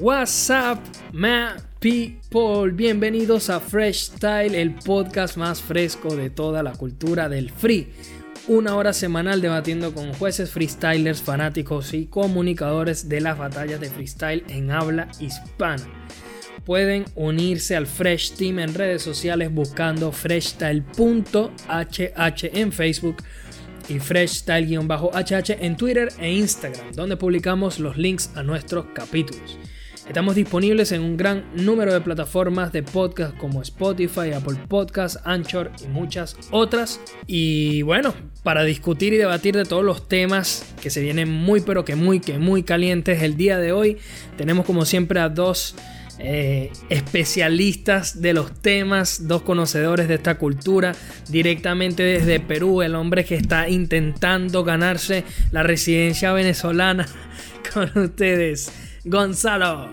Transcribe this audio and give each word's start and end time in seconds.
What's 0.00 0.48
up, 0.48 0.78
my 1.12 1.60
people? 1.78 2.72
Bienvenidos 2.72 3.50
a 3.50 3.60
Fresh 3.60 4.12
Style, 4.12 4.58
el 4.58 4.74
podcast 4.76 5.36
más 5.36 5.60
fresco 5.60 6.16
de 6.16 6.30
toda 6.30 6.62
la 6.62 6.72
cultura 6.72 7.28
del 7.28 7.50
free. 7.50 7.86
Una 8.48 8.76
hora 8.76 8.94
semanal 8.94 9.42
debatiendo 9.42 9.92
con 9.92 10.14
jueces, 10.14 10.52
freestylers, 10.52 11.20
fanáticos 11.20 11.92
y 11.92 12.06
comunicadores 12.06 13.10
de 13.10 13.20
las 13.20 13.36
batallas 13.36 13.78
de 13.78 13.90
freestyle 13.90 14.42
en 14.48 14.70
habla 14.70 15.06
hispana. 15.20 15.86
Pueden 16.64 17.04
unirse 17.14 17.76
al 17.76 17.86
Fresh 17.86 18.36
Team 18.36 18.58
en 18.60 18.72
redes 18.72 19.02
sociales 19.02 19.52
buscando 19.52 20.12
freshstyle.hh 20.12 20.90
en 22.54 22.72
Facebook 22.72 23.16
y 23.86 23.98
freshstyle-hh 23.98 25.56
en 25.60 25.76
Twitter 25.76 26.10
e 26.18 26.32
Instagram, 26.32 26.90
donde 26.92 27.18
publicamos 27.18 27.78
los 27.78 27.98
links 27.98 28.30
a 28.34 28.42
nuestros 28.42 28.86
capítulos. 28.94 29.58
Estamos 30.10 30.34
disponibles 30.34 30.90
en 30.90 31.02
un 31.02 31.16
gran 31.16 31.44
número 31.54 31.92
de 31.92 32.00
plataformas 32.00 32.72
de 32.72 32.82
podcast 32.82 33.36
como 33.36 33.62
Spotify, 33.62 34.32
Apple 34.34 34.58
Podcasts, 34.66 35.20
Anchor 35.22 35.70
y 35.84 35.86
muchas 35.86 36.36
otras. 36.50 37.00
Y 37.28 37.82
bueno, 37.82 38.12
para 38.42 38.64
discutir 38.64 39.12
y 39.12 39.18
debatir 39.18 39.54
de 39.56 39.64
todos 39.64 39.84
los 39.84 40.08
temas 40.08 40.74
que 40.82 40.90
se 40.90 41.00
vienen 41.00 41.30
muy 41.30 41.60
pero 41.60 41.84
que 41.84 41.94
muy 41.94 42.18
que 42.18 42.38
muy 42.38 42.64
calientes 42.64 43.22
el 43.22 43.36
día 43.36 43.58
de 43.58 43.70
hoy, 43.70 43.98
tenemos 44.36 44.66
como 44.66 44.84
siempre 44.84 45.20
a 45.20 45.28
dos 45.28 45.76
eh, 46.18 46.72
especialistas 46.88 48.20
de 48.20 48.32
los 48.32 48.52
temas, 48.60 49.28
dos 49.28 49.42
conocedores 49.42 50.08
de 50.08 50.14
esta 50.14 50.38
cultura, 50.38 50.96
directamente 51.28 52.02
desde 52.02 52.40
Perú, 52.40 52.82
el 52.82 52.96
hombre 52.96 53.24
que 53.24 53.36
está 53.36 53.68
intentando 53.68 54.64
ganarse 54.64 55.22
la 55.52 55.62
residencia 55.62 56.32
venezolana 56.32 57.06
con 57.72 57.96
ustedes. 57.96 58.89
Gonzalo. 59.04 59.88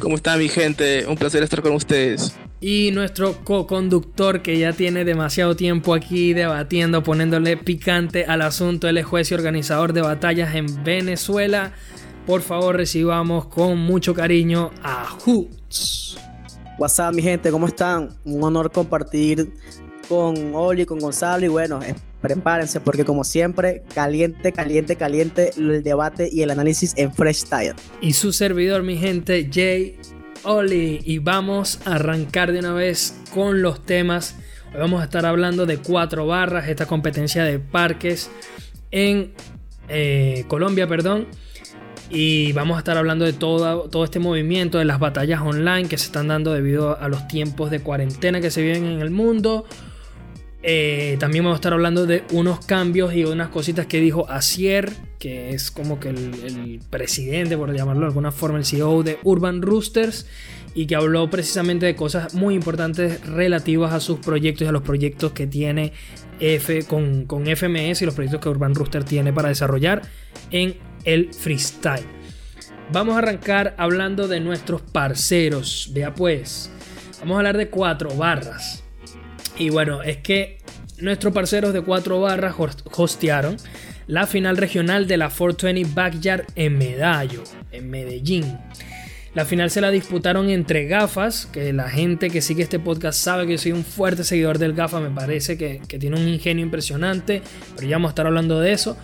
¿Cómo 0.00 0.16
está 0.16 0.36
mi 0.36 0.48
gente? 0.48 1.06
Un 1.06 1.16
placer 1.16 1.42
estar 1.42 1.62
con 1.62 1.72
ustedes. 1.72 2.34
Y 2.60 2.90
nuestro 2.92 3.44
co-conductor 3.44 4.42
que 4.42 4.58
ya 4.58 4.72
tiene 4.72 5.04
demasiado 5.04 5.56
tiempo 5.56 5.94
aquí 5.94 6.32
debatiendo, 6.32 7.02
poniéndole 7.02 7.56
picante 7.56 8.24
al 8.24 8.42
asunto. 8.42 8.88
Él 8.88 8.98
es 8.98 9.06
juez 9.06 9.30
y 9.30 9.34
organizador 9.34 9.92
de 9.92 10.02
batallas 10.02 10.54
en 10.54 10.84
Venezuela. 10.84 11.72
Por 12.26 12.40
favor, 12.42 12.76
recibamos 12.76 13.46
con 13.46 13.78
mucho 13.78 14.14
cariño 14.14 14.70
a 14.82 15.06
Hoots. 15.06 16.18
WhatsApp, 16.78 17.14
mi 17.14 17.22
gente, 17.22 17.50
¿cómo 17.50 17.66
están? 17.66 18.10
Un 18.24 18.42
honor 18.44 18.70
compartir 18.70 19.52
con 20.08 20.54
Oli, 20.54 20.86
con 20.86 20.98
Gonzalo 20.98 21.44
y 21.44 21.48
bueno, 21.48 21.80
prepárense 22.22 22.80
porque 22.80 23.04
como 23.04 23.24
siempre, 23.24 23.82
caliente, 23.94 24.52
caliente, 24.52 24.96
caliente 24.96 25.50
el 25.58 25.82
debate 25.82 26.30
y 26.32 26.42
el 26.42 26.50
análisis 26.50 26.94
en 26.96 27.12
Fresh 27.12 27.44
Tire. 27.44 27.74
Y 28.00 28.14
su 28.14 28.32
servidor, 28.32 28.82
mi 28.84 28.96
gente, 28.96 29.50
Jay 29.52 29.98
Oli. 30.44 31.00
Y 31.04 31.18
vamos 31.18 31.80
a 31.84 31.96
arrancar 31.96 32.52
de 32.52 32.60
una 32.60 32.72
vez 32.72 33.20
con 33.34 33.60
los 33.60 33.84
temas. 33.84 34.36
Hoy 34.72 34.80
vamos 34.80 35.02
a 35.02 35.04
estar 35.04 35.26
hablando 35.26 35.66
de 35.66 35.78
cuatro 35.78 36.26
barras, 36.26 36.68
esta 36.68 36.86
competencia 36.86 37.44
de 37.44 37.58
parques 37.58 38.30
en 38.90 39.34
eh, 39.88 40.44
Colombia, 40.48 40.86
perdón. 40.86 41.26
Y 42.08 42.52
vamos 42.52 42.76
a 42.76 42.80
estar 42.80 42.96
hablando 42.98 43.24
de 43.24 43.32
todo, 43.32 43.88
todo 43.88 44.04
este 44.04 44.18
movimiento, 44.18 44.78
de 44.78 44.84
las 44.84 44.98
batallas 44.98 45.40
online 45.40 45.88
que 45.88 45.98
se 45.98 46.06
están 46.06 46.28
dando 46.28 46.52
debido 46.52 46.98
a 47.00 47.08
los 47.08 47.26
tiempos 47.26 47.70
de 47.70 47.80
cuarentena 47.80 48.40
que 48.40 48.50
se 48.50 48.62
viven 48.62 48.84
en 48.84 49.00
el 49.00 49.10
mundo 49.10 49.64
eh, 50.62 51.16
también 51.18 51.42
vamos 51.44 51.56
a 51.56 51.58
estar 51.58 51.72
hablando 51.72 52.06
de 52.06 52.22
unos 52.32 52.64
cambios 52.64 53.14
y 53.14 53.24
unas 53.24 53.48
cositas 53.48 53.86
que 53.86 54.00
dijo 54.00 54.28
Asier, 54.28 54.92
que 55.18 55.50
es 55.50 55.70
como 55.70 55.98
que 55.98 56.10
el, 56.10 56.80
presidente, 56.88 57.56
por 57.56 57.74
llamarlo 57.74 58.02
de 58.02 58.06
alguna 58.06 58.30
forma, 58.30 58.58
el 58.58 58.64
CEO 58.64 59.02
de 59.02 59.18
Urban 59.24 59.60
Roosters, 59.60 60.26
y 60.74 60.86
que 60.86 60.94
habló 60.94 61.28
precisamente 61.30 61.86
de 61.86 61.96
cosas 61.96 62.34
muy 62.34 62.54
importantes 62.54 63.26
relativas 63.26 63.92
a 63.92 64.00
sus 64.00 64.20
proyectos 64.20 64.64
y 64.64 64.68
a 64.68 64.72
los 64.72 64.82
proyectos 64.82 65.32
que 65.32 65.46
tiene 65.46 65.92
F 66.38 66.84
con, 66.84 67.26
con 67.26 67.44
FMS 67.44 68.02
y 68.02 68.06
los 68.06 68.14
proyectos 68.14 68.40
que 68.40 68.48
Urban 68.48 68.74
Rooster 68.74 69.04
tiene 69.04 69.32
para 69.32 69.48
desarrollar 69.48 70.02
en 70.50 70.76
el 71.04 71.34
freestyle. 71.34 72.06
Vamos 72.92 73.16
a 73.16 73.18
arrancar 73.18 73.74
hablando 73.78 74.28
de 74.28 74.40
nuestros 74.40 74.80
parceros. 74.80 75.90
Vea 75.92 76.14
pues, 76.14 76.70
vamos 77.20 77.34
a 77.34 77.38
hablar 77.38 77.56
de 77.56 77.68
cuatro 77.68 78.14
barras. 78.14 78.81
Y 79.58 79.70
bueno, 79.70 80.02
es 80.02 80.18
que 80.18 80.58
nuestros 80.98 81.32
parceros 81.32 81.72
de 81.72 81.82
cuatro 81.82 82.20
barras 82.20 82.54
hostearon 82.96 83.56
la 84.06 84.26
final 84.26 84.56
regional 84.56 85.06
de 85.06 85.16
la 85.16 85.28
420 85.28 85.90
Backyard 85.94 86.46
en 86.54 86.78
Medallo, 86.78 87.42
en 87.70 87.90
Medellín. 87.90 88.58
La 89.34 89.46
final 89.46 89.70
se 89.70 89.80
la 89.80 89.90
disputaron 89.90 90.50
entre 90.50 90.86
gafas, 90.86 91.46
que 91.46 91.72
la 91.72 91.88
gente 91.88 92.28
que 92.28 92.42
sigue 92.42 92.62
este 92.62 92.78
podcast 92.78 93.18
sabe 93.18 93.46
que 93.46 93.56
soy 93.56 93.72
un 93.72 93.84
fuerte 93.84 94.24
seguidor 94.24 94.58
del 94.58 94.74
gafa, 94.74 95.00
me 95.00 95.08
parece 95.08 95.56
que, 95.56 95.80
tiene 95.98 96.20
un 96.20 96.28
ingenio 96.28 96.62
impresionante, 96.62 97.40
pero 97.74 97.88
ya 97.88 97.96
vamos 97.96 98.10
a 98.10 98.12
estar 98.12 98.26
hablando 98.26 98.60
de 98.60 98.72
eso. 98.72 98.98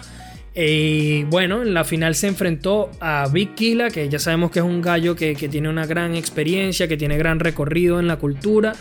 Y 0.54 1.22
bueno, 1.24 1.62
en 1.62 1.72
la 1.72 1.84
final 1.84 2.14
se 2.14 2.26
enfrentó 2.26 2.90
a 3.00 3.28
Big 3.32 3.54
Killa, 3.54 3.88
que 3.88 4.08
ya 4.10 4.18
sabemos 4.18 4.50
que 4.50 4.58
es 4.58 4.64
un 4.64 4.82
gallo 4.82 5.16
que, 5.16 5.34
que 5.34 5.48
tiene 5.48 5.70
una 5.70 5.86
gran 5.86 6.14
experiencia, 6.14 6.88
que 6.88 6.98
tiene 6.98 7.16
gran 7.16 7.40
recorrido 7.40 7.98
en 7.98 8.06
la 8.06 8.16
cultura 8.16 8.74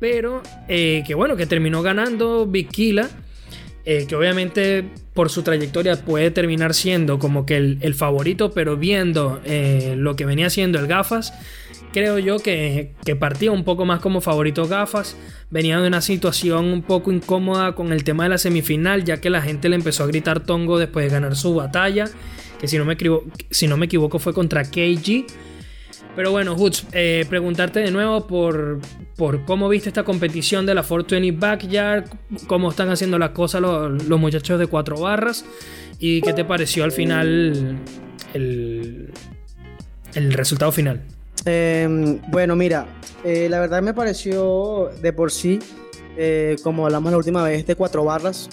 pero 0.00 0.42
eh, 0.66 1.04
que 1.06 1.14
bueno, 1.14 1.36
que 1.36 1.46
terminó 1.46 1.82
ganando 1.82 2.46
Vikila, 2.46 3.08
eh, 3.84 4.06
que 4.08 4.16
obviamente 4.16 4.84
por 5.14 5.30
su 5.30 5.42
trayectoria 5.42 5.96
puede 5.96 6.30
terminar 6.30 6.74
siendo 6.74 7.18
como 7.18 7.46
que 7.46 7.56
el, 7.56 7.94
favorito, 7.94 8.50
pero 8.50 8.76
viendo 8.76 9.40
eh, 9.44 9.94
lo 9.96 10.16
que 10.16 10.24
venía 10.24 10.48
siendo 10.48 10.78
el 10.78 10.86
Gafas, 10.86 11.34
creo 11.92 12.18
yo 12.18 12.38
que, 12.38 12.94
que, 13.04 13.14
partía 13.14 13.52
un 13.52 13.64
poco 13.64 13.84
más 13.84 14.00
como 14.00 14.22
favorito 14.22 14.66
Gafas, 14.66 15.16
venía 15.50 15.78
de 15.78 15.88
una 15.88 16.00
situación 16.00 16.66
un 16.66 16.82
poco 16.82 17.12
incómoda 17.12 17.74
con 17.74 17.92
el 17.92 18.02
tema 18.02 18.24
de 18.24 18.30
la 18.30 18.38
semifinal, 18.38 19.04
ya 19.04 19.20
que 19.20 19.28
la 19.28 19.42
gente 19.42 19.68
le 19.68 19.76
empezó 19.76 20.04
a 20.04 20.06
gritar 20.06 20.40
tongo 20.40 20.78
después 20.78 21.04
de 21.04 21.10
ganar 21.10 21.36
su 21.36 21.54
batalla, 21.54 22.08
que 22.58 22.68
si 22.68 22.78
no 22.78 22.84
me, 22.86 22.96
si 23.50 23.66
no 23.66 23.76
me 23.76 23.86
equivoco 23.86 24.18
fue 24.18 24.32
contra 24.32 24.64
KG. 24.64 25.26
Pero 26.16 26.32
bueno, 26.32 26.56
Hoots, 26.56 26.86
eh, 26.92 27.24
preguntarte 27.28 27.80
de 27.80 27.90
nuevo 27.90 28.26
por, 28.26 28.80
por 29.16 29.44
cómo 29.44 29.68
viste 29.68 29.88
esta 29.88 30.02
competición 30.02 30.66
de 30.66 30.74
la 30.74 30.82
420 30.82 31.38
Backyard, 31.38 32.04
cómo 32.46 32.70
están 32.70 32.90
haciendo 32.90 33.18
las 33.18 33.30
cosas 33.30 33.60
los, 33.60 34.20
muchachos 34.20 34.58
de 34.58 34.66
cuatro 34.66 35.00
barras 35.00 35.44
y 35.98 36.20
qué 36.20 36.32
te 36.32 36.44
pareció 36.44 36.84
al 36.84 36.92
final 36.92 37.78
el, 38.34 39.12
el 40.14 40.32
resultado 40.32 40.72
final. 40.72 41.02
Em, 41.44 42.20
bueno, 42.28 42.56
mira, 42.56 42.86
eh, 43.24 43.48
la 43.48 43.60
verdad 43.60 43.80
me 43.80 43.94
pareció 43.94 44.90
de 45.00 45.12
por 45.12 45.30
sí, 45.30 45.60
eh, 46.16 46.56
como 46.62 46.86
hablamos 46.86 47.12
la 47.12 47.18
última 47.18 47.44
vez, 47.44 47.66
de 47.66 47.76
cuatro 47.76 48.04
barras. 48.04 48.50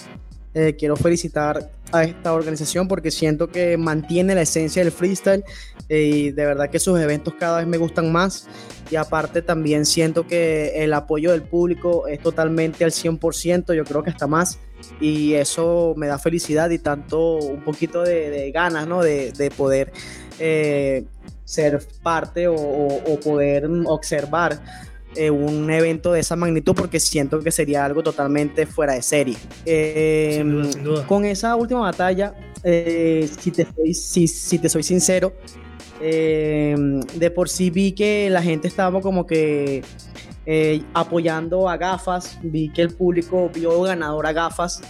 quiero 0.76 0.96
felicitar 0.96 1.70
a 1.92 2.04
esta 2.04 2.32
organización 2.32 2.88
porque 2.88 3.10
siento 3.10 3.48
que 3.48 3.76
mantiene 3.76 4.34
la 4.34 4.42
esencia 4.42 4.82
del 4.82 4.92
freestyle 4.92 5.44
y 5.88 6.30
de 6.30 6.46
verdad 6.46 6.70
que 6.70 6.78
sus 6.78 6.98
eventos 7.00 7.34
cada 7.38 7.58
vez 7.58 7.66
me 7.66 7.78
gustan 7.78 8.12
más 8.12 8.46
y 8.90 8.96
aparte 8.96 9.42
también 9.42 9.86
siento 9.86 10.26
que 10.26 10.82
el 10.82 10.92
apoyo 10.94 11.32
del 11.32 11.42
público 11.42 12.06
es 12.06 12.20
totalmente 12.20 12.84
al 12.84 12.90
100%, 12.90 13.74
yo 13.74 13.84
creo 13.84 14.02
que 14.02 14.10
hasta 14.10 14.26
más 14.26 14.58
y 15.00 15.34
eso 15.34 15.94
me 15.96 16.06
da 16.06 16.18
felicidad 16.18 16.70
y 16.70 16.78
tanto 16.78 17.36
un 17.36 17.62
poquito 17.62 18.02
de, 18.02 18.50
ganas 18.52 18.86
¿no? 18.86 19.02
de, 19.02 19.52
poder 19.56 19.92
eh, 20.38 21.04
ser 21.44 21.80
parte 22.02 22.48
o 22.48 23.20
poder 23.22 23.68
observar 23.86 24.60
eh, 25.16 25.30
un 25.30 25.70
evento 25.70 26.12
de 26.12 26.20
esa 26.20 26.36
magnitud 26.36 26.74
porque 26.74 27.00
siento 27.00 27.40
que 27.40 27.50
sería 27.50 27.84
algo 27.84 28.02
totalmente 28.02 28.66
fuera 28.66 28.94
de 28.94 29.02
serie. 29.02 29.36
Eh, 29.64 30.44
con 31.06 31.24
esa 31.24 31.56
última 31.56 31.80
batalla, 31.80 32.34
eh, 32.62 33.28
si, 33.40 33.50
te 33.50 33.66
soy, 33.66 33.94
si, 33.94 34.58
te 34.58 34.68
soy 34.68 34.82
sincero, 34.82 35.32
de 36.00 37.32
por 37.34 37.48
sí 37.48 37.70
vi 37.70 37.92
que 37.92 38.30
la 38.30 38.42
gente 38.42 38.68
estaba 38.68 39.00
como 39.00 39.26
que 39.26 39.82
apoyando 40.94 41.68
a 41.68 41.76
gafas, 41.76 42.38
vi 42.42 42.70
que 42.70 42.82
el 42.82 42.94
público 42.94 43.50
vio 43.52 43.82
ganador 43.82 44.26
a 44.26 44.32
gafas. 44.32 44.82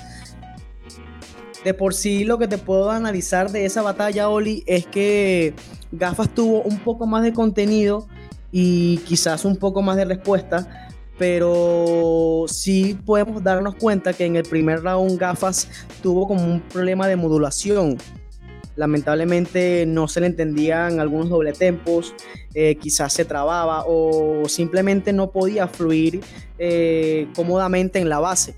De 1.64 1.74
por 1.74 1.94
sí 1.94 2.24
lo 2.24 2.38
que 2.38 2.48
te 2.48 2.58
puedo 2.58 2.90
analizar 2.90 3.50
de 3.50 3.64
esa 3.64 3.82
batalla, 3.82 4.28
Oli, 4.28 4.62
es 4.66 4.86
que 4.86 5.54
Gafas 5.90 6.34
tuvo 6.34 6.62
un 6.62 6.78
poco 6.78 7.06
más 7.06 7.22
de 7.22 7.32
contenido 7.32 8.06
y 8.50 8.98
quizás 8.98 9.44
un 9.44 9.56
poco 9.56 9.82
más 9.82 9.96
de 9.96 10.04
respuesta, 10.04 10.88
pero 11.18 12.44
sí 12.46 12.98
podemos 13.04 13.42
darnos 13.42 13.74
cuenta 13.74 14.12
que 14.12 14.24
en 14.24 14.36
el 14.36 14.44
primer 14.44 14.82
round 14.82 15.18
Gafas 15.18 15.68
tuvo 16.02 16.26
como 16.28 16.44
un 16.44 16.60
problema 16.60 17.08
de 17.08 17.16
modulación. 17.16 17.98
Lamentablemente 18.76 19.84
no 19.86 20.06
se 20.06 20.20
le 20.20 20.26
entendían 20.26 21.00
algunos 21.00 21.28
doble 21.28 21.52
tempos, 21.52 22.14
eh, 22.54 22.76
quizás 22.76 23.12
se 23.12 23.24
trababa 23.24 23.84
o 23.86 24.48
simplemente 24.48 25.12
no 25.12 25.32
podía 25.32 25.66
fluir 25.66 26.20
eh, 26.58 27.26
cómodamente 27.34 27.98
en 27.98 28.08
la 28.08 28.20
base. 28.20 28.54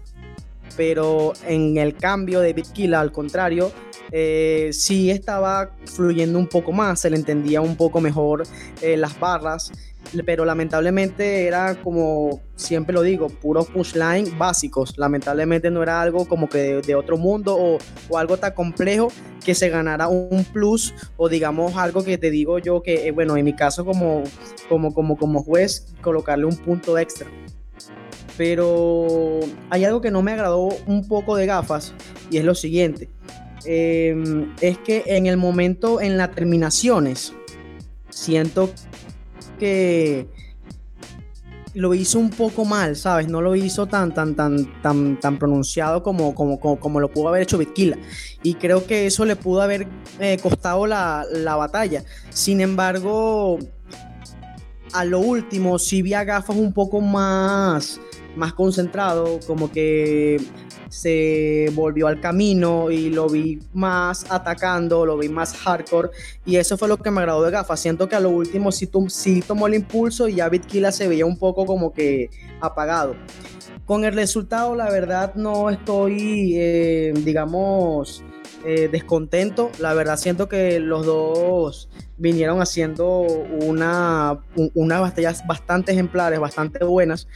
Pero 0.77 1.33
en 1.47 1.77
el 1.77 1.97
cambio 1.97 2.41
de 2.41 2.53
Bitkila, 2.53 3.01
al 3.01 3.13
contrario, 3.13 3.73
eh, 4.13 4.71
sí 4.73 5.11
estaba 5.11 5.71
fluyendo 5.85 6.39
un 6.39 6.49
poco 6.49 6.73
más, 6.73 7.01
se 7.01 7.11
le 7.11 7.17
entendía 7.17 7.61
un 7.61 7.77
poco 7.77 8.01
mejor 8.01 8.43
eh, 8.83 8.97
las 8.97 9.19
barras, 9.21 9.71
pero 10.27 10.45
lamentablemente 10.45 11.47
era 11.47 11.77
como 11.77 12.41
siempre 12.57 12.93
lo 12.93 13.03
digo, 13.03 13.29
puros 13.29 13.69
pushline 13.69 14.37
básicos. 14.37 14.99
Lamentablemente 14.99 15.71
no 15.71 15.83
era 15.83 16.01
algo 16.01 16.27
como 16.27 16.49
que 16.49 16.81
de, 16.81 16.95
otro 16.95 17.17
mundo 17.17 17.57
o, 17.57 17.79
o, 18.09 18.19
algo 18.19 18.37
tan 18.37 18.53
complejo 18.53 19.13
que 19.45 19.55
se 19.55 19.69
ganara 19.69 20.09
un 20.09 20.45
plus 20.45 20.93
o 21.17 21.29
digamos 21.29 21.77
algo 21.77 22.05
que 22.05 22.19
te 22.19 22.31
digo 22.31 22.59
yo 22.59 22.83
que, 22.83 23.09
eh, 23.09 23.13
bueno, 23.13 23.37
en 23.37 23.45
mi 23.45 23.55
caso 23.55 23.85
como, 23.85 24.25
como, 24.69 24.93
como, 24.93 25.17
como 25.17 25.43
juez, 25.43 25.87
colocarle 26.01 26.47
un 26.47 26.57
punto 26.57 26.99
extra. 26.99 27.29
Pero 28.41 29.41
hay 29.69 29.85
algo 29.85 30.01
que 30.01 30.11
no 30.11 30.23
me 30.23 30.33
agradó 30.33 30.71
un 30.87 31.07
poco 31.07 31.37
de 31.37 31.45
gafas 31.45 31.93
y 32.31 32.39
es 32.39 32.45
lo 32.47 32.55
siguiente. 32.55 33.11
Em, 33.67 34.55
es 34.63 34.79
que 34.79 35.03
en 35.05 35.27
el 35.27 35.37
momento, 35.37 36.01
en 36.01 36.17
las 36.17 36.35
terminaciones, 36.35 37.35
siento 38.09 38.71
que 39.59 40.27
lo 41.75 41.93
hizo 41.93 42.19
un 42.19 42.31
poco 42.31 42.65
mal, 42.65 42.97
¿sabes? 42.97 43.29
No 43.29 43.43
lo 43.43 43.55
hizo 43.57 43.85
tan, 43.89 44.15
tan, 44.15 44.35
tan, 44.35 44.81
tan, 44.81 45.21
tan 45.21 45.39
pronunciado 45.39 46.03
como, 46.03 46.35
como, 46.35 46.59
como, 46.59 46.99
lo 46.99 47.11
pudo 47.11 47.29
haber 47.29 47.43
hecho 47.43 47.59
Bitkila. 47.59 47.99
Y 48.43 48.55
creo 48.55 48.87
que 48.87 49.05
eso 49.05 49.27
le 49.27 49.37
pudo 49.37 49.61
haber 49.61 49.87
eh, 50.19 50.39
costado 50.43 50.87
la, 50.87 51.27
la, 51.31 51.57
batalla. 51.57 52.05
Sin 52.31 52.63
embargo, 52.63 53.59
a 54.95 55.05
lo 55.05 55.19
último, 55.21 55.79
si 55.79 56.01
vi 56.01 56.15
a 56.15 56.25
gafas 56.25 56.57
un 56.57 56.73
poco 56.73 57.03
más, 57.03 58.01
más 58.37 58.53
concentrado, 58.55 59.41
como 59.47 59.71
que 59.71 60.39
se 60.89 61.71
volvió 61.75 62.09
al 62.09 62.21
camino 62.21 62.91
y 62.91 63.11
lo 63.11 63.29
vi 63.29 63.61
más 63.73 64.27
atacando, 64.31 65.07
lo 65.07 65.17
vi 65.17 65.29
más 65.29 65.57
hardcore 65.57 66.11
y 66.45 66.57
eso 66.57 66.77
fue 66.77 66.89
lo 66.89 66.97
que 66.97 67.11
me 67.11 67.21
agradó 67.21 67.43
de 67.43 67.53
Gafa. 67.53 67.77
Siento 67.77 68.09
que 68.09 68.17
a 68.17 68.21
lo 68.21 68.31
último 68.31 68.71
sí, 68.73 68.89
tomó 69.47 69.67
el 69.69 69.75
impulso 69.75 70.29
y 70.29 70.37
ya 70.37 70.49
Bitkila 70.49 70.93
se 70.93 71.09
veía 71.09 71.27
un 71.27 71.39
poco 71.39 71.65
como 71.65 71.93
que 71.93 72.31
apagado. 72.61 73.15
Con 73.87 74.05
el 74.05 74.15
resultado, 74.15 74.75
la 74.75 74.91
verdad, 74.91 75.35
no 75.35 75.71
estoy, 75.71 76.55
eh, 76.57 77.13
digamos, 77.25 78.23
eh, 78.65 78.89
descontento. 78.91 79.71
La 79.81 79.95
verdad, 79.95 80.17
siento 80.17 80.49
que 80.49 80.79
los 80.79 81.07
dos 81.07 81.89
vinieron 82.17 82.61
haciendo 82.61 83.21
una, 83.21 84.39
unas 84.75 85.01
batallas 85.01 85.45
bastante 85.47 85.93
ejemplares, 85.93 86.39
bastante 86.39 86.85
buenas 86.85 87.27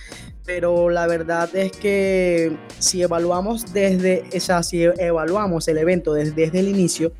pero 0.45 0.91
la 0.91 1.07
verdad 1.07 1.55
es 1.57 1.73
que 1.73 2.57
si 2.79 3.03
evaluamos 3.03 3.73
desde, 3.73 4.25
o 4.31 5.01
evaluamos 5.01 5.69
el 5.69 5.79
evento 5.79 6.13
desde, 6.13 6.59
el 6.59 6.69
inicio, 6.69 7.13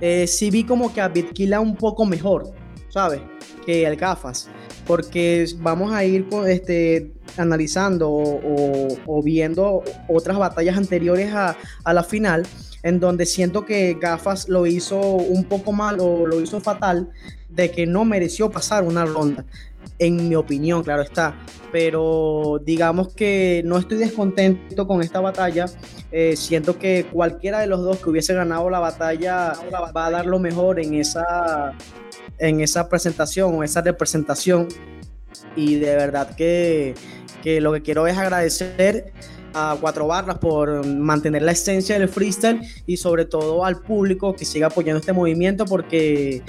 eh, 0.00 0.26
sí 0.26 0.50
vi 0.50 0.64
como 0.64 0.92
que 0.92 1.00
a 1.00 1.08
Bitkila 1.08 1.60
un 1.60 1.76
poco 1.76 2.04
mejor, 2.04 2.52
¿sabes? 2.90 3.20
Que 3.64 3.86
el 3.86 3.96
Gafas, 3.96 4.48
porque 4.86 5.46
vamos 5.58 5.92
a 5.92 6.04
ir 6.04 6.26
este, 6.46 7.12
analizando 7.38 8.10
o, 8.10 9.22
viendo 9.22 9.82
otras 10.08 10.36
batallas 10.36 10.76
anteriores 10.76 11.32
a, 11.32 11.56
a 11.84 11.94
la 11.94 12.02
final, 12.02 12.46
en 12.82 13.00
donde 13.00 13.24
siento 13.24 13.64
que 13.64 13.96
Gafas 13.98 14.48
lo 14.48 14.66
hizo 14.66 15.00
un 15.00 15.44
poco 15.44 15.72
mal 15.72 15.98
o 16.00 16.26
lo 16.26 16.40
hizo 16.40 16.60
fatal, 16.60 17.10
de 17.48 17.70
que 17.70 17.86
no 17.86 18.04
mereció 18.04 18.50
pasar 18.50 18.82
una 18.82 19.04
ronda 19.04 19.44
en 19.98 20.28
mi 20.28 20.34
opinión, 20.34 20.82
claro 20.82 21.02
está. 21.02 21.34
Pero 21.70 22.60
digamos 22.64 23.14
que 23.14 23.62
no 23.64 23.78
estoy 23.78 23.98
descontento 23.98 24.86
con 24.86 25.02
esta 25.02 25.20
batalla. 25.20 25.66
Eh, 26.10 26.36
siento 26.36 26.78
que 26.78 27.06
cualquiera 27.10 27.60
de 27.60 27.66
los 27.66 27.82
dos 27.82 27.98
que 27.98 28.10
hubiese 28.10 28.34
ganado 28.34 28.68
la 28.68 28.78
batalla 28.78 29.54
va 29.96 30.06
a 30.06 30.10
dar 30.10 30.26
lo 30.26 30.38
mejor 30.38 30.80
en 30.80 30.94
esa, 30.94 31.72
en 32.38 32.60
esa 32.60 32.88
presentación 32.88 33.54
o 33.54 33.62
esa 33.62 33.80
representación. 33.80 34.68
Y 35.56 35.76
de 35.76 35.96
verdad 35.96 36.34
que, 36.36 36.94
que 37.42 37.60
lo 37.60 37.72
que 37.72 37.82
quiero 37.82 38.06
es 38.06 38.18
agradecer 38.18 39.12
a 39.54 39.76
Cuatro 39.80 40.06
Barras 40.06 40.38
por 40.38 40.86
mantener 40.86 41.42
la 41.42 41.52
esencia 41.52 41.98
del 41.98 42.08
freestyle 42.08 42.60
y 42.86 42.96
sobre 42.96 43.24
todo 43.24 43.64
al 43.64 43.80
público 43.80 44.34
que 44.34 44.44
siga 44.44 44.68
apoyando 44.68 45.00
este 45.00 45.12
movimiento 45.12 45.66
porque 45.66 46.42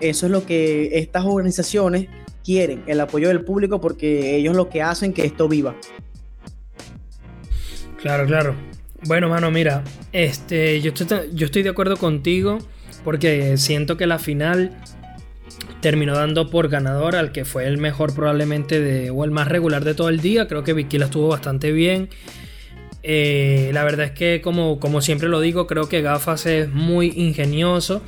eso 0.00 0.26
es 0.26 0.32
lo 0.32 0.44
que 0.44 0.98
estas 0.98 1.24
organizaciones 1.24 2.08
quieren, 2.48 2.82
el 2.86 2.98
apoyo 2.98 3.28
del 3.28 3.42
público, 3.42 3.78
porque 3.78 4.34
ellos 4.36 4.56
lo 4.56 4.70
que 4.70 4.80
hacen 4.80 5.12
que 5.12 5.26
esto 5.26 5.50
viva. 5.50 5.76
Claro, 8.00 8.24
claro. 8.24 8.54
Bueno, 9.06 9.28
mano, 9.28 9.50
mira, 9.50 9.84
este, 10.12 10.80
yo 10.80 10.92
estoy, 10.94 11.28
yo 11.34 11.44
estoy 11.44 11.62
de 11.62 11.68
acuerdo 11.68 11.98
contigo 11.98 12.56
porque 13.04 13.58
siento 13.58 13.98
que 13.98 14.06
la 14.06 14.18
final 14.18 14.78
terminó 15.82 16.14
dando 16.14 16.48
por 16.48 16.70
ganador 16.70 17.16
al 17.16 17.32
que 17.32 17.44
fue 17.44 17.66
el 17.66 17.76
mejor 17.76 18.14
probablemente 18.14 18.80
de, 18.80 19.10
o 19.10 19.24
el 19.24 19.30
más 19.30 19.48
regular 19.48 19.84
de 19.84 19.92
todo 19.92 20.08
el 20.08 20.22
día. 20.22 20.48
Creo 20.48 20.64
que 20.64 20.72
Vicky 20.72 20.96
estuvo 20.96 21.28
bastante 21.28 21.70
bien. 21.70 22.08
Eh, 23.02 23.72
la 23.74 23.84
verdad 23.84 24.06
es 24.06 24.12
que 24.12 24.40
como, 24.40 24.80
como 24.80 25.02
siempre 25.02 25.28
lo 25.28 25.42
digo, 25.42 25.66
creo 25.66 25.86
que 25.86 26.00
Gafas 26.00 26.46
es 26.46 26.72
muy 26.72 27.12
ingenioso. 27.14 28.00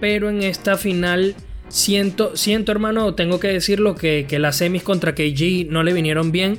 Pero 0.00 0.30
en 0.30 0.42
esta 0.42 0.78
final 0.78 1.36
Siento, 1.70 2.36
siento 2.36 2.72
hermano, 2.72 3.14
tengo 3.14 3.38
que 3.38 3.48
decirlo 3.48 3.94
que, 3.94 4.26
que 4.28 4.40
las 4.40 4.56
semis 4.56 4.82
contra 4.82 5.14
KG 5.14 5.66
no 5.68 5.82
le 5.82 5.92
vinieron 5.92 6.32
bien. 6.32 6.58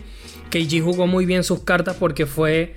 KG 0.49 0.81
jugó 0.81 1.05
muy 1.05 1.25
bien 1.25 1.43
sus 1.43 1.63
cartas 1.63 1.97
porque 1.99 2.25
fue 2.25 2.75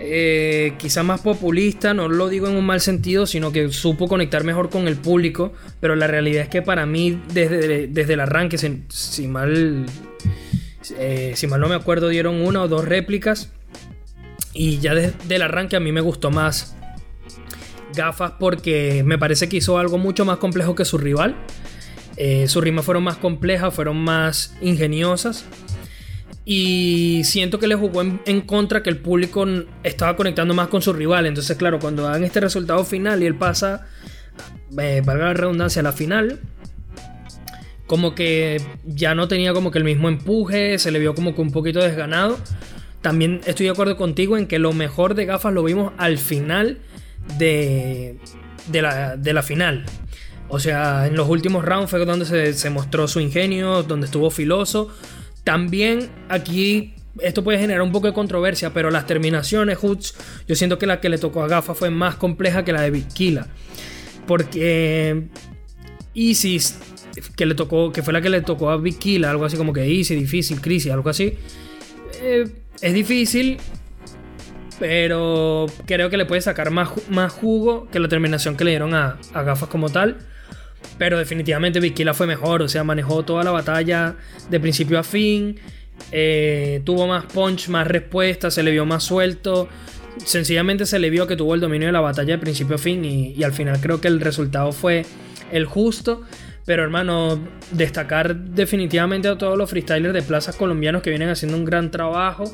eh, 0.00 0.74
quizá 0.78 1.02
más 1.02 1.22
populista, 1.22 1.92
no 1.92 2.08
lo 2.08 2.28
digo 2.28 2.46
en 2.48 2.54
un 2.54 2.64
mal 2.64 2.80
sentido, 2.80 3.26
sino 3.26 3.50
que 3.50 3.70
supo 3.70 4.06
conectar 4.06 4.44
mejor 4.44 4.70
con 4.70 4.86
el 4.86 4.96
público. 4.96 5.52
Pero 5.80 5.96
la 5.96 6.06
realidad 6.06 6.42
es 6.42 6.48
que 6.48 6.62
para 6.62 6.86
mí, 6.86 7.20
desde, 7.32 7.88
desde 7.88 8.12
el 8.12 8.20
arranque, 8.20 8.58
si, 8.58 9.26
mal, 9.26 9.86
eh, 10.98 11.32
si 11.34 11.46
mal 11.46 11.60
no 11.60 11.68
me 11.68 11.74
acuerdo, 11.74 12.08
dieron 12.08 12.42
una 12.42 12.62
o 12.62 12.68
dos 12.68 12.84
réplicas. 12.84 13.50
Y 14.52 14.78
ya 14.78 14.94
desde 14.94 15.34
el 15.34 15.42
arranque 15.42 15.76
a 15.76 15.80
mí 15.80 15.92
me 15.92 16.00
gustó 16.00 16.30
más 16.30 16.77
gafas 17.98 18.32
porque 18.38 19.02
me 19.04 19.18
parece 19.18 19.48
que 19.48 19.58
hizo 19.58 19.76
algo 19.76 19.98
mucho 19.98 20.24
más 20.24 20.38
complejo 20.38 20.74
que 20.74 20.86
su 20.86 20.96
rival. 20.96 21.36
Eh, 22.16 22.48
sus 22.48 22.64
rimas 22.64 22.84
fueron 22.84 23.04
más 23.04 23.18
complejas, 23.18 23.74
fueron 23.74 23.98
más 23.98 24.56
ingeniosas. 24.62 25.44
Y 26.44 27.22
siento 27.24 27.58
que 27.58 27.66
le 27.66 27.74
jugó 27.74 28.00
en, 28.02 28.40
contra 28.40 28.82
que 28.82 28.88
el 28.88 28.96
público 28.96 29.46
estaba 29.82 30.16
conectando 30.16 30.54
más 30.54 30.68
con 30.68 30.80
su 30.80 30.94
rival. 30.94 31.26
Entonces, 31.26 31.56
claro, 31.58 31.78
cuando 31.78 32.04
dan 32.04 32.24
este 32.24 32.40
resultado 32.40 32.82
final 32.84 33.22
y 33.22 33.26
él 33.26 33.34
pasa, 33.34 33.86
eh, 34.78 35.02
valga 35.04 35.26
la 35.26 35.34
redundancia, 35.34 35.80
a 35.80 35.82
la 35.82 35.92
final, 35.92 36.40
como 37.86 38.14
que 38.14 38.62
ya 38.86 39.14
no 39.14 39.28
tenía 39.28 39.52
como 39.52 39.70
que 39.70 39.78
el 39.78 39.84
mismo 39.84 40.08
empuje, 40.08 40.78
se 40.78 40.90
le 40.90 40.98
vio 40.98 41.14
como 41.14 41.34
que 41.34 41.42
un 41.42 41.52
poquito 41.52 41.80
desganado. 41.80 42.38
También 43.02 43.42
estoy 43.46 43.66
de 43.66 43.72
acuerdo 43.72 43.96
contigo 43.96 44.38
en 44.38 44.46
que 44.46 44.58
lo 44.58 44.72
mejor 44.72 45.14
de 45.14 45.26
gafas 45.26 45.52
lo 45.52 45.62
vimos 45.62 45.92
al 45.98 46.18
final 46.18 46.78
de, 47.36 48.18
de, 48.68 49.32
la, 49.32 49.42
final. 49.42 49.84
O 50.48 50.58
sea, 50.60 51.06
en 51.06 51.16
los 51.16 51.28
últimos 51.28 51.64
rounds 51.64 51.90
fue 51.90 52.04
donde 52.04 52.54
se, 52.54 52.70
mostró 52.70 53.08
su 53.08 53.20
ingenio, 53.20 53.82
donde 53.82 54.06
estuvo 54.06 54.30
filoso. 54.30 54.88
También 55.44 56.08
aquí 56.28 56.94
esto 57.20 57.42
puede 57.42 57.58
generar 57.58 57.82
un 57.82 57.92
poco 57.92 58.06
de 58.06 58.12
controversia, 58.12 58.72
pero 58.72 58.90
las 58.90 59.06
terminaciones, 59.06 59.78
Hoods, 59.78 60.14
yo 60.46 60.54
siento 60.54 60.78
que 60.78 60.86
la 60.86 61.00
que 61.00 61.08
le 61.08 61.18
tocó 61.18 61.42
a 61.42 61.48
Gafa 61.48 61.74
fue 61.74 61.90
más 61.90 62.16
compleja 62.16 62.64
que 62.64 62.72
la 62.72 62.82
de 62.82 62.90
Vikila. 62.90 63.48
Porque 64.26 65.28
Isis, 66.14 66.78
que 67.36 67.46
le 67.46 67.54
tocó, 67.54 67.92
que 67.92 68.02
fue 68.02 68.12
la 68.12 68.20
que 68.20 68.28
le 68.28 68.40
tocó 68.42 68.70
a 68.70 68.76
Vikila, 68.76 69.30
algo 69.30 69.44
así 69.44 69.56
como 69.56 69.72
que 69.72 69.82
Easy, 69.82 70.14
difícil, 70.14 70.60
crisis, 70.60 70.92
algo 70.92 71.10
así. 71.10 71.34
Eh, 72.22 72.44
es 72.80 72.94
difícil, 72.94 73.58
pero 74.78 75.66
creo 75.86 76.10
que 76.10 76.16
le 76.16 76.26
puede 76.26 76.40
sacar 76.40 76.70
más, 76.70 76.90
más 77.08 77.32
jugo 77.32 77.88
que 77.90 77.98
la 77.98 78.08
terminación 78.08 78.56
que 78.56 78.64
le 78.64 78.70
dieron 78.70 78.94
a, 78.94 79.18
gafas 79.32 79.68
como 79.68 79.90
tal. 79.90 80.18
Pero 80.96 81.18
definitivamente 81.18 81.80
Vikila 81.80 82.14
fue 82.14 82.26
mejor, 82.26 82.62
o 82.62 82.68
sea, 82.68 82.84
manejó 82.84 83.24
toda 83.24 83.44
la 83.44 83.50
batalla 83.50 84.16
de 84.48 84.60
principio 84.60 84.98
a 84.98 85.02
fin. 85.02 85.58
Eh, 86.12 86.82
tuvo 86.84 87.06
más 87.06 87.24
punch, 87.26 87.68
más 87.68 87.86
respuesta, 87.86 88.50
se 88.50 88.62
le 88.62 88.70
vio 88.70 88.86
más 88.86 89.04
suelto. 89.04 89.68
Sencillamente 90.24 90.86
se 90.86 90.98
le 90.98 91.10
vio 91.10 91.26
que 91.26 91.36
tuvo 91.36 91.54
el 91.54 91.60
dominio 91.60 91.86
de 91.88 91.92
la 91.92 92.00
batalla 92.00 92.34
de 92.34 92.38
principio 92.38 92.76
a 92.76 92.78
fin 92.78 93.04
y 93.04 93.42
al 93.44 93.52
final 93.52 93.80
creo 93.80 94.00
que 94.00 94.08
el 94.08 94.20
resultado 94.20 94.72
fue 94.72 95.04
el 95.52 95.66
justo. 95.66 96.22
Pero 96.68 96.82
hermano, 96.82 97.40
destacar 97.70 98.36
definitivamente 98.36 99.26
a 99.26 99.38
todos 99.38 99.56
los 99.56 99.70
freestylers 99.70 100.12
de 100.12 100.20
plazas 100.20 100.54
colombianos 100.54 101.00
que 101.00 101.08
vienen 101.08 101.30
haciendo 101.30 101.56
un 101.56 101.64
gran 101.64 101.90
trabajo. 101.90 102.44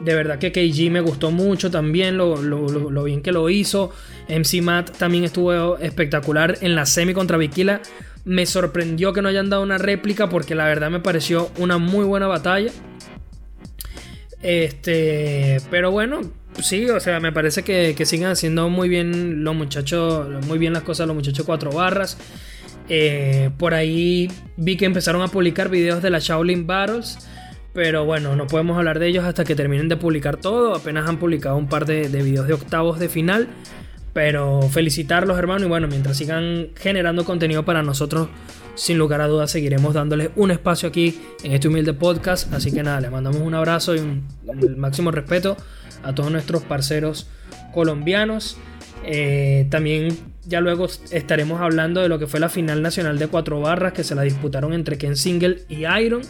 De 0.00 0.14
verdad 0.14 0.38
que 0.38 0.52
KG 0.52 0.90
me 0.90 1.02
gustó 1.02 1.30
mucho 1.30 1.70
también, 1.70 2.16
lo, 2.16 3.04
bien 3.04 3.20
que 3.20 3.30
lo 3.30 3.50
hizo. 3.50 3.92
MC 4.30 4.62
Matt 4.62 4.96
también 4.96 5.24
estuvo 5.24 5.76
espectacular 5.76 6.56
en 6.62 6.74
la 6.74 6.86
semi 6.86 7.12
contra 7.12 7.36
Vikila. 7.36 7.82
Me 8.24 8.46
sorprendió 8.46 9.12
que 9.12 9.20
no 9.20 9.28
hayan 9.28 9.50
dado 9.50 9.64
una 9.64 9.76
réplica 9.76 10.30
porque 10.30 10.54
la 10.54 10.64
verdad 10.64 10.88
me 10.88 11.00
pareció 11.00 11.50
una 11.58 11.76
muy 11.76 12.06
buena 12.06 12.26
batalla. 12.26 12.72
Este, 14.40 15.58
pero 15.70 15.90
bueno, 15.90 16.22
sí, 16.62 16.88
o 16.88 17.00
sea, 17.00 17.20
me 17.20 17.32
parece 17.32 17.64
que, 17.64 17.94
que 17.94 18.06
sigan 18.06 18.30
haciendo 18.30 18.70
muy 18.70 18.88
bien 18.88 19.44
los 19.44 19.54
muchachos, 19.54 20.26
muy 20.46 20.56
bien 20.56 20.72
las 20.72 20.84
cosas 20.84 21.06
los 21.06 21.14
muchachos 21.14 21.44
cuatro 21.44 21.70
barras. 21.70 22.16
Eh, 22.88 23.50
por 23.58 23.74
ahí 23.74 24.30
vi 24.56 24.76
que 24.76 24.86
empezaron 24.86 25.22
a 25.22 25.28
publicar 25.28 25.68
videos 25.68 26.02
de 26.02 26.10
la 26.10 26.18
Shaolin 26.18 26.66
Battles. 26.66 27.18
Pero 27.74 28.04
bueno, 28.04 28.34
no 28.34 28.46
podemos 28.46 28.76
hablar 28.76 28.98
de 28.98 29.06
ellos 29.06 29.24
hasta 29.24 29.44
que 29.44 29.54
terminen 29.54 29.88
de 29.88 29.96
publicar 29.96 30.36
todo. 30.36 30.74
Apenas 30.74 31.08
han 31.08 31.18
publicado 31.18 31.56
un 31.56 31.68
par 31.68 31.86
de, 31.86 32.08
de 32.08 32.22
videos 32.22 32.46
de 32.46 32.54
octavos 32.54 32.98
de 32.98 33.08
final. 33.08 33.48
Pero 34.12 34.62
felicitarlos, 34.62 35.38
hermano. 35.38 35.66
Y 35.66 35.68
bueno, 35.68 35.86
mientras 35.86 36.16
sigan 36.16 36.70
generando 36.74 37.24
contenido 37.24 37.64
para 37.64 37.82
nosotros, 37.82 38.28
sin 38.74 38.98
lugar 38.98 39.20
a 39.20 39.28
dudas, 39.28 39.50
seguiremos 39.50 39.94
dándoles 39.94 40.30
un 40.36 40.50
espacio 40.50 40.88
aquí 40.88 41.20
en 41.42 41.52
este 41.52 41.68
humilde 41.68 41.92
podcast. 41.92 42.52
Así 42.52 42.72
que 42.72 42.82
nada, 42.82 43.00
les 43.00 43.10
mandamos 43.10 43.40
un 43.40 43.54
abrazo 43.54 43.94
y 43.94 43.98
un, 43.98 44.26
el 44.60 44.76
máximo 44.76 45.10
respeto 45.10 45.56
a 46.02 46.14
todos 46.14 46.30
nuestros 46.30 46.62
parceros 46.62 47.28
colombianos. 47.72 48.56
Eh, 49.04 49.66
también 49.70 50.16
ya 50.46 50.60
luego 50.60 50.88
estaremos 51.10 51.60
hablando 51.60 52.00
de 52.00 52.08
lo 52.08 52.18
que 52.18 52.26
fue 52.26 52.40
la 52.40 52.48
final 52.48 52.82
nacional 52.82 53.18
de 53.18 53.28
cuatro 53.28 53.60
barras 53.60 53.92
que 53.92 54.04
se 54.04 54.14
la 54.14 54.22
disputaron 54.22 54.72
entre 54.72 54.98
Ken 54.98 55.16
Single 55.16 55.62
y 55.68 55.84
Iron. 55.86 56.22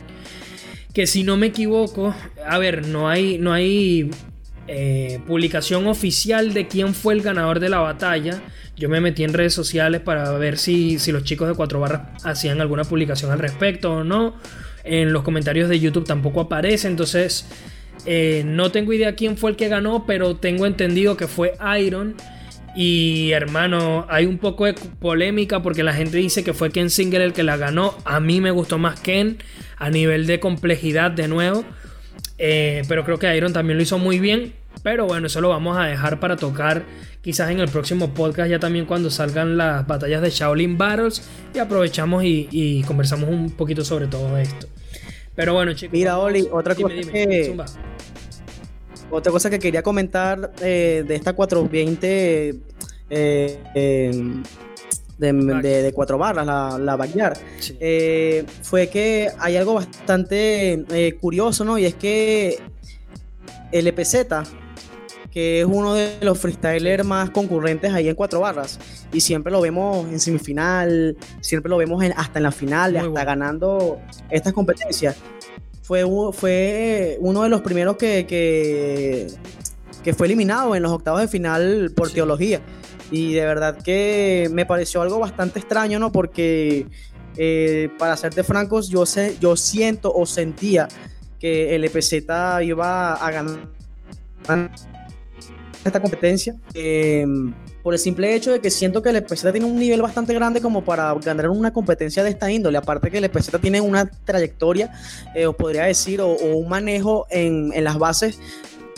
Que 0.93 1.07
si 1.07 1.23
no 1.23 1.37
me 1.37 1.47
equivoco, 1.47 2.15
a 2.47 2.59
ver, 2.59 2.87
no 2.87 3.09
hay, 3.09 3.39
no 3.39 3.53
hay 3.53 4.11
eh, 4.67 5.21
publicación 5.27 5.87
oficial 5.87 6.53
de 6.53 6.67
quién 6.67 6.95
fue 6.95 7.15
el 7.15 7.23
ganador 7.23 7.61
de 7.61 7.69
la 7.69 7.79
batalla. 7.79 8.43
Yo 8.77 8.89
me 8.89 9.01
metí 9.01 9.25
en 9.25 9.33
redes 9.33 9.55
sociales 9.55 10.01
para 10.01 10.31
ver 10.33 10.59
si, 10.59 10.99
si 10.99 11.11
los 11.11 11.25
chicos 11.25 11.49
de 11.49 11.55
Cuatro 11.55 11.81
Barras 11.81 12.03
hacían 12.25 12.61
alguna 12.61 12.85
publicación 12.85 13.31
al 13.31 13.39
respecto 13.39 13.93
o 13.93 14.05
no. 14.05 14.37
En 14.85 15.13
los 15.13 15.23
comentarios 15.23 15.69
de 15.69 15.79
YouTube 15.81 16.07
tampoco 16.07 16.41
aparece, 16.41 16.89
entonces 16.89 17.47
eh, 18.07 18.43
no 18.47 18.71
tengo 18.71 18.93
idea 18.93 19.15
quién 19.15 19.37
fue 19.37 19.51
el 19.51 19.57
que 19.57 19.69
ganó, 19.69 20.07
pero 20.07 20.37
tengo 20.37 20.67
entendido 20.67 21.17
que 21.17 21.27
fue 21.27 21.55
Iron. 21.79 22.15
Y 22.81 23.33
hermano, 23.33 24.07
hay 24.09 24.25
un 24.25 24.39
poco 24.39 24.65
de 24.65 24.73
polémica 24.73 25.63
porque 25.63 25.83
la 25.83 25.93
gente 25.93 26.17
dice 26.17 26.45
que 26.45 26.55
fue 26.55 26.71
Ken 26.71 26.91
Singer 26.91 27.21
el 27.21 27.33
que 27.33 27.43
la 27.43 27.57
ganó. 27.57 27.97
A 28.05 28.21
mí 28.21 28.41
me 28.41 28.53
gustó 28.53 28.79
más 28.79 29.01
Ken 29.01 29.39
a 29.79 29.91
nivel 29.91 30.29
de 30.29 30.39
complejidad 30.39 31.11
de 31.11 31.27
nuevo. 31.27 31.65
Eh, 32.39 32.83
pero 32.87 33.05
creo 33.05 33.19
que 33.19 33.37
Iron 33.37 33.53
también 33.53 33.79
lo 33.79 33.83
hizo 33.83 33.99
muy 33.99 34.21
bien. 34.21 34.55
Pero 34.85 35.07
bueno, 35.07 35.27
eso 35.27 35.41
lo 35.41 35.49
vamos 35.49 35.77
a 35.77 35.87
dejar 35.87 36.21
para 36.21 36.37
tocar 36.37 36.85
quizás 37.21 37.51
en 37.51 37.59
el 37.59 37.69
próximo 37.69 38.15
podcast, 38.15 38.49
ya 38.49 38.61
también 38.61 38.87
cuando 38.87 39.11
salgan 39.11 39.57
las 39.57 39.85
batallas 39.85 40.23
de 40.23 40.31
Shaolin 40.31 40.79
Battles. 40.79 41.29
Y 41.57 41.59
aprovechamos 41.59 42.23
y, 42.25 42.85
conversamos 42.87 43.29
un 43.29 43.51
poquito 43.51 43.85
sobre 43.85 44.07
todo 44.07 44.39
esto. 44.39 44.69
Pero 45.35 45.53
bueno, 45.53 45.73
chicos. 45.73 45.95
Mira, 45.95 46.17
Oli, 46.19 46.47
otra 46.53 46.77
cosa 46.77 46.95
que. 46.95 47.57
Otra 49.11 49.33
cosa 49.33 49.51
que 49.51 49.59
quería 49.59 49.83
comentar 49.83 50.53
eh, 50.61 51.03
de 51.05 51.15
esta 51.15 51.33
420 51.33 52.68
eh, 53.11 53.59
de, 55.19 55.33
de, 55.83 55.93
cuatro 55.93 56.19
barras, 56.19 56.47
la, 56.47 56.79
la 56.79 56.97
backyard, 56.97 57.39
eh, 57.81 58.45
fue 58.63 58.89
que 58.89 59.31
hay 59.39 59.57
algo 59.57 59.75
bastante 59.75 61.17
curioso, 61.21 61.65
¿no? 61.65 61.79
Y 61.79 61.87
es 61.87 61.95
que 61.95 62.59
el 63.73 63.87
EPZ, 63.87 64.27
que 65.31 65.61
es 65.61 65.67
uno 65.67 65.95
de 65.95 66.19
los 66.23 66.39
freestylers 66.39 67.05
más 67.05 67.31
concurrentes 67.31 67.93
ahí 67.93 68.09
en 68.09 68.15
cuatro 68.15 68.41
barras, 68.41 68.79
y 69.13 69.21
siempre 69.21 69.53
lo 69.53 69.61
vemos 69.61 70.07
en 70.09 70.21
semifinal, 70.21 71.17
siempre 71.41 71.69
lo 71.71 71.77
vemos 71.77 72.03
hasta 72.17 72.39
en 72.39 72.43
la 72.45 72.53
final, 72.53 72.97
hasta 72.97 73.25
ganando 73.25 74.01
estas 74.31 74.53
competencias. 74.53 75.17
Fue, 75.83 76.05
fue 76.33 77.17
uno 77.21 77.43
de 77.43 77.49
los 77.49 77.63
primeros 77.63 77.97
que, 77.97 78.27
que, 78.27 80.13
fue 80.15 80.27
eliminado 80.27 80.75
en 80.75 80.83
los 80.83 80.93
octavos 80.93 81.21
de 81.21 81.29
final 81.29 81.93
por 81.95 82.11
teología. 82.11 82.61
Y 83.11 83.33
de 83.35 83.45
verdad 83.45 83.79
que 83.83 84.49
me 84.53 84.67
pareció 84.67 85.03
algo 85.03 85.19
bastante 85.19 85.59
extraño, 85.59 85.99
¿no? 85.99 86.13
Porque, 86.13 86.87
eh, 87.37 87.91
para 87.99 88.17
serte 88.17 88.43
francos, 88.43 88.89
yo, 88.89 89.07
sé, 89.07 89.37
yo 89.41 89.57
siento 89.57 90.13
o 90.13 90.27
sentía 90.27 90.89
que 91.39 91.75
el 91.75 91.85
EPZ 91.85 92.25
iba 92.63 93.15
a 93.15 93.31
ganar 93.31 93.59
esta 95.85 96.01
competencia. 96.01 96.55
Eh, 96.75 97.25
por 97.89 97.95
el 97.95 98.01
simple 98.01 98.35
hecho 98.35 98.53
de 98.53 98.61
que 98.61 98.71
siento 98.71 99.03
que 99.03 99.09
el 99.09 99.17
EPZ 99.17 99.51
tiene 99.51 99.65
un 99.65 99.79
nivel 99.79 100.03
bastante 100.03 100.35
grande 100.35 100.61
como 100.61 100.85
para 100.85 101.15
ganar 101.15 101.49
una 101.49 101.73
competencia 101.73 102.23
de 102.23 102.29
esta 102.29 102.51
índole. 102.51 102.77
Aparte 102.77 103.11
que 103.11 103.17
el 103.17 103.25
EPZ 103.25 103.59
tiene 103.63 103.81
una 103.81 104.05
trayectoria, 104.05 104.93
eh, 105.35 105.47
os 105.47 105.57
podría 105.57 105.85
decir, 105.85 106.21
o, 106.21 106.35
un 106.35 106.69
manejo 106.69 107.27
en, 107.31 107.73
las 107.83 107.97
bases 107.99 108.41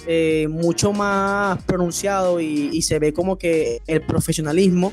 eh, 0.07 0.47
mucho 0.49 0.93
más 0.93 1.63
pronunciado 1.65 2.41
y, 2.41 2.83
se 2.83 2.99
ve 2.99 3.13
como 3.13 3.37
que 3.37 3.83
el 3.87 4.03
profesionalismo 4.03 4.93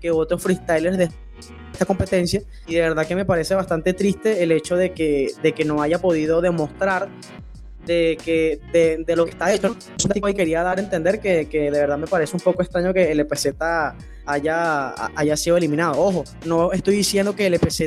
que 0.00 0.10
otros 0.10 0.42
freestylers 0.42 0.98
de 0.98 1.08
esta 1.72 1.86
competencia 1.86 2.42
y 2.66 2.74
de 2.74 2.80
verdad 2.80 3.06
que 3.06 3.16
me 3.16 3.24
parece 3.24 3.54
bastante 3.54 3.94
triste 3.94 4.42
el 4.42 4.52
hecho 4.52 4.76
de 4.76 4.92
que, 4.92 5.32
de 5.42 5.52
que 5.52 5.64
no 5.64 5.80
haya 5.80 5.98
podido 6.00 6.40
demostrar 6.40 7.08
de, 7.86 8.18
que, 8.24 8.60
de, 8.72 9.16
lo 9.16 9.24
que 9.26 9.32
está 9.32 9.52
hecho. 9.52 9.76
Y 10.14 10.34
quería 10.34 10.62
dar 10.62 10.78
a 10.78 10.82
entender 10.82 11.20
que, 11.20 11.46
que, 11.48 11.70
de 11.70 11.78
verdad 11.78 11.98
me 11.98 12.06
parece 12.06 12.34
un 12.34 12.40
poco 12.40 12.62
extraño 12.62 12.94
que 12.94 13.12
el 13.12 13.20
EPZ 13.20 13.48
haya, 14.26 14.94
haya 15.14 15.36
sido 15.36 15.56
eliminado. 15.56 16.00
Ojo, 16.00 16.24
no 16.44 16.72
estoy 16.72 16.96
diciendo 16.96 17.34
que 17.34 17.46
el 17.46 17.54
EPZ 17.54 17.80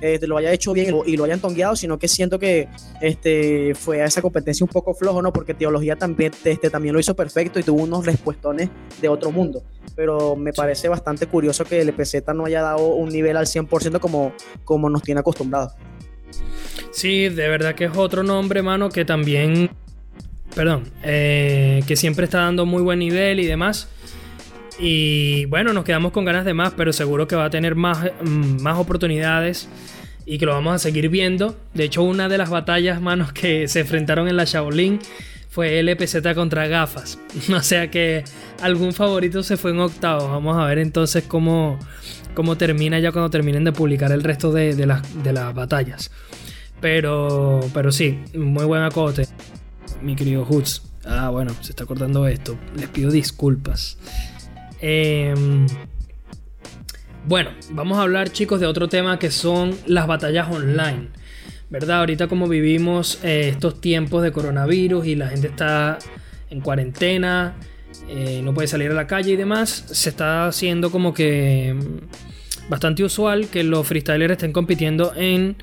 eh, 0.00 0.18
lo 0.22 0.36
haya 0.36 0.52
hecho 0.52 0.72
bien 0.72 0.96
y 1.06 1.16
lo 1.16 1.24
hayan 1.24 1.40
tongueado, 1.40 1.76
sino 1.76 1.98
que 1.98 2.08
siento 2.08 2.38
que 2.38 2.68
este, 3.00 3.74
fue 3.74 4.02
a 4.02 4.06
esa 4.06 4.22
competencia 4.22 4.64
un 4.64 4.70
poco 4.70 4.94
flojo, 4.94 5.22
¿no? 5.22 5.32
Porque 5.32 5.54
Teología 5.54 5.96
también, 5.96 6.32
este, 6.44 6.70
también 6.70 6.94
lo 6.94 7.00
hizo 7.00 7.14
perfecto 7.14 7.58
y 7.58 7.62
tuvo 7.62 7.82
unos 7.82 8.06
respuestones 8.06 8.70
de 9.00 9.08
otro 9.08 9.30
mundo. 9.30 9.62
Pero 9.96 10.36
me 10.36 10.52
parece 10.52 10.88
bastante 10.88 11.26
curioso 11.26 11.64
que 11.64 11.80
el 11.80 11.88
EPZ 11.88 12.16
no 12.34 12.46
haya 12.46 12.62
dado 12.62 12.88
un 12.88 13.08
nivel 13.08 13.36
al 13.36 13.46
100% 13.46 14.00
como, 14.00 14.32
como 14.64 14.88
nos 14.88 15.02
tiene 15.02 15.20
acostumbrados. 15.20 15.72
Sí, 16.90 17.28
de 17.28 17.48
verdad 17.48 17.74
que 17.74 17.84
es 17.84 17.96
otro 17.96 18.22
nombre, 18.22 18.62
mano, 18.62 18.88
que 18.88 19.04
también. 19.04 19.70
Perdón, 20.54 20.90
eh, 21.04 21.82
que 21.86 21.94
siempre 21.94 22.24
está 22.24 22.38
dando 22.38 22.66
muy 22.66 22.82
buen 22.82 22.98
nivel 22.98 23.38
y 23.38 23.46
demás. 23.46 23.88
Y 24.80 25.44
bueno, 25.44 25.74
nos 25.74 25.84
quedamos 25.84 26.10
con 26.10 26.24
ganas 26.24 26.46
de 26.46 26.54
más, 26.54 26.72
pero 26.74 26.92
seguro 26.92 27.28
que 27.28 27.36
va 27.36 27.44
a 27.44 27.50
tener 27.50 27.74
más, 27.74 28.10
mm, 28.22 28.62
más 28.62 28.78
oportunidades 28.78 29.68
y 30.24 30.38
que 30.38 30.46
lo 30.46 30.52
vamos 30.52 30.74
a 30.74 30.78
seguir 30.78 31.10
viendo. 31.10 31.54
De 31.74 31.84
hecho, 31.84 32.02
una 32.02 32.28
de 32.28 32.38
las 32.38 32.48
batallas, 32.48 33.00
manos, 33.00 33.32
que 33.34 33.68
se 33.68 33.80
enfrentaron 33.80 34.26
en 34.26 34.36
la 34.36 34.44
Shaolin 34.44 34.98
fue 35.50 35.82
LPZ 35.82 36.34
contra 36.34 36.66
gafas. 36.66 37.18
O 37.54 37.60
sea 37.60 37.90
que 37.90 38.24
algún 38.62 38.94
favorito 38.94 39.42
se 39.42 39.58
fue 39.58 39.72
en 39.72 39.80
octavo. 39.80 40.28
Vamos 40.28 40.56
a 40.56 40.64
ver 40.64 40.78
entonces 40.78 41.24
cómo, 41.28 41.78
cómo 42.34 42.56
termina 42.56 42.98
ya 43.00 43.12
cuando 43.12 43.28
terminen 43.28 43.64
de 43.64 43.72
publicar 43.72 44.12
el 44.12 44.22
resto 44.22 44.50
de, 44.50 44.74
de, 44.74 44.86
las, 44.86 45.22
de 45.22 45.32
las 45.34 45.54
batallas. 45.54 46.10
Pero, 46.80 47.60
pero 47.74 47.92
sí, 47.92 48.18
muy 48.34 48.64
buen 48.64 48.82
acote. 48.82 49.26
Mi 50.00 50.16
querido 50.16 50.46
Hoots. 50.46 50.82
Ah, 51.04 51.28
bueno, 51.28 51.52
se 51.60 51.72
está 51.72 51.84
cortando 51.84 52.26
esto. 52.26 52.56
Les 52.76 52.88
pido 52.88 53.10
disculpas. 53.10 53.98
Em, 54.80 55.66
bueno, 57.26 57.50
vamos 57.70 57.98
a 57.98 58.02
hablar 58.02 58.30
chicos 58.30 58.60
de 58.60 58.66
otro 58.66 58.88
tema 58.88 59.18
que 59.18 59.30
son 59.30 59.76
las 59.86 60.06
batallas 60.06 60.48
online. 60.50 61.08
¿Verdad? 61.68 62.00
Ahorita 62.00 62.26
como 62.26 62.48
vivimos 62.48 63.20
eh, 63.22 63.50
estos 63.50 63.80
tiempos 63.80 64.22
de 64.24 64.32
coronavirus 64.32 65.06
y 65.06 65.14
la 65.14 65.28
gente 65.28 65.46
está 65.46 65.98
en 66.50 66.60
cuarentena, 66.60 67.54
eh, 68.08 68.40
no 68.42 68.52
puede 68.52 68.66
salir 68.66 68.90
a 68.90 68.94
la 68.94 69.06
calle 69.06 69.32
y 69.32 69.36
demás, 69.36 69.84
se 69.86 70.08
está 70.08 70.46
haciendo 70.46 70.90
como 70.90 71.14
que 71.14 71.68
em, 71.68 72.00
bastante 72.68 73.04
usual 73.04 73.46
que 73.48 73.62
los 73.62 73.86
freestylers 73.86 74.32
estén 74.32 74.52
compitiendo 74.52 75.12
en 75.14 75.56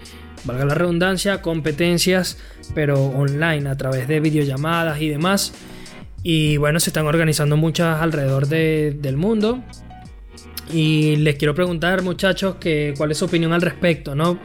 valga 0.46 0.66
la 0.66 0.76
redundancia, 0.76 1.42
competencias, 1.42 2.38
pero 2.74 3.06
online, 3.06 3.70
a 3.70 3.76
través 3.76 4.08
de 4.08 4.20
videollamadas 4.20 5.02
y 5.02 5.10
demás. 5.10 5.54
Y 6.24 6.58
bueno, 6.58 6.80
se 6.80 6.90
están 6.90 7.06
organizando 7.06 7.58
muchas 7.58 8.02
alrededor 8.02 8.48
del 8.48 9.18
mundo. 9.18 9.64
Y 10.72 11.16
les 11.18 11.36
quiero 11.36 11.56
preguntar, 11.56 12.02
muchachos, 12.02 12.56
que, 12.56 12.94
cuál 12.98 13.12
es 13.12 13.18
su 13.18 13.26
opinión 13.26 13.54
al 13.54 13.62
respecto, 13.62 14.16
¿no? 14.16 14.40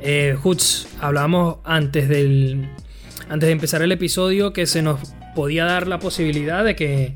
Eh, 0.00 0.36
Huts, 0.42 0.88
hablamos 1.00 1.56
antes 1.64 2.08
del. 2.08 2.68
Antes 3.28 3.48
de 3.48 3.52
empezar 3.52 3.82
el 3.82 3.90
episodio 3.90 4.52
que 4.52 4.66
se 4.66 4.82
nos 4.82 5.00
podía 5.34 5.64
dar 5.64 5.88
la 5.88 5.98
posibilidad 5.98 6.64
de 6.64 6.76
que, 6.76 7.14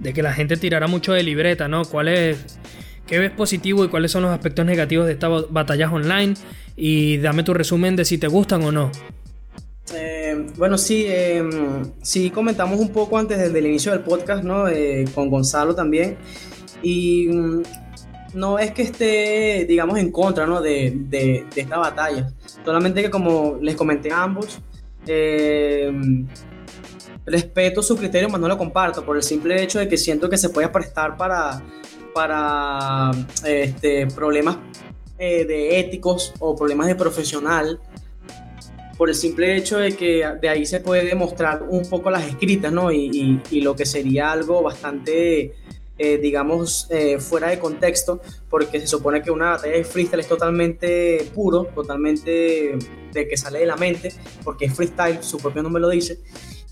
de 0.00 0.12
que 0.12 0.22
la 0.22 0.32
gente 0.32 0.56
tirara 0.56 0.88
mucho 0.88 1.12
de 1.12 1.22
libreta, 1.22 1.68
¿no? 1.68 1.84
¿Cuál 1.84 2.08
es, 2.08 2.58
¿Qué 3.06 3.18
ves 3.18 3.30
positivo 3.30 3.84
y 3.84 3.88
cuáles 3.88 4.10
son 4.10 4.22
los 4.22 4.32
aspectos 4.32 4.64
negativos 4.64 5.06
de 5.06 5.12
estas 5.12 5.50
batallas 5.50 5.92
online? 5.92 6.34
Y 6.76 7.18
dame 7.18 7.42
tu 7.42 7.52
resumen 7.54 7.96
de 7.96 8.04
si 8.04 8.18
te 8.18 8.26
gustan 8.26 8.62
o 8.64 8.72
no. 8.72 8.90
Eh, 9.92 10.46
bueno, 10.56 10.78
sí, 10.78 11.04
eh, 11.06 11.42
sí 12.02 12.30
comentamos 12.30 12.80
un 12.80 12.90
poco 12.90 13.18
antes 13.18 13.52
del, 13.52 13.66
inicio 13.66 13.92
del 13.92 14.00
podcast, 14.00 14.42
¿no? 14.42 14.68
Eh, 14.68 15.04
con 15.14 15.28
Gonzalo 15.28 15.74
también. 15.74 16.16
Y 16.82 17.28
mm, 17.28 17.62
no 18.34 18.58
es 18.58 18.72
que 18.72 18.82
esté, 18.82 19.64
digamos, 19.68 19.98
en 19.98 20.10
contra, 20.10 20.46
¿no? 20.46 20.60
De, 20.60 20.92
de, 20.94 21.46
esta 21.54 21.78
batalla. 21.78 22.32
Solamente 22.64 23.02
que 23.02 23.10
como 23.10 23.58
les 23.60 23.76
comenté 23.76 24.10
a 24.10 24.22
ambos, 24.22 24.60
eh, 25.06 25.92
respeto 27.26 27.82
su 27.82 27.96
criterio, 27.96 28.28
pero 28.28 28.38
no 28.38 28.48
lo 28.48 28.58
comparto 28.58 29.04
por 29.04 29.16
el 29.16 29.22
simple 29.22 29.62
hecho 29.62 29.78
de 29.78 29.88
que 29.88 29.96
siento 29.96 30.28
que 30.28 30.36
se 30.36 30.50
puede 30.50 30.68
prestar 30.68 31.16
para, 31.16 31.62
para 32.14 33.10
este, 33.44 34.06
problemas 34.08 34.58
eh, 35.18 35.44
de 35.44 35.78
éticos 35.78 36.34
o 36.38 36.54
problemas 36.54 36.86
de 36.86 36.94
profesional 36.96 37.80
por 38.96 39.08
el 39.08 39.14
simple 39.14 39.56
hecho 39.56 39.78
de 39.78 39.96
que 39.96 40.26
de 40.40 40.48
ahí 40.48 40.66
se 40.66 40.80
puede 40.80 41.04
demostrar 41.04 41.64
un 41.68 41.88
poco 41.88 42.10
las 42.10 42.26
escritas, 42.26 42.72
¿no? 42.72 42.92
Y, 42.92 43.40
y, 43.50 43.60
lo 43.60 43.74
que 43.74 43.86
sería 43.86 44.30
algo 44.30 44.62
bastante, 44.62 45.54
eh, 45.98 46.18
digamos, 46.18 46.86
eh, 46.90 47.18
fuera 47.18 47.48
de 47.48 47.58
contexto, 47.58 48.20
porque 48.48 48.80
se 48.80 48.86
supone 48.86 49.22
que 49.22 49.30
una 49.30 49.50
batalla 49.50 49.74
de 49.74 49.84
freestyle 49.84 50.20
es 50.20 50.28
totalmente 50.28 51.30
puro, 51.34 51.64
totalmente 51.74 52.76
de 53.12 53.28
que 53.28 53.36
sale 53.36 53.60
de 53.60 53.66
la 53.66 53.76
mente, 53.76 54.12
porque 54.44 54.66
es 54.66 54.74
freestyle, 54.74 55.22
su 55.22 55.38
propio 55.38 55.62
nombre 55.62 55.80
lo 55.80 55.88
dice. 55.88 56.20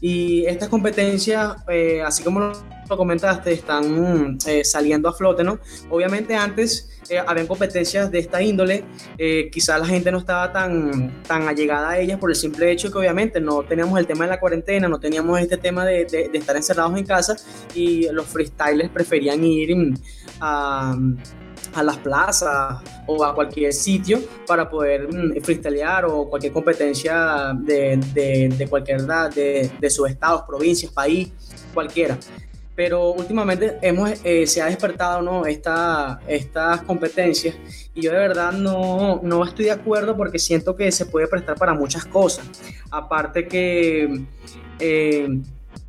Y 0.01 0.45
estas 0.47 0.69
competencias, 0.69 1.57
eh, 1.69 2.03
así 2.05 2.23
como 2.23 2.41
lo 2.41 2.97
comentaste, 2.97 3.53
están 3.53 4.39
saliendo 4.65 5.09
a 5.09 5.13
flote, 5.13 5.45
¿no? 5.45 5.61
Obviamente 5.91 6.35
antes 6.35 6.92
eh, 7.09 7.19
habían 7.27 7.47
competencias 7.47 8.11
de 8.11 8.19
esta 8.19 8.43
índole, 8.43 8.85
eh, 9.19 9.51
quizás 9.53 9.81
la 9.81 9.87
gente 9.87 10.11
no 10.13 10.19
estaba 10.19 10.53
tan, 10.53 11.23
tan 11.23 11.49
allegada 11.49 11.91
a 11.91 11.99
ellas 11.99 12.19
por 12.19 12.31
el 12.31 12.37
simple 12.37 12.71
hecho 12.71 12.91
que 12.91 12.99
obviamente 12.99 13.41
no 13.41 13.63
teníamos 13.63 13.99
el 13.99 14.07
tema 14.07 14.25
de 14.25 14.31
la 14.31 14.41
cuarentena, 14.41 14.89
no 14.89 15.01
teníamos 15.01 15.41
este 15.41 15.57
tema 15.57 15.85
de, 15.85 16.05
de, 16.05 16.31
estar 16.39 16.57
encerrados 16.57 16.97
en 16.97 17.05
casa 17.05 17.37
y 17.75 18.09
los 18.11 18.27
freestylers 18.27 18.91
preferían 18.91 19.43
ir 19.45 19.77
mm, 19.77 19.95
a, 20.41 20.97
a 21.75 21.83
las 21.83 21.99
plazas 21.99 22.81
o 23.07 23.25
a 23.25 23.35
cualquier 23.35 23.73
sitio 23.73 24.21
para 24.47 24.69
poder 24.69 25.09
mm, 25.13 25.43
freestylear 25.43 26.05
o 26.07 26.29
cualquier 26.29 26.53
competencia 26.53 27.53
de, 27.55 27.99
de, 28.15 28.67
cualquier 28.69 29.03
de, 29.03 29.71
de 29.79 29.91
sus 29.91 30.09
estados, 30.09 30.43
provincias, 30.43 30.93
país, 30.93 31.33
cualquiera 31.75 32.19
pero 32.75 33.11
últimamente 33.11 33.79
hemos, 33.83 34.11
eh, 34.25 34.47
se 34.47 34.63
ha 34.63 34.67
despertado 34.67 35.23
¿no? 35.23 35.47
Esta, 35.47 36.21
estas 36.27 36.83
competencias 36.83 37.57
y 37.95 38.03
yo 38.03 38.13
de 38.13 38.19
verdad 38.19 38.53
no, 38.53 39.21
no 39.23 39.45
estoy 39.45 39.67
de 39.67 39.73
acuerdo 39.73 40.17
porque 40.17 40.39
siento 40.39 40.77
que 40.77 40.91
se 40.93 41.07
puede 41.07 41.27
prestar 41.29 41.57
para 41.57 41.75
muchas 41.75 42.05
cosas. 42.07 42.47
Aparte 42.91 43.47
que 43.47 44.23
eh, 44.79 45.29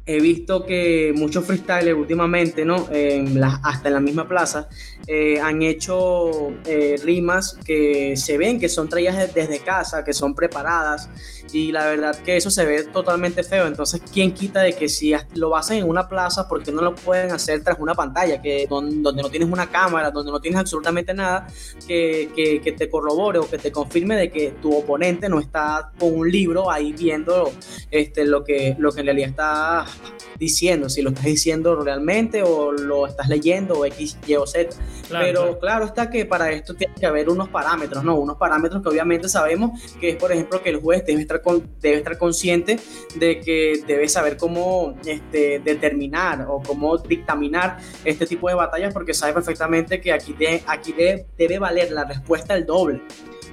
he 0.06 0.20
visto 0.20 0.66
que 0.66 1.14
muchos 1.16 1.46
freestylers 1.46 1.98
últimamente, 1.98 2.66
¿no? 2.66 2.88
En 2.92 3.42
hasta 3.42 3.88
en 3.88 3.94
la 3.94 4.00
misma 4.00 4.28
plaza, 4.28 4.68
eh, 5.08 5.40
han 5.40 5.62
hecho 5.62 6.52
eh, 6.66 7.00
rimas 7.04 7.58
que 7.66 8.16
se 8.18 8.38
ven 8.38 8.60
que 8.60 8.70
son 8.70 8.90
traídas 8.90 9.34
desde 9.34 9.60
casa, 9.60 10.04
que 10.04 10.14
son 10.14 10.36
preparadas, 10.36 11.10
y 11.54 11.72
la 11.72 11.86
verdad 11.86 12.16
que 12.18 12.36
eso 12.38 12.50
se 12.50 12.66
ve 12.66 12.84
totalmente 12.84 13.44
feo. 13.44 13.68
Entonces, 13.68 14.02
¿quién 14.12 14.34
quita 14.34 14.62
de 14.62 14.74
que 14.74 14.90
si 14.90 15.14
lo 15.36 15.56
hacen 15.56 15.78
en 15.78 15.90
una 15.90 16.08
plaza, 16.08 16.48
¿por 16.48 16.64
qué 16.64 16.72
no 16.72 16.82
lo 16.82 16.96
pueden 16.96 17.32
hacer 17.32 17.64
tras 17.64 17.80
una 17.80 17.94
pantalla, 17.94 18.42
que 18.42 18.66
donde, 18.68 19.22
no 19.22 19.30
tienes 19.30 19.50
una 19.50 19.70
cámara, 19.70 20.12
donde 20.12 20.32
no 20.32 20.40
tienes 20.40 20.60
absolutamente 20.60 21.14
nada 21.14 21.48
que, 21.88 22.30
que, 22.36 22.62
que 22.62 22.72
te 22.72 22.90
corrobore 22.90 23.40
o 23.40 23.50
que 23.50 23.58
te 23.58 23.72
confirme 23.72 24.16
de 24.16 24.30
que 24.32 24.52
tu 24.62 24.76
oponente 24.76 25.30
no 25.30 25.40
está 25.40 25.92
con 26.00 26.14
un 26.14 26.32
libro 26.32 26.72
ahí 26.72 26.94
viendo 26.94 27.52
este, 27.92 28.26
lo, 28.26 28.44
que, 28.44 28.76
lo 28.80 28.92
que 28.92 29.02
en 29.02 29.06
realidad 29.06 29.30
está 29.30 29.86
diciendo, 30.38 30.90
si 30.90 31.02
lo 31.02 31.10
estás 31.10 31.26
diciendo 31.26 31.76
realmente 31.76 32.44
o 32.44 32.72
lo 32.72 33.08
estás 33.08 33.28
leyendo 33.28 33.80
o 33.80 33.86
X, 33.86 34.18
Y 34.28 34.36
o 34.36 34.46
Z. 34.46 34.76
Pero 35.10 35.60
claro. 35.60 35.86
está 35.86 36.10
que 36.10 36.26
para 36.26 36.52
esto 36.52 36.74
tiene 36.74 36.94
que 36.96 37.06
haber 37.06 37.30
unos 37.30 37.50
parámetros, 37.50 38.04
¿no? 38.04 38.16
Unos 38.16 38.38
parámetros 38.38 38.82
que 38.82 38.90
obviamente 38.90 39.30
sabemos 39.30 39.80
que 40.00 40.10
es, 40.10 40.16
por 40.16 40.32
ejemplo, 40.32 40.62
que 40.62 40.70
el 40.70 40.78
juez 40.78 41.06
debe 41.06 41.22
estar, 41.22 41.42
con, 41.42 41.70
debe 41.80 41.98
estar 41.98 42.18
consciente 42.18 42.80
de 43.16 43.40
que 43.40 43.84
debe 43.86 44.08
saber 44.10 44.38
cómo 44.38 44.96
este, 45.06 45.60
determinar 45.60 46.46
o 46.50 46.62
cómo 46.62 46.98
dictaminar 46.98 47.78
este 48.04 48.26
tipo 48.26 48.50
de 48.50 48.56
batallas 48.56 48.94
porque 48.94 49.14
sabe 49.14 49.34
perfectamente 49.34 50.02
que 50.02 50.12
aquí, 50.12 50.34
de, 50.34 50.64
aquí 50.68 50.94
debe 50.94 51.60
valer 51.60 51.92
la 51.92 52.06
respuesta 52.06 52.56
el 52.56 52.66
doble 52.66 53.02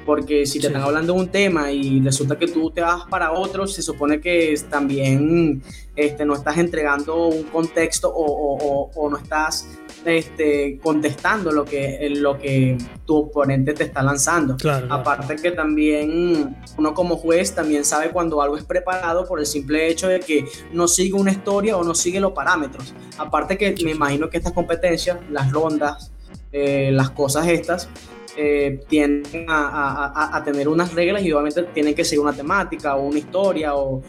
porque 0.05 0.47
si 0.47 0.59
te 0.59 0.69
están 0.69 0.83
hablando 0.83 1.15
de 1.15 1.21
un 1.21 1.29
tema 1.29 1.71
y 1.73 2.01
resulta 2.01 2.39
que 2.39 2.47
tú 2.47 2.71
te 2.71 2.81
vas 2.81 3.05
para 3.09 3.33
otro, 3.33 3.67
se 3.67 3.83
supone 3.83 4.21
que 4.21 4.59
también 4.69 5.63
este, 5.97 6.25
no 6.25 6.35
estás 6.35 6.59
entregando 6.59 7.27
un 7.27 7.45
contexto 7.45 8.13
o, 8.15 9.09
no 9.11 9.17
estás 9.17 9.69
este, 10.05 10.79
contestando 10.83 11.53
lo 11.53 11.65
que, 11.65 12.09
lo 12.17 12.39
que 12.39 12.79
tu 13.05 13.17
oponente 13.17 13.75
te 13.75 13.85
está 13.85 14.03
lanzando. 14.03 14.57
Aparte 14.89 15.37
que 15.37 15.51
también 15.51 16.57
uno 16.79 16.95
como 16.95 17.17
juez 17.17 17.55
también 17.55 17.85
sabe 17.85 18.11
cuando 18.11 18.41
algo 18.41 18.57
es 18.57 18.65
preparado 18.65 19.27
por 19.27 19.41
el 19.41 19.47
simple 19.47 19.89
hecho 19.89 20.09
de 20.09 20.21
que 20.21 20.45
no 20.73 20.89
sigue 20.89 21.15
una 21.15 21.33
historia 21.33 21.77
o 21.77 21.85
no 21.85 21.95
sigue 21.95 22.21
los 22.21 22.33
parámetros. 22.33 22.95
Aparte 23.19 23.59
que 23.59 23.75
me 23.85 23.91
imagino 23.91 24.31
que 24.31 24.39
estas 24.39 24.53
competencias, 24.53 25.19
las 25.31 25.53
rondas, 25.53 26.13
eh, 26.53 26.91
las 26.93 27.11
cosas 27.11 27.47
estas, 27.47 27.89
eh, 28.37 28.81
tienden 28.89 29.47
a, 29.49 30.43
tener 30.45 30.69
unas 30.69 30.95
reglas 30.95 31.23
y 31.23 31.33
obviamente 31.33 31.63
tienen 31.75 31.95
que 31.95 32.05
seguir 32.05 32.21
una 32.21 32.33
temática 32.33 32.97
o 32.97 33.03
una 33.03 33.19
historia 33.19 33.75
o, 33.75 34.03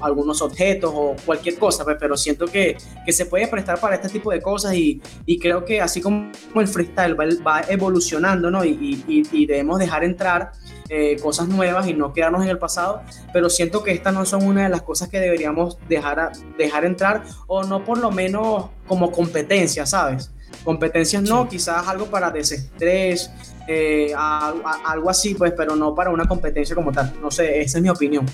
algunos 0.00 0.42
objetos 0.42 0.92
o 0.94 1.16
cualquier 1.24 1.56
cosa, 1.58 1.84
pues, 1.84 1.96
pero 1.98 2.16
siento 2.16 2.46
que, 2.46 2.76
que, 3.04 3.12
se 3.12 3.26
puede 3.26 3.46
prestar 3.48 3.80
para 3.80 3.94
este 3.94 4.08
tipo 4.08 4.30
de 4.30 4.40
cosas 4.42 4.74
y, 4.74 5.00
y 5.26 5.38
creo 5.38 5.64
que 5.64 5.80
así 5.80 6.00
como 6.00 6.30
el 6.56 6.68
freestyle 6.68 7.16
va, 7.16 7.62
evolucionando 7.68 8.50
¿no? 8.50 8.64
y, 8.64 9.02
y, 9.06 9.46
debemos 9.46 9.78
dejar 9.78 10.04
entrar 10.04 10.52
eh, 10.88 11.16
cosas 11.22 11.48
nuevas 11.48 11.86
y 11.88 11.94
no 11.94 12.12
quedarnos 12.12 12.42
en 12.42 12.48
el 12.48 12.58
pasado, 12.58 13.02
pero 13.32 13.48
siento 13.50 13.82
que 13.82 13.92
estas 13.92 14.12
no 14.12 14.24
son 14.24 14.44
una 14.44 14.64
de 14.64 14.68
las 14.68 14.82
cosas 14.82 15.08
que 15.08 15.20
deberíamos 15.20 15.78
dejar, 15.88 16.32
dejar 16.56 16.84
entrar 16.84 17.22
o 17.46 17.62
no 17.62 17.84
por 17.84 17.98
lo 17.98 18.10
menos 18.10 18.66
como 18.86 19.12
competencia, 19.12 19.86
¿sabes? 19.86 20.30
Competencias 20.64 21.22
no, 21.22 21.48
quizás 21.48 21.86
algo 21.86 22.06
para 22.06 22.30
desestrés, 22.30 23.30
eh, 23.66 24.12
algo 24.14 25.10
así, 25.10 25.34
pues, 25.34 25.52
pero 25.56 25.76
no 25.76 25.94
para 25.94 26.10
una 26.10 26.26
competencia 26.26 26.74
como 26.74 26.92
tal. 26.92 27.14
No 27.20 27.30
sé, 27.30 27.60
esa 27.60 27.78
es 27.78 27.82
mi 27.82 27.88
opinión. 27.88 28.26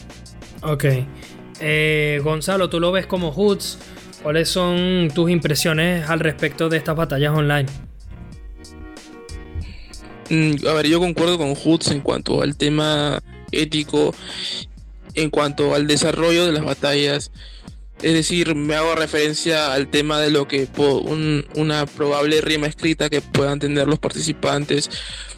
Ok. 0.62 0.84
Eh, 1.60 2.20
Gonzalo, 2.22 2.68
tú 2.68 2.80
lo 2.80 2.92
ves 2.92 3.06
como 3.06 3.32
Hoods. 3.32 3.78
¿Cuáles 4.22 4.48
son 4.48 5.10
tus 5.14 5.30
impresiones 5.30 6.08
al 6.08 6.18
respecto 6.20 6.68
de 6.68 6.78
estas 6.78 6.96
batallas 6.96 7.36
online? 7.36 7.66
Mm, 10.30 10.66
a 10.66 10.72
ver, 10.72 10.86
yo 10.86 10.98
concuerdo 10.98 11.36
con 11.36 11.54
Hoods 11.54 11.90
en 11.90 12.00
cuanto 12.00 12.40
al 12.42 12.56
tema 12.56 13.22
ético, 13.52 14.14
en 15.14 15.30
cuanto 15.30 15.74
al 15.74 15.86
desarrollo 15.86 16.46
de 16.46 16.52
las 16.52 16.64
batallas. 16.64 17.30
Es 18.04 18.12
decir, 18.12 18.54
me 18.54 18.74
hago 18.74 18.94
referencia 18.94 19.72
al 19.72 19.88
tema 19.88 20.20
de 20.20 20.30
lo 20.30 20.46
que 20.46 20.68
una 21.54 21.86
probable 21.86 22.42
rima 22.42 22.66
escrita 22.66 23.08
que 23.08 23.22
puedan 23.22 23.58
tener 23.58 23.88
los 23.88 23.98
participantes. 23.98 24.90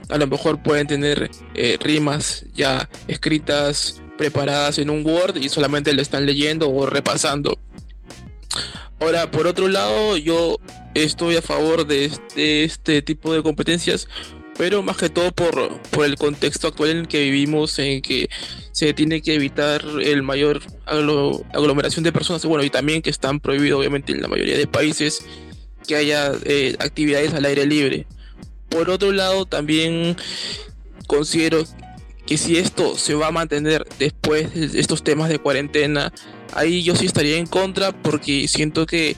A 0.09 0.19
lo 0.19 0.27
mejor 0.27 0.61
pueden 0.61 0.89
tener 0.89 1.31
eh, 1.55 1.79
rimas 1.81 2.45
ya 2.55 2.91
escritas, 3.07 4.03
preparadas 4.19 4.79
en 4.79 4.91
un 4.91 5.07
Word 5.07 5.37
y 5.37 5.49
solamente 5.49 5.93
lo 5.93 6.03
están 6.03 6.27
leyendo 6.27 6.69
o 6.69 6.87
repasando. 6.87 7.57
Ahora, 8.99 9.31
por 9.31 9.47
otro 9.47 9.69
lado, 9.69 10.17
yo 10.17 10.59
estoy 10.95 11.37
a 11.37 11.43
favor 11.43 11.87
de 11.87 12.11
este 12.35 13.01
tipo 13.01 13.33
de 13.33 13.45
competencias 13.45 14.09
pero 14.59 14.83
más 14.83 14.97
que 14.97 15.11
todo 15.11 15.33
por, 15.33 15.81
por 15.91 16.05
el 16.05 16.17
contexto 16.17 16.69
actual 16.69 16.91
en 16.91 16.97
el 16.99 17.09
que 17.09 17.23
vivimos, 17.25 17.79
en 17.79 18.01
que 18.03 18.29
se 18.73 18.93
tiene 18.95 19.23
que 19.23 19.35
evitar 19.35 19.85
el 20.03 20.23
mayor 20.23 20.63
aglomeración 20.87 22.05
de 22.05 22.13
personas, 22.13 22.45
bueno, 22.45 22.65
y 22.65 22.71
también 22.71 23.03
que 23.03 23.11
están 23.11 23.41
prohibidos 23.41 23.81
obviamente 23.81 24.13
en 24.13 24.23
la 24.23 24.29
mayoría 24.29 24.57
de 24.57 24.67
países 24.67 25.25
que 25.87 25.97
haya 25.97 26.33
eh, 26.45 26.77
actividades 26.79 27.35
al 27.35 27.45
aire 27.45 27.67
libre. 27.67 28.07
Por 28.69 28.91
otro 28.91 29.13
lado, 29.13 29.47
también 29.47 30.17
considero 31.07 31.65
que 32.27 32.37
si 32.37 32.59
esto 32.59 32.99
se 32.99 33.15
va 33.15 33.29
a 33.29 33.33
mantener 33.33 33.87
después 33.99 34.53
de 34.53 34.81
estos 34.81 35.05
temas 35.05 35.29
de 35.29 35.39
cuarentena, 35.39 36.13
ahí 36.53 36.83
yo 36.83 36.97
sí 36.97 37.07
estaría 37.07 37.37
en 37.37 37.47
contra 37.47 37.93
porque 37.93 38.49
siento 38.49 38.85
que 38.85 39.17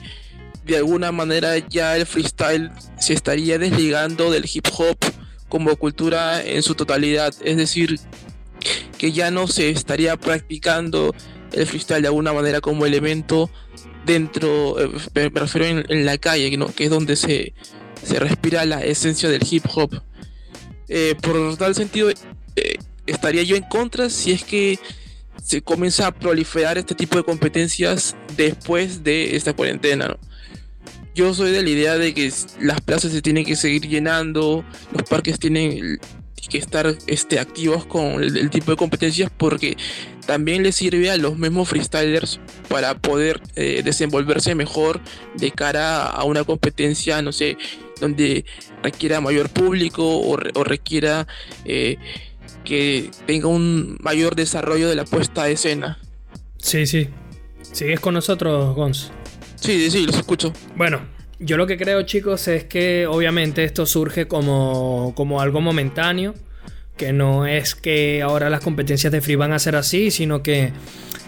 de 0.65 0.77
alguna 0.77 1.11
manera 1.11 1.57
ya 1.57 1.97
el 1.97 2.05
freestyle 2.05 2.71
se 2.99 3.13
estaría 3.13 3.57
desligando 3.57 4.29
del 4.29 4.45
hip 4.51 4.67
hop 4.77 4.97
como 5.49 5.75
cultura 5.75 6.43
en 6.43 6.63
su 6.63 6.75
totalidad. 6.75 7.33
Es 7.43 7.57
decir, 7.57 7.99
que 8.97 9.11
ya 9.11 9.31
no 9.31 9.47
se 9.47 9.69
estaría 9.69 10.15
practicando 10.17 11.13
el 11.51 11.65
freestyle 11.65 12.01
de 12.01 12.07
alguna 12.07 12.33
manera 12.33 12.61
como 12.61 12.85
elemento 12.85 13.49
dentro, 14.05 14.79
eh, 14.79 14.89
me 15.13 15.29
refiero 15.29 15.83
en, 15.87 16.05
la 16.05 16.17
calle, 16.17 16.57
que 16.75 16.83
es 16.83 16.89
donde 16.89 17.15
se, 17.15 17.53
se 18.03 18.19
respira 18.19 18.65
la 18.65 18.83
esencia 18.83 19.29
del 19.29 19.41
hip 19.49 19.65
hop. 19.73 20.01
Eh, 20.87 21.15
por 21.21 21.57
tal 21.57 21.75
sentido, 21.75 22.09
eh, 22.09 22.77
estaría 23.05 23.43
yo 23.43 23.55
en 23.55 23.63
contra 23.63 24.09
si 24.09 24.31
es 24.31 24.43
que 24.43 24.79
se 25.43 25.61
comienza 25.61 26.07
a 26.07 26.11
proliferar 26.11 26.77
este 26.77 26.95
tipo 26.95 27.17
de 27.17 27.23
competencias 27.23 28.15
después 28.35 29.03
de 29.03 29.35
esta 29.35 29.53
cuarentena. 29.53 30.07
¿no? 30.07 30.28
Yo 31.15 31.33
soy 31.33 31.51
de 31.51 31.63
la 31.63 31.69
idea 31.69 31.97
de 31.97 32.13
que 32.13 32.31
las 32.59 32.81
plazas 32.81 33.11
se 33.11 33.21
tienen 33.21 33.45
que 33.45 33.55
seguir 33.55 33.87
llenando, 33.87 34.63
los 34.91 35.03
parques 35.03 35.39
tienen 35.39 35.99
que 36.49 36.57
estar 36.57 36.95
este, 37.07 37.39
activos 37.39 37.85
con 37.85 38.23
el, 38.23 38.49
tipo 38.49 38.71
de 38.71 38.77
competencias 38.77 39.31
porque 39.35 39.77
también 40.25 40.63
le 40.63 40.71
sirve 40.71 41.11
a 41.11 41.17
los 41.17 41.37
mismos 41.37 41.69
freestylers 41.69 42.39
para 42.67 42.97
poder 42.97 43.41
eh, 43.55 43.81
desenvolverse 43.83 44.55
mejor 44.55 45.01
de 45.35 45.51
cara 45.51 46.05
a 46.05 46.23
una 46.23 46.43
competencia, 46.43 47.21
no 47.21 47.31
sé, 47.31 47.57
donde 47.99 48.45
requiera 48.81 49.21
mayor 49.21 49.49
público 49.49 50.19
o, 50.19 50.37
requiera 50.63 51.27
eh, 51.65 51.97
que 52.63 53.11
tenga 53.25 53.47
un 53.47 53.97
mayor 54.01 54.35
desarrollo 54.35 54.89
de 54.89 54.95
la 54.95 55.05
puesta 55.05 55.45
de 55.45 55.53
escena. 55.53 55.99
Sí, 56.57 56.85
sí. 56.85 57.09
¿Sigues 57.61 57.99
con 57.99 58.13
nosotros, 58.13 58.75
Gons? 58.75 59.11
Sí, 59.59 59.89
sí, 59.91 60.05
los 60.05 60.15
escucho. 60.15 60.53
Bueno, 60.75 61.01
yo 61.39 61.57
lo 61.57 61.67
que 61.67 61.77
creo, 61.77 62.01
chicos, 62.03 62.47
es 62.47 62.65
que 62.65 63.07
obviamente 63.07 63.63
esto 63.63 63.85
surge 63.85 64.27
como, 64.27 65.13
como 65.15 65.41
algo 65.41 65.61
momentáneo. 65.61 66.33
Que 66.97 67.13
no 67.13 67.47
es 67.47 67.75
que 67.75 68.21
ahora 68.21 68.49
las 68.49 68.61
competencias 68.61 69.11
de 69.13 69.21
free 69.21 69.35
van 69.35 69.53
a 69.53 69.59
ser 69.59 69.77
así, 69.77 70.11
sino 70.11 70.43
que 70.43 70.73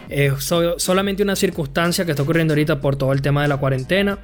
es 0.10 0.34
solamente 0.78 1.24
una 1.24 1.38
circunstancia 1.38 2.04
que 2.04 2.12
está 2.12 2.24
ocurriendo 2.24 2.52
ahorita 2.52 2.82
por 2.82 2.98
todo 2.98 3.13
el 3.13 3.22
tema 3.22 3.44
de 3.44 3.48
la 3.48 3.56
cuarentena. 3.56 4.20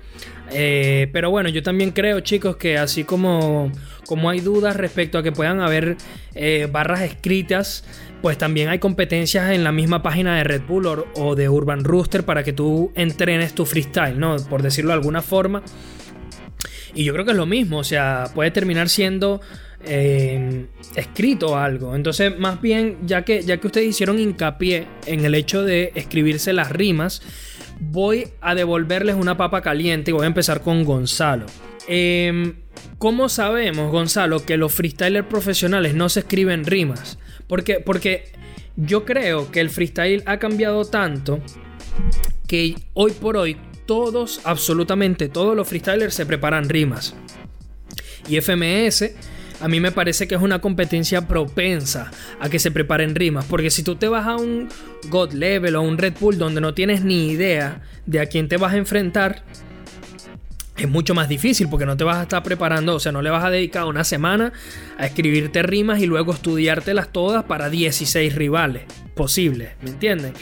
Eh, 0.52 1.10
pero 1.14 1.30
bueno, 1.30 1.48
yo 1.48 1.64
también 1.64 1.92
creo, 1.92 2.20
chicos, 2.20 2.58
que 2.58 2.78
así 2.78 3.06
como, 3.06 3.72
como 4.06 4.30
hay 4.30 4.42
dudas 4.42 4.76
respecto 4.76 5.18
a 5.18 5.24
que 5.24 5.32
puedan 5.32 5.62
haber 5.62 5.96
eh, 6.36 6.68
barras 6.70 7.02
escritas 7.02 7.86
pues 8.22 8.38
también 8.38 8.70
hay 8.70 8.80
competencias 8.80 9.52
en 9.52 9.64
la 9.64 9.72
misma 9.72 10.02
página 10.02 10.38
de 10.38 10.44
Red 10.44 10.64
Bull 10.68 11.06
o, 11.16 11.36
de 11.36 11.50
Urban 11.50 11.84
Rooster 11.84 12.24
para 12.24 12.44
que 12.44 12.54
tú 12.54 12.92
entrenes 12.96 13.54
tu 13.54 13.66
freestyle, 13.66 14.20
¿no? 14.20 14.38
Por 14.50 14.62
decirlo 14.62 14.90
de 14.90 14.96
alguna 14.96 15.22
forma. 15.22 15.64
Y 16.94 17.04
yo 17.04 17.14
creo 17.14 17.26
que 17.26 17.32
es 17.32 17.38
lo 17.38 17.46
mismo, 17.46 17.80
o 17.80 17.84
sea, 17.84 18.32
puede 18.34 18.50
terminar 18.50 18.90
siendo 18.90 19.40
eh, 19.86 20.66
escrito 20.96 21.56
algo. 21.56 21.96
Entonces, 21.96 22.38
más 22.38 22.60
bien, 22.60 22.98
ya 23.04 23.24
que, 23.24 23.44
ya 23.44 23.58
que 23.58 23.68
ustedes 23.68 23.88
hicieron 23.88 24.20
hincapié 24.20 24.88
en 25.06 25.24
el 25.24 25.36
hecho 25.36 25.64
de 25.64 25.92
escribirse 25.94 26.54
las 26.54 26.72
rimas, 26.72 27.22
voy 27.80 28.30
a 28.42 28.56
devolverles 28.56 29.16
una 29.16 29.38
papa 29.38 29.62
caliente 29.62 30.10
y 30.10 30.14
voy 30.14 30.24
a 30.24 30.28
empezar 30.28 30.62
con 30.62 30.84
Gonzalo. 30.84 31.46
Eh, 31.88 32.54
¿Cómo 32.98 33.30
sabemos, 33.30 33.92
Gonzalo, 33.92 34.44
que 34.44 34.58
los 34.58 34.74
freestylers 34.74 35.28
profesionales 35.28 35.94
no 35.94 36.10
se 36.10 36.22
escriben 36.22 36.66
rimas? 36.66 37.20
Porque, 37.48 37.80
porque 37.80 38.32
yo 38.76 39.06
creo 39.06 39.52
que 39.52 39.60
el 39.60 39.70
freestyle 39.70 40.24
ha 40.26 40.38
cambiado 40.38 40.86
tanto 40.86 41.40
que 42.48 42.76
hoy 42.94 43.12
por 43.12 43.38
hoy 43.38 43.58
todos, 43.86 44.42
absolutamente 44.44 45.30
todos 45.30 45.56
los 45.56 45.68
freestylers 45.68 46.14
se 46.14 46.26
preparan 46.26 46.70
rimas. 46.70 47.16
Y 48.28 48.40
FMS 48.42 49.12
a 49.60 49.68
mí 49.68 49.80
me 49.80 49.92
parece 49.92 50.28
que 50.28 50.36
es 50.36 50.42
una 50.42 50.60
competencia 50.60 51.28
propensa 51.28 52.12
a 52.40 52.50
que 52.50 52.60
se 52.60 52.72
preparen 52.72 53.16
rimas. 53.16 53.46
Porque 53.46 53.72
si 53.72 53.84
tú 53.84 53.96
te 53.96 54.08
vas 54.08 54.28
a 54.28 54.36
un 54.36 54.70
God 55.10 55.34
Level 55.34 55.76
o 55.76 55.82
un 55.82 55.98
Red 55.98 56.14
Bull 56.20 56.38
donde 56.38 56.62
no 56.62 56.74
tienes 56.74 57.04
ni 57.04 57.30
idea 57.30 57.82
de 58.06 58.20
a 58.20 58.28
quién 58.28 58.48
te 58.48 58.58
vas 58.58 58.74
a 58.74 58.78
enfrentar, 58.78 59.44
es 60.78 60.90
mucho 60.90 61.16
más 61.16 61.28
difícil 61.28 61.68
porque 61.70 61.86
no 61.86 61.98
te 61.98 62.04
vas 62.04 62.18
a 62.18 62.24
estar 62.24 62.44
preparando, 62.44 62.96
o 62.96 63.00
sea, 63.00 63.12
no 63.12 63.22
le 63.22 63.30
vas 63.30 63.44
a 63.44 63.50
dedicar 63.50 63.86
una 63.86 64.04
semana 64.04 64.54
a 64.98 65.06
escribirte 65.06 65.64
rimas 65.64 66.00
y 66.00 66.06
luego 66.06 66.34
estudiártelas 66.34 67.10
todas 67.12 67.44
para 67.46 67.70
16 67.70 68.36
rivales 68.36 68.84
posibles, 69.16 69.72
¿me 69.82 69.90
entienden? 69.90 70.34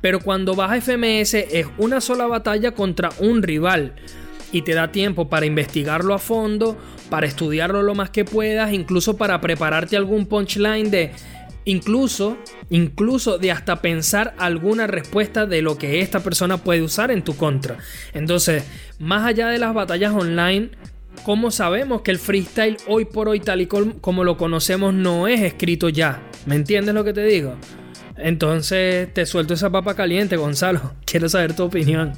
Pero 0.00 0.20
cuando 0.20 0.54
vas 0.54 0.72
a 0.72 0.80
FMS 0.80 1.34
es 1.34 1.66
una 1.78 2.00
sola 2.00 2.26
batalla 2.26 2.72
contra 2.72 3.10
un 3.18 3.42
rival 3.42 3.94
y 4.52 4.62
te 4.62 4.74
da 4.74 4.92
tiempo 4.92 5.28
para 5.28 5.46
investigarlo 5.46 6.14
a 6.14 6.18
fondo, 6.18 6.76
para 7.08 7.26
estudiarlo 7.26 7.82
lo 7.82 7.94
más 7.94 8.10
que 8.10 8.24
puedas, 8.24 8.72
incluso 8.72 9.16
para 9.16 9.40
prepararte 9.40 9.96
algún 9.96 10.26
punchline 10.26 10.90
de 10.90 11.12
incluso 11.64 12.38
incluso 12.70 13.38
de 13.38 13.50
hasta 13.50 13.82
pensar 13.82 14.34
alguna 14.38 14.86
respuesta 14.86 15.46
de 15.46 15.62
lo 15.62 15.78
que 15.78 16.00
esta 16.00 16.20
persona 16.20 16.58
puede 16.58 16.82
usar 16.82 17.10
en 17.10 17.22
tu 17.22 17.36
contra. 17.36 17.78
Entonces, 18.14 18.64
más 18.98 19.26
allá 19.26 19.48
de 19.48 19.58
las 19.58 19.74
batallas 19.74 20.12
online, 20.12 20.70
¿cómo 21.22 21.50
sabemos 21.50 22.02
que 22.02 22.10
el 22.10 22.18
freestyle 22.18 22.78
hoy 22.86 23.04
por 23.04 23.28
hoy 23.28 23.40
tal 23.40 23.60
y 23.60 23.66
como 23.66 24.24
lo 24.24 24.36
conocemos 24.36 24.94
no 24.94 25.28
es 25.28 25.42
escrito 25.42 25.88
ya? 25.88 26.22
¿Me 26.46 26.56
entiendes 26.56 26.94
lo 26.94 27.04
que 27.04 27.12
te 27.12 27.24
digo? 27.24 27.56
Entonces, 28.16 29.12
te 29.12 29.26
suelto 29.26 29.54
esa 29.54 29.70
papa 29.70 29.94
caliente, 29.94 30.36
Gonzalo. 30.36 30.94
Quiero 31.04 31.28
saber 31.28 31.54
tu 31.54 31.64
opinión. 31.64 32.12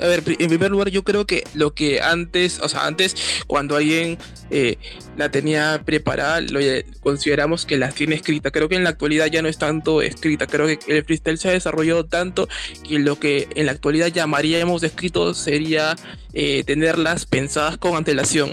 A 0.00 0.06
ver, 0.06 0.22
en 0.26 0.48
primer 0.48 0.70
lugar, 0.70 0.88
yo 0.90 1.02
creo 1.02 1.26
que 1.26 1.44
lo 1.54 1.74
que 1.74 2.00
antes, 2.00 2.60
o 2.60 2.68
sea, 2.68 2.86
antes, 2.86 3.16
cuando 3.46 3.76
alguien 3.76 4.18
eh, 4.50 4.78
la 5.16 5.30
tenía 5.30 5.82
preparada, 5.84 6.40
lo 6.40 6.60
consideramos 7.00 7.66
que 7.66 7.76
la 7.76 7.90
tiene 7.90 8.14
escrita. 8.14 8.50
Creo 8.50 8.68
que 8.68 8.76
en 8.76 8.84
la 8.84 8.90
actualidad 8.90 9.26
ya 9.26 9.42
no 9.42 9.48
es 9.48 9.58
tanto 9.58 10.02
escrita. 10.02 10.46
Creo 10.46 10.66
que 10.66 10.78
el 10.88 11.04
freestyle 11.04 11.38
se 11.38 11.48
ha 11.48 11.52
desarrollado 11.52 12.06
tanto 12.06 12.48
que 12.88 12.98
lo 12.98 13.18
que 13.18 13.48
en 13.54 13.66
la 13.66 13.72
actualidad 13.72 14.08
llamaríamos 14.08 14.82
escrito 14.82 15.34
sería 15.34 15.96
eh, 16.32 16.62
tenerlas 16.64 17.26
pensadas 17.26 17.76
con 17.76 17.96
antelación. 17.96 18.52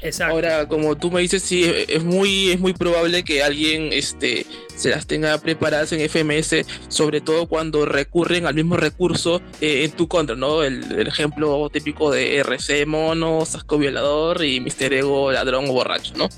Exacto. 0.00 0.34
Ahora, 0.34 0.66
como 0.66 0.96
tú 0.96 1.10
me 1.10 1.20
dices, 1.20 1.42
sí, 1.42 1.70
es 1.88 2.02
muy, 2.02 2.50
es 2.50 2.60
muy 2.60 2.72
probable 2.72 3.22
que 3.22 3.42
alguien 3.42 3.92
este, 3.92 4.46
se 4.74 4.88
las 4.90 5.06
tenga 5.06 5.36
preparadas 5.38 5.92
en 5.92 6.08
FMS, 6.08 6.64
sobre 6.88 7.20
todo 7.20 7.46
cuando 7.46 7.84
recurren 7.84 8.46
al 8.46 8.54
mismo 8.54 8.76
recurso 8.76 9.42
eh, 9.60 9.84
en 9.84 9.90
tu 9.90 10.08
contra, 10.08 10.36
¿no? 10.36 10.62
El, 10.62 11.06
ejemplo 11.08 11.68
típico 11.70 12.10
de 12.10 12.36
RC 12.38 12.86
Mono, 12.86 13.44
Sasco 13.44 13.78
Violador 13.78 14.44
y 14.44 14.60
Mister 14.60 14.92
Ego 14.92 15.32
Ladrón 15.32 15.66
o 15.68 15.72
Borracho, 15.72 16.14
¿no? 16.16 16.28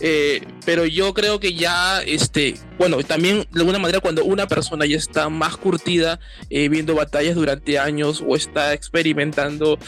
Eh, 0.00 0.42
pero 0.64 0.84
yo 0.84 1.14
creo 1.14 1.40
que 1.40 1.54
ya, 1.54 2.02
este, 2.02 2.56
bueno, 2.78 3.02
también 3.02 3.46
de 3.50 3.60
alguna 3.60 3.78
manera 3.78 4.00
cuando 4.00 4.24
una 4.24 4.46
persona 4.46 4.84
ya 4.86 4.96
está 4.96 5.28
más 5.28 5.56
curtida 5.56 6.20
viendo 6.48 6.94
batallas 6.94 7.34
durante 7.34 7.78
años 7.78 8.22
o 8.26 8.36
está 8.36 8.74
experimentando 8.74 9.78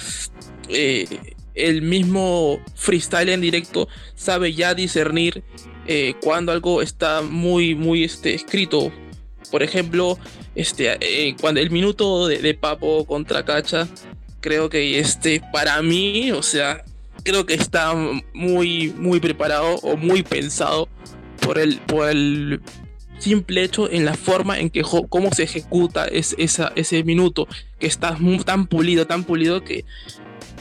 eh, 0.69 1.35
el 1.55 1.83
mismo 1.83 2.61
freestyle 2.75 3.29
en 3.29 3.41
directo 3.41 3.89
sabe 4.15 4.55
ya 4.55 4.75
discernir 4.75 5.43
eh, 5.87 6.15
cuando 6.23 6.53
algo 6.53 6.83
está 6.83 7.23
muy, 7.23 7.75
muy 7.75 8.05
este, 8.05 8.35
escrito. 8.35 8.93
Por 9.51 9.63
ejemplo, 9.63 10.19
este, 10.55 10.97
eh, 11.01 11.37
cuando 11.41 11.61
el 11.61 11.71
minuto 11.71 12.29
de, 12.29 12.55
Papo 12.55 13.05
contra 13.05 13.45
Cacha, 13.45 13.89
creo 14.41 14.71
que 14.71 14.99
este, 14.99 15.43
para 15.53 15.83
mí, 15.83 16.33
o 16.33 16.43
sea, 16.43 16.85
creo 17.23 17.45
que 17.45 17.55
está 17.55 17.95
muy, 18.33 18.95
muy 18.97 19.21
preparado 19.21 19.77
o 19.83 19.97
muy 19.97 20.23
pensado 20.23 20.89
por 21.41 21.59
el, 21.59 21.79
por 21.81 22.09
el 22.09 22.63
simple 23.19 23.63
hecho 23.63 23.91
en 23.91 24.05
la 24.05 24.15
forma 24.15 24.59
en 24.59 24.71
que 24.71 24.83
cómo 24.83 25.33
se 25.33 25.45
ejecuta 25.45 26.07
ese 26.07 27.05
minuto, 27.05 27.47
que 27.79 27.87
está 27.87 28.17
tan 28.45 28.67
pulido, 28.67 29.07
tan 29.07 29.25
pulido 29.25 29.63
que 29.63 29.85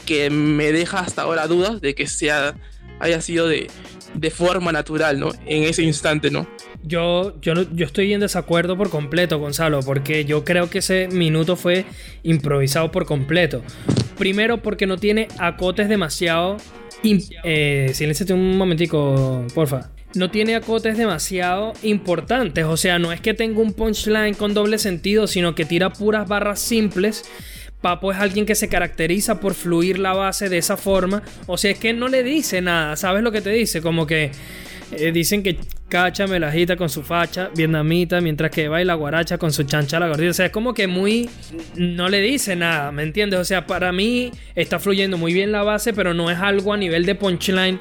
que 0.06 0.30
me 0.30 0.72
deja 0.72 1.00
hasta 1.00 1.22
ahora 1.22 1.46
dudas 1.46 1.80
de 1.80 1.94
que 1.94 2.06
sea, 2.06 2.54
haya 3.00 3.20
sido 3.20 3.48
de, 3.48 3.68
de 4.14 4.30
forma 4.30 4.72
natural, 4.72 5.18
¿no? 5.18 5.32
En 5.46 5.64
ese 5.64 5.82
instante, 5.82 6.30
¿no? 6.30 6.46
Yo, 6.84 7.40
yo, 7.40 7.54
yo 7.72 7.86
estoy 7.86 8.12
en 8.12 8.20
desacuerdo 8.20 8.76
por 8.76 8.90
completo, 8.90 9.38
Gonzalo, 9.38 9.80
porque 9.80 10.24
yo 10.24 10.44
creo 10.44 10.68
que 10.68 10.78
ese 10.78 11.08
minuto 11.08 11.56
fue 11.56 11.84
improvisado 12.22 12.90
por 12.90 13.06
completo. 13.06 13.62
Primero 14.18 14.62
porque 14.62 14.86
no 14.86 14.96
tiene 14.96 15.28
acotes 15.38 15.88
demasiado... 15.88 16.56
Eh, 17.04 17.90
silenciate 17.94 18.32
un 18.32 18.56
momentico, 18.56 19.44
porfa 19.56 19.90
no 20.14 20.30
tiene 20.30 20.54
acotes 20.54 20.96
demasiado 20.96 21.72
importantes. 21.82 22.64
O 22.64 22.76
sea, 22.76 22.98
no 22.98 23.12
es 23.12 23.20
que 23.20 23.34
tenga 23.34 23.60
un 23.60 23.72
punchline 23.72 24.34
con 24.34 24.54
doble 24.54 24.78
sentido, 24.78 25.26
sino 25.26 25.54
que 25.54 25.64
tira 25.64 25.92
puras 25.92 26.28
barras 26.28 26.60
simples 26.60 27.24
Papo 27.82 28.12
es 28.12 28.18
alguien 28.18 28.46
que 28.46 28.54
se 28.54 28.68
caracteriza 28.68 29.40
por 29.40 29.54
fluir 29.54 29.98
la 29.98 30.14
base 30.14 30.48
de 30.48 30.58
esa 30.58 30.76
forma. 30.76 31.22
O 31.46 31.58
sea, 31.58 31.72
es 31.72 31.78
que 31.78 31.92
no 31.92 32.08
le 32.08 32.22
dice 32.22 32.62
nada. 32.62 32.96
¿Sabes 32.96 33.22
lo 33.22 33.32
que 33.32 33.40
te 33.40 33.50
dice? 33.50 33.82
Como 33.82 34.06
que 34.06 34.30
eh, 34.92 35.10
dicen 35.12 35.42
que 35.42 35.58
Cacha 35.88 36.26
me 36.26 36.40
la 36.40 36.48
agita 36.48 36.76
con 36.76 36.88
su 36.88 37.02
facha 37.02 37.50
vietnamita, 37.54 38.20
mientras 38.22 38.50
que 38.50 38.68
baila 38.68 38.94
guaracha 38.94 39.36
con 39.36 39.52
su 39.52 39.64
chancha 39.64 40.00
la 40.00 40.08
gordita. 40.08 40.30
O 40.30 40.34
sea, 40.34 40.46
es 40.46 40.52
como 40.52 40.72
que 40.72 40.86
muy. 40.86 41.28
No 41.76 42.08
le 42.08 42.20
dice 42.20 42.56
nada, 42.56 42.92
¿me 42.92 43.02
entiendes? 43.02 43.40
O 43.40 43.44
sea, 43.44 43.66
para 43.66 43.92
mí 43.92 44.30
está 44.54 44.78
fluyendo 44.78 45.18
muy 45.18 45.34
bien 45.34 45.52
la 45.52 45.62
base, 45.62 45.92
pero 45.92 46.14
no 46.14 46.30
es 46.30 46.38
algo 46.38 46.72
a 46.72 46.76
nivel 46.76 47.04
de 47.04 47.14
punchline. 47.14 47.80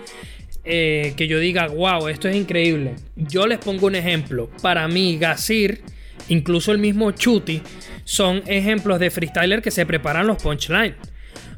Eh, 0.63 1.13
que 1.15 1.27
yo 1.27 1.39
diga, 1.39 1.67
wow, 1.67 2.07
esto 2.07 2.27
es 2.27 2.35
increíble. 2.35 2.95
Yo 3.15 3.47
les 3.47 3.59
pongo 3.59 3.87
un 3.87 3.95
ejemplo. 3.95 4.49
Para 4.61 4.87
mí, 4.87 5.17
Gasir, 5.17 5.81
incluso 6.27 6.71
el 6.71 6.77
mismo 6.77 7.11
Chuti, 7.11 7.61
son 8.03 8.43
ejemplos 8.47 8.99
de 8.99 9.11
freestyler 9.11 9.61
que 9.61 9.71
se 9.71 9.85
preparan 9.85 10.27
los 10.27 10.41
punchlines. 10.41 10.95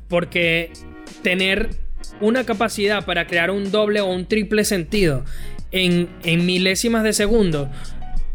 Porque 0.07 0.71
tener 1.21 1.69
una 2.21 2.45
capacidad 2.45 3.05
para 3.05 3.27
crear 3.27 3.51
un 3.51 3.71
doble 3.71 4.01
o 4.01 4.07
un 4.07 4.25
triple 4.25 4.63
sentido 4.63 5.25
en, 5.71 6.09
milésimas 6.45 7.03
de 7.03 7.13
segundo 7.13 7.69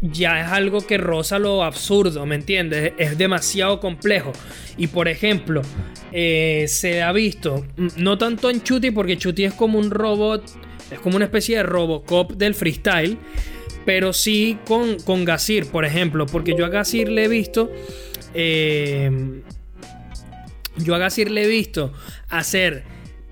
ya 0.01 0.41
es 0.41 0.47
algo 0.47 0.85
que 0.85 0.97
roza 0.97 1.39
lo 1.39 1.63
absurdo, 1.63 2.25
¿me 2.25 2.35
entiendes? 2.35 2.93
Es 2.97 3.17
demasiado 3.17 3.81
complejo. 3.81 4.31
Y 4.77 4.87
por 4.87 5.09
ejemplo, 5.09 5.61
eh, 6.13 6.65
se 6.69 7.01
ha 7.01 7.11
visto, 7.11 7.65
no 7.97 8.17
tanto 8.17 8.49
en 8.49 8.63
Chuti, 8.63 8.91
porque 8.91 9.17
Chuti 9.17 9.43
es 9.43 9.53
como 9.53 9.77
un 9.77 9.91
robot, 9.91 10.43
es 10.89 10.99
como 10.99 11.17
una 11.17 11.25
especie 11.25 11.57
de 11.57 11.63
Robocop 11.63 12.31
del 12.31 12.55
freestyle 12.55 13.17
pero 13.89 14.13
sí 14.13 14.59
con, 14.67 14.99
con 14.99 15.25
Gasir, 15.25 15.65
por 15.65 15.83
ejemplo, 15.83 16.27
porque 16.27 16.53
yo 16.55 16.63
a 16.63 16.69
Gasir 16.69 17.09
le 17.09 17.23
he 17.23 17.27
visto. 17.27 17.71
Eh, 18.35 19.41
yo 20.77 20.93
a 20.93 20.99
Gasir 20.99 21.31
le 21.31 21.45
he 21.45 21.47
visto 21.47 21.91
hacer 22.27 22.83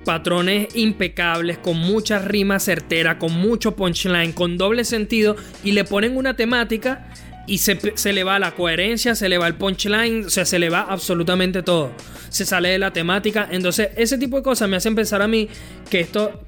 patrones 0.03 0.69
impecables, 0.73 1.59
con 1.59 1.77
muchas 1.77 2.25
rimas 2.25 2.63
certeras, 2.63 3.17
con 3.17 3.33
mucho 3.33 3.75
punchline, 3.75 4.31
con 4.31 4.57
doble 4.57 4.83
sentido, 4.83 5.35
y 5.63 5.73
le 5.73 5.83
ponen 5.83 6.17
una 6.17 6.35
temática 6.35 7.07
y 7.45 7.59
se, 7.59 7.77
le 8.11 8.23
va 8.23 8.39
la 8.39 8.55
coherencia, 8.55 9.13
se 9.13 9.29
le 9.29 9.37
va 9.37 9.45
el 9.45 9.57
punchline, 9.57 10.25
o 10.25 10.29
sea, 10.31 10.45
se 10.45 10.57
le 10.57 10.71
va 10.71 10.87
absolutamente 10.89 11.61
todo. 11.61 11.91
Se 12.29 12.47
sale 12.47 12.69
de 12.69 12.79
la 12.79 12.91
temática. 12.91 13.47
Entonces, 13.51 13.89
ese 13.95 14.17
tipo 14.17 14.37
de 14.37 14.41
cosas 14.41 14.67
me 14.67 14.77
hacen 14.77 14.95
pensar 14.95 15.21
a 15.21 15.27
mí 15.27 15.49
que 15.91 15.99
esto, 15.99 16.47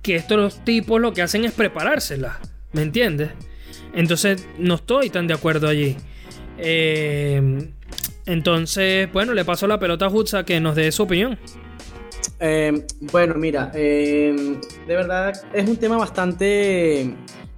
que 0.00 0.16
estos 0.16 0.64
tipos 0.64 0.98
lo 0.98 1.12
que 1.12 1.20
hacen 1.20 1.44
es 1.44 1.52
preparárselas. 1.52 2.38
¿Me 2.72 2.80
entiendes? 2.80 3.28
Entonces, 3.94 4.46
no 4.58 4.76
estoy 4.76 5.10
tan 5.10 5.26
de 5.26 5.34
acuerdo 5.34 5.68
allí. 5.68 5.96
Eh, 6.58 7.72
entonces, 8.26 9.12
bueno, 9.12 9.34
le 9.34 9.44
paso 9.44 9.66
la 9.66 9.78
pelota 9.78 10.06
a 10.06 10.08
Hutza 10.08 10.44
que 10.44 10.60
nos 10.60 10.76
dé 10.76 10.92
su 10.92 11.02
opinión. 11.02 11.38
Eh, 12.38 12.86
bueno, 13.00 13.34
mira, 13.34 13.70
eh, 13.74 14.58
de 14.86 14.96
verdad 14.96 15.32
es 15.52 15.68
un 15.68 15.76
tema 15.76 15.98
bastante 15.98 17.14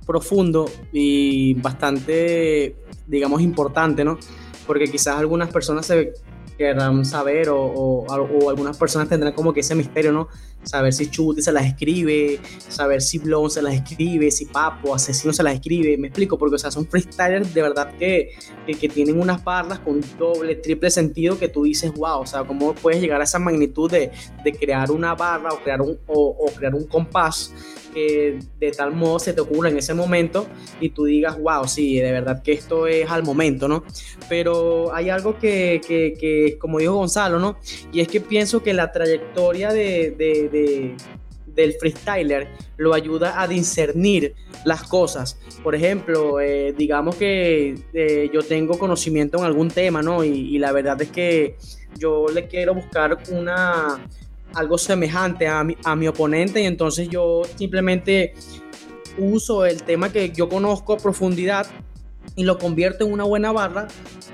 profundo 0.07 0.69
y 0.93 1.55
bastante, 1.55 2.75
digamos, 3.07 3.41
importante, 3.43 4.05
¿no? 4.05 4.19
Porque 4.67 4.87
quizás 4.87 5.17
algunas 5.19 5.51
personas 5.51 5.87
se 5.87 6.13
querrán 6.59 7.05
saber 7.05 7.49
o, 7.51 8.07
algunas 8.11 8.77
personas 8.77 9.09
tendrán 9.09 9.33
como 9.33 9.53
que 9.53 9.61
ese 9.61 9.75
misterio, 9.75 10.13
¿no? 10.13 10.29
Saber 10.63 10.93
si 10.93 11.11
Chuti 11.11 11.43
se 11.43 11.53
las 11.53 11.67
escribe, 11.67 12.41
saber 12.69 13.03
si 13.03 13.19
Blon 13.19 13.51
se 13.51 13.63
las 13.63 13.75
escribe, 13.75 14.31
si 14.31 14.47
Papo, 14.47 14.95
Asesino 14.95 15.33
se 15.33 15.43
las 15.43 15.55
escribe, 15.55 15.97
me 15.99 16.09
explico, 16.09 16.39
porque 16.39 16.57
o 16.57 16.59
sea, 16.59 16.71
son 16.71 16.87
freestylers 16.87 17.53
de 17.53 17.63
verdad 17.63 17.95
que, 17.99 18.31
que, 18.67 18.89
tienen 18.89 19.21
unas 19.21 19.43
barras 19.43 19.79
con 19.81 20.01
doble, 20.19 20.55
triple 20.57 20.91
sentido 20.91 21.39
que 21.39 21.49
tú 21.49 21.65
dices, 21.65 21.93
wow, 21.95 22.21
o 22.21 22.27
sea, 22.27 22.45
¿cómo 22.45 22.75
puedes 22.75 23.01
llegar 23.01 23.21
a 23.21 23.25
esa 23.25 23.39
magnitud 23.39 23.91
de, 23.91 24.11
de 24.45 24.53
crear 24.53 24.91
una 24.91 25.15
barra 25.15 25.53
o 25.53 25.59
crear 25.63 25.81
un, 25.81 25.99
o 26.07 26.51
crear 26.57 26.75
un 26.75 26.87
compás 26.87 27.53
que 27.93 28.39
de 28.59 28.71
tal 28.73 28.93
modo 28.93 29.19
se 29.19 29.33
te 29.33 29.41
ocurra 29.41 29.69
en 29.69 29.77
ese 29.77 29.95
momento 29.95 30.47
y 30.81 30.91
tú 30.91 31.05
digas, 31.05 31.39
wow, 31.39 31.67
sí, 31.69 31.99
de 31.99 32.13
verdad 32.13 32.43
que 32.43 32.53
esto 32.53 32.87
es 32.87 33.11
al 33.11 33.23
momento, 33.23 33.69
¿no? 33.69 33.85
Pero 34.29 34.95
hay 34.95 35.11
algo 35.11 35.39
que, 35.39 35.81
que, 35.87 36.57
como 36.59 36.79
dijo 36.79 36.95
Gonzalo, 36.95 37.39
¿no? 37.39 37.59
Y 37.93 38.01
es 38.01 38.09
que 38.09 38.21
pienso 38.21 38.63
que 38.63 38.73
la 38.73 38.93
trayectoria 38.93 39.73
de, 39.73 40.15
de, 40.17 40.49
del 40.53 41.75
freestyler 41.75 42.49
lo 42.77 42.95
ayuda 42.95 43.41
a 43.41 43.49
discernir 43.49 44.35
las 44.65 44.85
cosas. 44.85 45.39
Por 45.63 45.75
ejemplo, 45.75 46.41
eh, 46.41 46.73
digamos 46.77 47.17
que 47.17 47.75
eh, 47.93 48.31
yo 48.33 48.43
tengo 48.43 48.79
conocimiento 48.79 49.39
en 49.39 49.45
algún 49.45 49.69
tema, 49.69 50.03
¿no? 50.03 50.25
y 50.25 50.59
la 50.59 50.73
verdad 50.73 51.01
es 51.03 51.11
que 51.11 51.57
yo 51.99 52.27
le 52.29 52.47
quiero 52.47 52.75
buscar 52.75 53.19
una 53.31 53.99
algo 54.55 54.79
semejante 54.79 55.47
a 55.49 55.65
mi, 55.65 55.77
a 55.85 55.97
mi 55.97 56.09
oponente 56.09 56.61
y 56.61 56.67
entonces 56.67 57.09
yo 57.09 57.43
simplemente 57.57 58.35
uso 59.19 59.65
el 59.65 59.83
tema 59.83 60.13
que 60.13 60.31
yo 60.31 60.49
conozco 60.49 60.95
a 60.95 60.97
profundidad 60.99 61.67
y 62.37 62.45
lo 62.45 62.59
convierto 62.59 63.07
en 63.07 63.13
una 63.13 63.25
buena 63.25 63.53
barra 63.53 63.89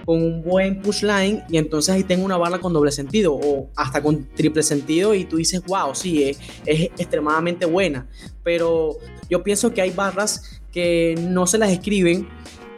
con 0.04 0.22
un 0.22 0.42
buen 0.42 0.80
push 0.80 1.02
line 1.02 1.44
y 1.48 1.58
entonces 1.58 1.94
ahí 1.94 2.04
tengo 2.04 2.24
una 2.24 2.36
barra 2.36 2.58
con 2.58 2.72
doble 2.72 2.92
sentido 2.92 3.34
o 3.34 3.68
hasta 3.76 4.02
con 4.02 4.28
triple 4.34 4.62
sentido 4.62 5.14
y 5.14 5.24
tú 5.24 5.36
dices, 5.36 5.62
wow, 5.66 5.94
sí, 5.94 6.24
es, 6.24 6.38
es 6.64 6.82
extremadamente 6.98 7.66
buena. 7.66 8.06
Pero 8.42 8.96
yo 9.28 9.42
pienso 9.42 9.72
que 9.74 9.82
hay 9.82 9.90
barras 9.90 10.60
que 10.72 11.14
no 11.18 11.46
se 11.46 11.58
las 11.58 11.70
escriben 11.70 12.28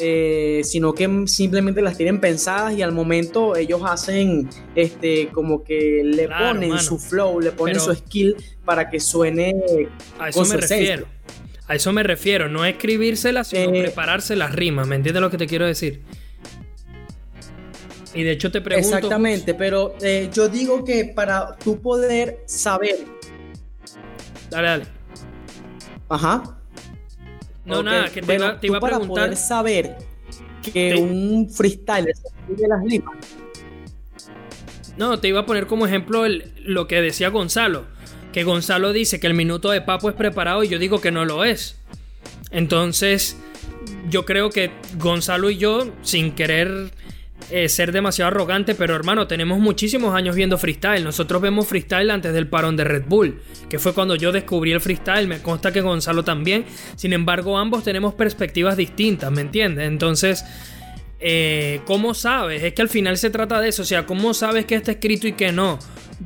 eh, 0.02 0.62
sino 0.64 0.94
que 0.94 1.24
simplemente 1.26 1.83
las 1.83 1.94
tienen 1.98 2.20
pensadas 2.22 2.72
y 2.72 2.80
al 2.80 2.90
momento 2.90 3.54
ellos 3.54 3.83
hacen 3.85 4.48
este 4.74 5.28
como 5.28 5.62
que 5.62 6.00
le 6.02 6.26
ponen 6.26 6.78
su 6.78 6.98
flow, 6.98 7.38
le 7.38 7.52
ponen 7.52 7.78
su 7.78 7.94
skill 7.94 8.35
para 8.64 8.88
que 8.88 8.98
suene 8.98 9.54
a 10.18 10.30
eso 10.30 10.42
me 10.46 10.56
refiero. 10.56 11.06
A 11.70 11.76
eso 11.76 11.92
me 11.92 12.02
refiero, 12.02 12.48
no 12.48 12.64
escribírselas, 12.64 13.46
sino 13.46 13.72
eh, 13.72 13.83
prepararse 13.83 14.35
las 14.35 14.52
rimas, 14.52 14.88
¿me 14.88 14.96
entiendes 14.96 15.20
lo 15.20 15.30
que 15.30 15.38
te 15.38 15.46
quiero 15.46 15.66
decir? 15.66 16.02
Y 18.12 18.24
de 18.24 18.33
hecho 18.33 18.50
te 18.50 18.61
pregunto. 18.61 18.96
Exactamente, 18.96 19.54
pero 19.54 19.94
eh, 20.02 20.28
yo 20.33 20.48
digo 20.48 20.85
que 20.85 21.04
para 21.04 21.56
tú 21.59 21.80
poder 21.80 22.42
saber. 22.46 22.96
Dale, 24.50 24.66
dale. 24.66 24.85
Ajá. 26.09 26.59
No, 27.64 27.85
nada, 27.85 28.09
que 28.09 28.20
te, 28.20 28.35
iba, 28.35 28.48
a 28.48 28.59
preguntar. 28.59 28.80
Para 28.80 28.98
poder 29.06 29.37
saber 29.37 29.96
que 30.74 30.96
un 30.96 31.48
freestyler 31.48 32.16
se 32.16 32.66
las 32.66 32.85
limas. 32.85 33.14
No, 34.96 35.20
te 35.20 35.28
iba 35.28 35.38
a 35.38 35.46
poner 35.46 35.68
como 35.68 35.87
ejemplo 35.87 36.24
lo 36.64 36.88
que 36.88 37.00
decía 37.00 37.28
Gonzalo. 37.28 37.85
Que 38.32 38.44
Gonzalo 38.44 38.92
dice 38.92 39.20
que 39.20 39.26
el 39.26 39.34
minuto 39.34 39.70
de 39.70 39.80
Papo 39.80 40.08
es 40.08 40.14
preparado 40.14 40.62
y 40.64 40.68
yo 40.68 40.78
digo 40.78 41.00
que 41.00 41.10
no 41.10 41.24
lo 41.24 41.44
es. 41.44 41.76
Entonces, 42.50 43.36
yo 44.08 44.24
creo 44.24 44.50
que 44.50 44.70
Gonzalo 44.98 45.50
y 45.50 45.56
yo, 45.56 45.92
sin 46.02 46.32
querer 46.32 46.90
eh, 47.50 47.68
ser 47.68 47.90
demasiado 47.90 48.28
arrogante, 48.28 48.74
pero 48.74 48.94
hermano, 48.94 49.26
tenemos 49.26 49.58
muchísimos 49.58 50.14
años 50.14 50.36
viendo 50.36 50.58
freestyle. 50.58 51.02
Nosotros 51.02 51.42
vemos 51.42 51.66
freestyle 51.66 52.10
antes 52.10 52.32
del 52.32 52.46
parón 52.46 52.76
de 52.76 52.84
Red 52.84 53.04
Bull, 53.08 53.40
que 53.68 53.78
fue 53.78 53.92
cuando 53.92 54.14
yo 54.14 54.30
descubrí 54.30 54.72
el 54.72 54.80
freestyle. 54.80 55.26
Me 55.26 55.40
consta 55.40 55.72
que 55.72 55.80
Gonzalo 55.80 56.22
también. 56.22 56.64
Sin 56.96 57.12
embargo, 57.12 57.58
ambos 57.58 57.82
tenemos 57.82 58.14
perspectivas 58.14 58.76
distintas, 58.76 59.32
¿me 59.32 59.40
entiendes? 59.40 59.88
Entonces, 59.88 60.44
eh, 61.18 61.80
¿cómo 61.86 62.14
sabes? 62.14 62.62
Es 62.62 62.72
que 62.72 62.82
al 62.82 62.88
final 62.88 63.16
se 63.16 63.30
trata 63.30 63.60
de 63.60 63.70
eso. 63.70 63.82
O 63.82 63.86
sea, 63.86 64.06
¿cómo 64.06 64.32
sabes 64.32 64.64
que 64.66 64.76
está 64.76 64.92
escrito 64.92 65.26
y 65.26 65.32
que 65.32 65.50
no? 65.50 65.78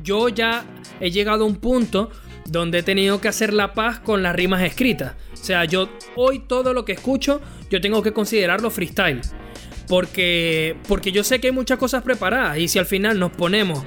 Yo 0.03 0.29
ya 0.29 0.63
he 0.99 1.11
llegado 1.11 1.43
a 1.43 1.47
un 1.47 1.55
punto 1.55 2.09
donde 2.45 2.79
he 2.79 2.83
tenido 2.83 3.19
que 3.21 3.27
hacer 3.27 3.53
la 3.53 3.73
paz 3.73 3.99
con 3.99 4.21
las 4.23 4.35
rimas 4.35 4.61
escritas. 4.63 5.13
O 5.33 5.43
sea, 5.43 5.65
yo 5.65 5.89
hoy 6.15 6.39
todo 6.39 6.73
lo 6.73 6.85
que 6.85 6.93
escucho, 6.93 7.41
yo 7.69 7.81
tengo 7.81 8.01
que 8.01 8.13
considerarlo 8.13 8.69
freestyle. 8.69 9.21
Porque, 9.87 10.77
porque 10.87 11.11
yo 11.11 11.23
sé 11.23 11.39
que 11.39 11.47
hay 11.47 11.53
muchas 11.53 11.77
cosas 11.77 12.01
preparadas 12.01 12.57
y 12.57 12.67
si 12.67 12.79
al 12.79 12.87
final 12.87 13.19
nos 13.19 13.31
ponemos 13.31 13.83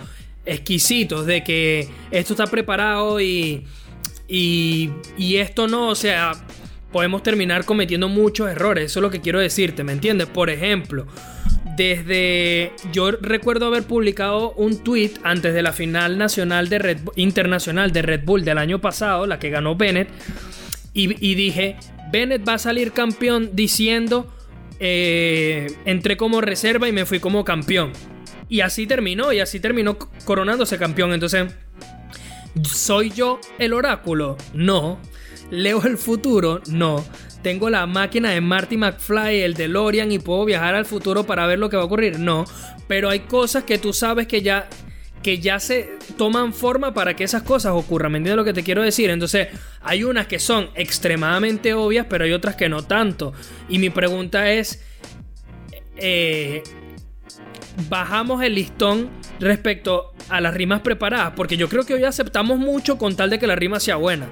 exquisitos 0.46 1.26
de 1.26 1.42
que 1.42 1.88
esto 2.10 2.34
está 2.34 2.46
preparado 2.46 3.20
y, 3.20 3.66
y, 4.28 4.90
y 5.16 5.36
esto 5.36 5.66
no, 5.66 5.88
o 5.88 5.94
sea, 5.96 6.32
podemos 6.92 7.22
terminar 7.22 7.64
cometiendo 7.64 8.08
muchos 8.08 8.48
errores. 8.48 8.86
Eso 8.86 9.00
es 9.00 9.02
lo 9.02 9.10
que 9.10 9.20
quiero 9.20 9.40
decirte, 9.40 9.84
¿me 9.84 9.92
entiendes? 9.92 10.28
Por 10.28 10.50
ejemplo, 10.50 11.06
desde. 11.78 12.72
Yo 12.92 13.12
recuerdo 13.12 13.66
haber 13.66 13.84
publicado 13.84 14.52
un 14.52 14.84
tweet 14.84 15.12
antes 15.22 15.54
de 15.54 15.62
la 15.62 15.72
final 15.72 16.18
nacional 16.18 16.68
de 16.68 16.78
Red 16.78 16.98
internacional 17.16 17.92
de 17.92 18.02
Red 18.02 18.24
Bull 18.24 18.44
del 18.44 18.58
año 18.58 18.80
pasado, 18.80 19.26
la 19.26 19.38
que 19.38 19.48
ganó 19.48 19.76
Bennett. 19.76 20.10
Y, 20.92 21.34
dije: 21.36 21.76
Bennett 22.12 22.46
va 22.46 22.54
a 22.54 22.58
salir 22.58 22.92
campeón 22.92 23.50
diciendo 23.52 24.34
eh, 24.80 25.68
entré 25.84 26.16
como 26.16 26.40
reserva 26.40 26.88
y 26.88 26.92
me 26.92 27.06
fui 27.06 27.20
como 27.20 27.44
campeón. 27.44 27.92
Y 28.48 28.60
así 28.60 28.86
terminó, 28.86 29.32
y 29.32 29.40
así 29.40 29.60
terminó 29.60 29.96
coronándose 30.24 30.76
campeón. 30.76 31.12
Entonces, 31.12 31.54
¿soy 32.64 33.10
yo 33.10 33.40
el 33.58 33.72
oráculo? 33.72 34.36
No. 34.52 34.98
¿Leo 35.50 35.82
el 35.84 35.96
futuro? 35.96 36.60
No. 36.66 37.04
¿Tengo 37.42 37.70
la 37.70 37.86
máquina 37.86 38.30
de 38.30 38.40
Marty 38.40 38.76
McFly, 38.76 39.42
el 39.42 39.54
de 39.54 39.68
Lorian 39.68 40.10
y 40.10 40.18
puedo 40.18 40.44
viajar 40.44 40.74
al 40.74 40.84
futuro 40.84 41.24
para 41.24 41.46
ver 41.46 41.58
lo 41.58 41.70
que 41.70 41.76
va 41.76 41.82
a 41.82 41.86
ocurrir? 41.86 42.18
No. 42.18 42.44
Pero 42.88 43.10
hay 43.10 43.20
cosas 43.20 43.64
que 43.64 43.78
tú 43.78 43.92
sabes 43.92 44.26
que 44.26 44.42
ya 44.42 44.68
que 45.22 45.38
ya 45.38 45.58
se 45.58 45.98
toman 46.16 46.52
forma 46.52 46.94
para 46.94 47.14
que 47.14 47.24
esas 47.24 47.42
cosas 47.42 47.72
ocurran. 47.74 48.12
¿Me 48.12 48.18
entiendes 48.18 48.36
lo 48.36 48.44
que 48.44 48.52
te 48.52 48.62
quiero 48.62 48.82
decir? 48.82 49.10
Entonces, 49.10 49.48
hay 49.82 50.04
unas 50.04 50.26
que 50.26 50.38
son 50.38 50.70
extremadamente 50.74 51.74
obvias, 51.74 52.06
pero 52.08 52.24
hay 52.24 52.32
otras 52.32 52.54
que 52.54 52.68
no 52.68 52.84
tanto. 52.84 53.32
Y 53.68 53.78
mi 53.78 53.90
pregunta 53.90 54.50
es, 54.52 54.84
eh, 55.96 56.62
bajamos 57.88 58.42
el 58.42 58.54
listón 58.54 59.10
respecto 59.40 60.12
a 60.28 60.40
las 60.40 60.54
rimas 60.54 60.80
preparadas, 60.80 61.32
porque 61.34 61.56
yo 61.56 61.68
creo 61.68 61.84
que 61.84 61.94
hoy 61.94 62.04
aceptamos 62.04 62.58
mucho 62.58 62.98
con 62.98 63.16
tal 63.16 63.30
de 63.30 63.38
que 63.38 63.46
la 63.46 63.56
rima 63.56 63.80
sea 63.80 63.96
buena. 63.96 64.28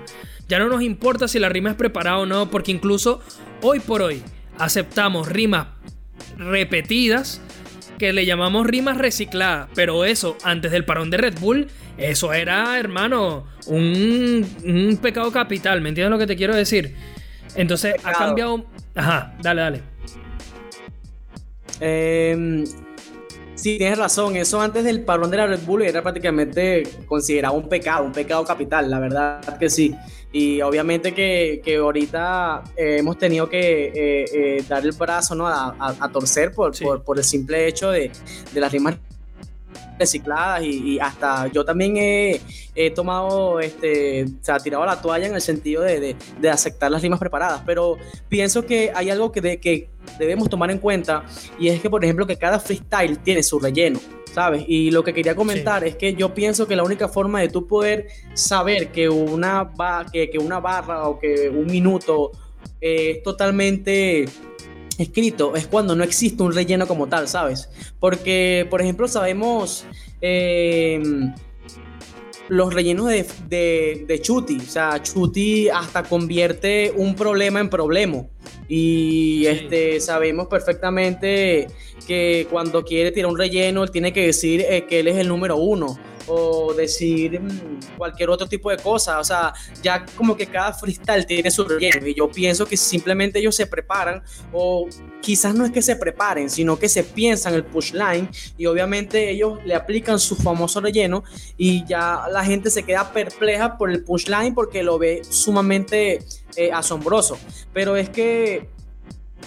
Ya 0.49 0.59
no 0.59 0.69
nos 0.69 0.83
importa 0.83 1.27
si 1.29 1.39
la 1.39 1.49
rima 1.49 1.71
es 1.71 1.77
preparada 1.77 2.19
o 2.19 2.27
no, 2.27 2.51
porque 2.51 2.71
incluso 2.71 3.21
hoy 3.63 3.81
por 3.81 4.03
hoy 4.03 4.23
aceptamos 4.59 5.29
rimas 5.29 5.69
repetidas 6.39 7.41
que 7.99 8.13
le 8.13 8.27
llamamos 8.27 8.67
rimas 8.67 8.99
recicladas, 8.99 9.69
pero 9.75 10.05
eso, 10.05 10.37
antes 10.45 10.71
del 10.71 10.85
parón 10.85 11.11
de 11.11 11.17
Red 11.17 11.39
Bull, 11.41 11.69
eso 11.97 12.33
era, 12.33 12.79
hermano, 12.79 13.47
un, 13.67 14.99
pecado 15.01 15.33
capital, 15.33 15.81
¿me 15.81 15.89
entiendes 15.89 16.11
lo 16.11 16.19
que 16.19 16.27
te 16.27 16.37
quiero 16.37 16.55
decir? 16.55 16.95
Entonces, 17.55 17.95
ha 18.05 18.13
cambiado... 18.13 18.67
Ajá, 18.95 19.35
dale, 19.41 19.61
dale. 19.63 19.83
Eh, 21.81 22.65
sí, 23.55 23.79
tienes 23.79 23.99
razón, 23.99 24.37
eso 24.37 24.61
antes 24.61 24.85
del 24.85 25.03
parón 25.03 25.31
de 25.31 25.39
la 25.39 25.47
Red 25.47 25.61
Bull 25.61 25.83
era 25.83 26.03
prácticamente 26.03 26.83
considerado 27.07 27.55
un 27.55 27.69
pecado, 27.69 28.05
un 28.05 28.13
pecado 28.13 28.45
capital, 28.45 28.91
la 28.91 29.01
verdad 29.01 29.59
que 29.59 29.71
sí. 29.71 29.95
Y 30.39 30.61
obviamente 30.61 31.15
que, 31.15 31.63
que 31.65 31.77
ahorita 31.77 32.63
eh, 32.77 32.97
hemos 32.99 33.17
tenido 33.17 33.49
que 33.49 33.87
eh, 33.87 34.25
eh, 34.35 34.65
dar 34.69 34.85
el 34.85 34.93
brazo 34.93 35.35
¿no? 35.35 35.47
a, 35.47 35.75
a, 35.79 36.09
torcer 36.11 36.53
por, 36.53 36.79
por, 36.79 37.03
por, 37.03 37.17
el 37.17 37.25
simple 37.25 37.67
hecho 37.67 37.91
de, 37.91 38.11
de 38.53 38.61
las 38.61 38.71
rimas 38.71 38.97
recicladas 39.99 40.63
y, 40.63 40.99
hasta 40.99 41.47
yo 41.49 41.65
también 41.65 41.97
he, 41.97 42.41
he, 42.75 42.91
tomado, 42.91 43.61
este, 43.61 44.25
o 44.25 44.45
sea, 44.45 44.59
tirado 44.59 44.85
la 44.85 45.01
toalla 45.01 45.27
en 45.27 45.35
el 45.35 45.41
sentido 45.41 45.83
de, 45.83 46.01
de, 46.01 46.17
de, 46.41 46.51
aceptar 46.51 46.91
las 46.91 47.03
rimas 47.03 47.19
preparadas, 47.19 47.63
pero 47.65 47.97
pienso 48.29 48.65
que 48.65 48.93
hay 48.95 49.11
algo 49.11 49.33
que, 49.33 49.41
de, 49.41 49.61
que 49.61 49.89
debemos 50.19 50.49
tomar 50.49 50.71
en 50.71 50.79
cuenta 50.79 51.25
y 51.59 51.69
es 51.69 51.81
que, 51.81 51.91
por 51.91 52.05
ejemplo, 52.05 52.27
que 52.27 52.37
cada 52.37 52.59
freestyle 52.59 53.19
tiene 53.19 53.43
su 53.43 53.59
relleno. 53.59 54.01
¿sabes? 54.33 54.67
Y 54.69 54.91
lo 54.91 55.03
que 55.03 55.15
quería 55.15 55.35
comentar 55.35 55.83
sí. 55.83 55.89
es 55.89 55.97
que 55.97 56.13
yo 56.13 56.35
pienso 56.35 56.69
que 56.69 56.77
la 56.77 56.83
única 56.83 57.09
forma 57.09 57.41
de 57.41 57.49
tú 57.49 57.67
poder 57.67 58.09
saber 58.35 58.89
que 58.89 59.09
una, 59.09 59.63
va, 59.63 60.05
que, 60.13 60.29
que 60.29 60.37
una 60.37 60.61
barra 60.61 61.09
o 61.09 61.19
que 61.19 61.49
un 61.49 61.65
minuto 61.65 62.33
eh, 62.83 63.13
es 63.13 63.23
totalmente 63.23 64.27
escrito 64.99 65.57
es 65.57 65.67
cuando 65.67 65.95
no 65.95 66.05
existe 66.05 66.43
un 66.43 66.55
relleno 66.55 66.87
como 66.87 67.09
tal, 67.09 67.29
¿sabes? 67.29 67.69
Porque, 68.01 68.67
por 68.71 68.81
ejemplo, 68.81 69.09
sabemos 69.09 69.85
eh, 70.21 71.01
los 72.49 72.73
rellenos 72.73 73.09
de, 73.09 73.27
de, 73.49 74.05
de, 74.07 74.21
Chuti, 74.21 74.59
o 74.59 74.71
sea, 74.71 75.03
Chuti 75.03 75.69
hasta 75.69 76.03
convierte 76.03 76.93
un 76.97 77.15
problema 77.15 77.61
en 77.61 77.69
problema. 77.69 78.25
Y 78.69 79.43
sí. 79.43 79.47
este, 79.47 80.01
sabemos 80.01 80.47
perfectamente 80.49 81.69
que 82.07 82.47
cuando 82.51 82.85
quiere 82.85 83.13
tirar 83.13 83.31
un 83.31 83.39
relleno, 83.39 83.83
él 83.83 83.91
tiene 83.91 84.13
que 84.13 84.27
decir 84.27 84.65
eh, 84.69 84.87
que 84.89 85.01
él 85.01 85.09
es 85.09 85.17
el 85.17 85.29
número 85.29 85.57
uno 85.57 85.99
o 86.27 86.75
decir 86.75 87.41
mmm, 87.41 87.97
cualquier 87.97 88.31
otro 88.31 88.49
tipo 88.49 88.71
de 88.71 88.77
cosa. 88.77 89.21
O 89.21 89.25
sea, 89.25 89.53
ya 89.83 90.05
como 90.17 90.37
que 90.37 90.47
cada 90.47 90.73
freestyle 90.73 91.27
tiene 91.27 91.51
su 91.51 91.65
relleno. 91.65 92.07
Y 92.07 92.15
yo 92.15 92.31
pienso 92.31 92.67
que 92.67 92.77
simplemente 92.77 93.39
ellos 93.39 93.55
se 93.55 93.67
preparan, 93.67 94.23
o 94.53 94.89
quizás 95.21 95.55
no 95.55 95.65
es 95.65 95.73
que 95.73 95.83
se 95.83 95.97
preparen, 95.97 96.51
sino 96.51 96.79
que 96.79 96.89
se 96.89 97.03
piensan 97.03 97.55
el 97.55 97.65
pushline 97.65 98.29
y 98.57 98.67
obviamente 98.67 99.31
ellos 99.31 99.59
le 99.65 99.75
aplican 99.75 100.19
su 100.19 100.37
famoso 100.37 100.81
relleno 100.81 101.25
y 101.57 101.85
ya 101.85 102.27
la 102.31 102.45
gente 102.45 102.71
se 102.71 102.85
queda 102.85 103.13
perpleja 103.13 103.77
por 103.77 103.91
el 103.91 104.05
pushline 104.05 104.55
porque 104.55 104.83
lo 104.83 104.99
ve 104.99 105.23
sumamente 105.29 106.21
eh, 106.57 106.71
asombroso. 106.73 107.39
Pero 107.73 107.97
es 107.97 108.09
que 108.09 108.69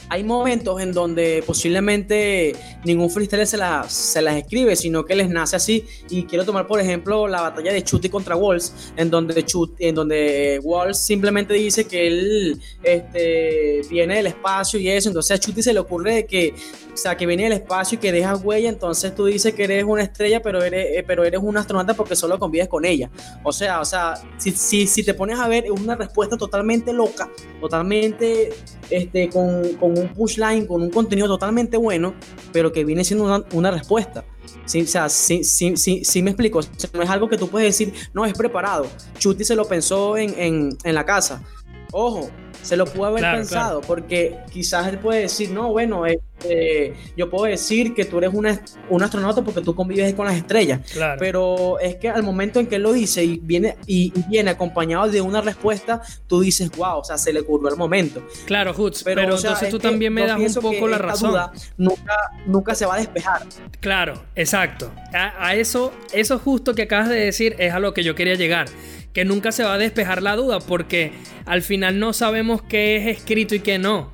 hay 0.09 0.23
momentos 0.23 0.81
en 0.81 0.91
donde 0.91 1.43
posiblemente 1.45 2.55
ningún 2.83 3.11
freestyle 3.11 3.45
se, 3.45 3.57
la, 3.57 3.87
se, 3.87 4.21
las 4.21 4.37
escribe, 4.37 4.75
sino 4.75 5.05
que 5.05 5.15
les 5.15 5.29
nace 5.29 5.55
así. 5.55 5.85
Y 6.09 6.23
quiero 6.23 6.45
tomar, 6.45 6.65
por 6.65 6.79
ejemplo, 6.79 7.27
la 7.27 7.41
batalla 7.41 7.71
de 7.71 7.83
Chuti 7.83 8.09
contra 8.09 8.35
Walls, 8.35 8.91
en 8.97 9.11
donde, 9.11 9.45
Chut, 9.45 9.75
en 9.79 9.93
donde 9.93 10.59
Walls 10.63 10.97
simplemente 10.97 11.53
dice 11.53 11.85
que 11.85 12.07
él 12.07 12.61
este, 12.81 13.81
viene 13.89 14.15
del 14.15 14.27
espacio 14.27 14.79
y 14.79 14.89
eso. 14.89 15.09
Entonces 15.09 15.37
a 15.37 15.39
Chuti 15.39 15.61
se 15.61 15.73
le 15.73 15.79
ocurre 15.79 16.25
que, 16.25 16.55
sea, 16.95 17.15
que 17.15 17.27
viene 17.27 17.43
del 17.43 17.53
espacio 17.53 17.97
y 17.97 17.99
que 17.99 18.11
deja 18.11 18.35
huella. 18.35 18.69
Entonces 18.69 19.13
tú 19.13 19.25
dices 19.25 19.53
que 19.53 19.63
eres 19.63 19.83
una 19.83 20.01
estrella, 20.01 20.41
pero 20.41 20.63
eres, 20.63 20.87
eh, 20.97 21.03
pero 21.05 21.23
eres 21.23 21.39
un 21.41 21.55
astronauta 21.55 21.93
porque 21.93 22.15
solo 22.15 22.39
convives 22.39 22.67
con 22.67 22.83
ella. 22.83 23.11
O 23.43 23.51
sea, 23.51 23.79
o 23.79 23.85
sea 23.85 24.15
si, 24.37 24.51
si, 24.51 24.87
si 24.87 25.03
te 25.03 25.13
pones 25.13 25.39
a 25.39 25.47
ver, 25.47 25.65
es 25.65 25.71
una 25.71 25.95
respuesta 25.95 26.35
totalmente 26.35 26.93
loca, 26.93 27.29
totalmente 27.61 28.49
este, 28.89 29.29
con, 29.29 29.73
con 29.73 29.97
un 29.97 30.09
pushline, 30.09 30.65
con 30.65 30.81
un 30.81 30.89
contenido 30.89 31.27
totalmente 31.27 31.77
bueno, 31.77 32.13
pero 32.51 32.71
que 32.71 32.85
viene 32.85 33.03
siendo 33.03 33.25
una, 33.25 33.43
una 33.53 33.71
respuesta. 33.71 34.25
Sí, 34.65 34.81
o 34.81 34.87
sea, 34.87 35.09
sí, 35.09 35.43
sí, 35.43 35.75
sí, 35.75 36.21
me 36.21 36.31
explico. 36.31 36.59
No 36.93 37.01
es 37.01 37.09
algo 37.09 37.29
que 37.29 37.37
tú 37.37 37.47
puedes 37.49 37.69
decir, 37.69 37.93
no, 38.13 38.25
es 38.25 38.33
preparado. 38.33 38.87
Chuti 39.17 39.43
se 39.43 39.55
lo 39.55 39.65
pensó 39.65 40.17
en, 40.17 40.33
en, 40.37 40.77
en 40.83 40.95
la 40.95 41.05
casa. 41.05 41.43
Ojo, 41.91 42.29
se 42.61 42.77
lo 42.77 42.85
pudo 42.85 43.05
haber 43.05 43.21
claro, 43.21 43.37
pensado, 43.37 43.79
claro. 43.79 43.87
porque 43.87 44.37
quizás 44.51 44.87
él 44.87 44.99
puede 44.99 45.21
decir, 45.21 45.51
no, 45.51 45.71
bueno, 45.71 46.05
este, 46.05 46.93
yo 47.15 47.29
puedo 47.29 47.45
decir 47.45 47.93
que 47.93 48.05
tú 48.05 48.17
eres 48.19 48.33
una, 48.33 48.61
un 48.89 49.03
astronauta 49.03 49.43
porque 49.43 49.61
tú 49.61 49.75
convives 49.75 50.13
con 50.13 50.25
las 50.25 50.35
estrellas, 50.35 50.81
claro. 50.91 51.17
pero 51.19 51.79
es 51.79 51.95
que 51.95 52.09
al 52.09 52.23
momento 52.23 52.59
en 52.59 52.67
que 52.67 52.75
él 52.75 52.83
lo 52.83 52.93
dice 52.93 53.23
y 53.23 53.39
viene, 53.41 53.75
y, 53.85 54.13
viene 54.29 54.51
acompañado 54.51 55.07
de 55.07 55.21
una 55.21 55.41
respuesta, 55.41 56.01
tú 56.27 56.41
dices, 56.41 56.69
wow, 56.71 56.99
o 56.99 57.03
sea, 57.03 57.17
se 57.17 57.33
le 57.33 57.41
ocurrió 57.41 57.69
el 57.69 57.77
momento. 57.77 58.25
Claro, 58.45 58.73
Hutz, 58.77 59.03
pero, 59.03 59.21
pero 59.21 59.35
o 59.35 59.37
sea, 59.37 59.51
entonces 59.51 59.69
tú 59.69 59.79
también 59.79 60.13
me 60.13 60.25
das 60.25 60.39
un 60.55 60.61
poco 60.61 60.87
la 60.87 60.97
razón. 60.97 61.35
Nunca, 61.77 62.15
nunca 62.45 62.75
se 62.75 62.85
va 62.85 62.95
a 62.95 62.97
despejar. 62.97 63.43
Claro, 63.79 64.21
exacto. 64.35 64.91
A, 65.13 65.47
a 65.47 65.55
eso, 65.55 65.93
eso 66.13 66.39
justo 66.39 66.73
que 66.73 66.83
acabas 66.83 67.09
de 67.09 67.15
decir 67.15 67.55
es 67.59 67.73
a 67.73 67.79
lo 67.79 67.93
que 67.93 68.03
yo 68.03 68.15
quería 68.15 68.35
llegar 68.35 68.67
que 69.13 69.25
nunca 69.25 69.51
se 69.51 69.63
va 69.63 69.73
a 69.73 69.77
despejar 69.77 70.21
la 70.21 70.35
duda 70.35 70.59
porque 70.59 71.11
al 71.45 71.61
final 71.61 71.99
no 71.99 72.13
sabemos 72.13 72.48
qué 72.61 72.97
es 72.97 73.17
escrito 73.17 73.55
y 73.55 73.59
qué 73.59 73.77
no. 73.77 74.11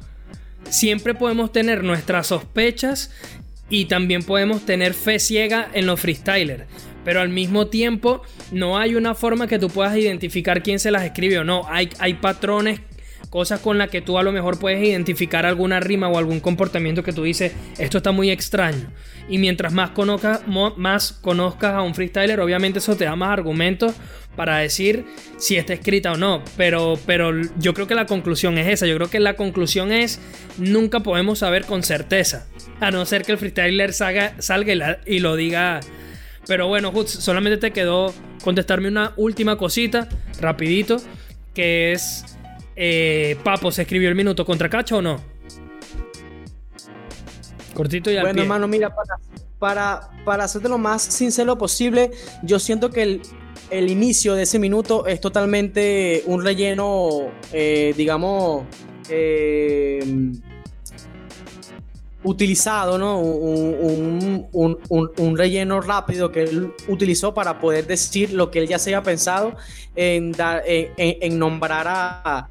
Siempre 0.70 1.14
podemos 1.14 1.52
tener 1.52 1.84
nuestras 1.84 2.28
sospechas 2.28 3.12
y 3.70 3.86
también 3.86 4.24
podemos 4.24 4.66
tener 4.66 4.94
fe 4.94 5.20
ciega 5.20 5.70
en 5.74 5.86
los 5.86 6.00
freestylers. 6.00 6.66
Pero 7.04 7.22
al 7.22 7.30
mismo 7.30 7.68
tiempo 7.68 8.24
no 8.52 8.78
hay 8.78 8.96
una 8.96 9.14
forma 9.14 9.48
que 9.48 9.60
tú 9.60 9.70
puedas 9.70 9.96
identificar 9.96 10.64
quién 10.64 10.80
se 10.80 10.92
las 10.92 11.04
escribe 11.04 11.40
o 11.40 11.44
no. 11.44 11.68
Hay, 11.70 11.90
hay 12.00 12.16
patrones 12.16 12.82
cosas 13.36 13.60
con 13.60 13.78
las 13.78 13.90
que 13.90 14.02
tú 14.02 14.18
a 14.18 14.24
lo 14.24 14.32
mejor 14.32 14.60
puedes 14.60 14.82
identificar 14.82 15.46
alguna 15.46 15.82
rima 15.82 16.08
o 16.08 16.18
algún 16.18 16.40
comportamiento 16.40 17.04
que 17.04 17.12
tú 17.12 17.24
dices, 17.24 17.52
esto 17.78 17.98
está 17.98 18.14
muy 18.14 18.32
extraño. 18.32 18.90
Y 19.28 19.40
mientras 19.40 19.74
más 19.74 19.90
conozcas, 19.90 20.42
más 20.48 21.12
conozcas 21.12 21.74
a 21.74 21.82
un 21.82 21.96
freestyler, 21.96 22.40
obviamente 22.40 22.80
eso 22.80 22.96
te 22.96 23.06
da 23.06 23.18
más 23.18 23.32
argumentos 23.32 23.94
para 24.36 24.58
decir 24.58 25.06
si 25.38 25.58
está 25.58 25.74
escrita 25.74 26.12
o 26.12 26.18
no. 26.18 26.44
Pero, 26.58 27.00
pero 27.06 27.32
yo 27.58 27.74
creo 27.74 27.88
que 27.88 27.96
la 27.96 28.06
conclusión 28.06 28.58
es 28.58 28.68
esa. 28.68 28.86
Yo 28.88 28.96
creo 28.96 29.10
que 29.10 29.20
la 29.20 29.36
conclusión 29.36 29.92
es 29.92 30.20
nunca 30.58 31.02
podemos 31.02 31.40
saber 31.40 31.66
con 31.66 31.84
certeza. 31.84 32.48
A 32.80 32.92
no 32.92 33.06
ser 33.06 33.24
que 33.24 33.32
el 33.32 33.38
freestyler 33.38 33.94
salga, 33.94 34.36
salga 34.42 34.74
y, 34.74 34.76
la, 34.76 35.00
y 35.06 35.20
lo 35.20 35.36
diga. 35.36 35.80
Pero 36.48 36.68
bueno, 36.68 36.92
Hutz, 36.94 37.12
solamente 37.12 37.58
te 37.58 37.72
quedó 37.72 38.14
contestarme 38.44 38.88
una 38.88 39.14
última 39.16 39.58
cosita, 39.58 40.08
rapidito, 40.40 40.98
que 41.54 41.94
es 41.94 42.36
eh, 42.76 43.38
Papo 43.44 43.72
se 43.72 43.84
escribió 43.84 44.10
el 44.10 44.16
minuto 44.16 44.46
contra 44.46 44.70
Cacho 44.70 44.98
o 44.98 45.02
no? 45.02 45.22
Cortito 47.74 48.12
y 48.12 48.18
al 48.18 48.24
Bueno, 48.24 48.42
hermano, 48.42 48.68
mira, 48.68 48.94
para, 48.94 49.16
para, 49.60 50.10
para 50.24 50.44
hacerte 50.46 50.70
lo 50.70 50.78
más 50.78 51.02
sincero 51.02 51.58
posible, 51.58 52.12
yo 52.44 52.60
siento 52.60 52.90
que 52.90 53.04
el, 53.04 53.22
el 53.70 53.90
inicio 53.90 54.36
de 54.36 54.44
ese 54.44 54.60
minuto 54.60 55.08
es 55.08 55.20
totalmente 55.20 56.24
un 56.26 56.44
relleno, 56.44 57.32
eh, 57.52 57.94
digamos, 57.98 58.64
eh, 59.10 60.32
utilizado, 62.24 62.98
¿no? 62.98 63.20
Un, 63.20 65.38
relleno 65.38 65.82
rápido 65.82 66.32
que 66.32 66.44
él 66.44 66.74
utilizó 66.88 67.34
para 67.34 67.60
poder 67.60 67.86
decir 67.86 68.34
lo 68.34 68.50
que 68.50 68.60
él 68.60 68.68
ya 68.68 68.80
se 68.80 68.90
había 68.90 69.04
pensado 69.04 69.56
en, 69.96 70.32
nombrar 71.38 71.88
a, 71.88 72.50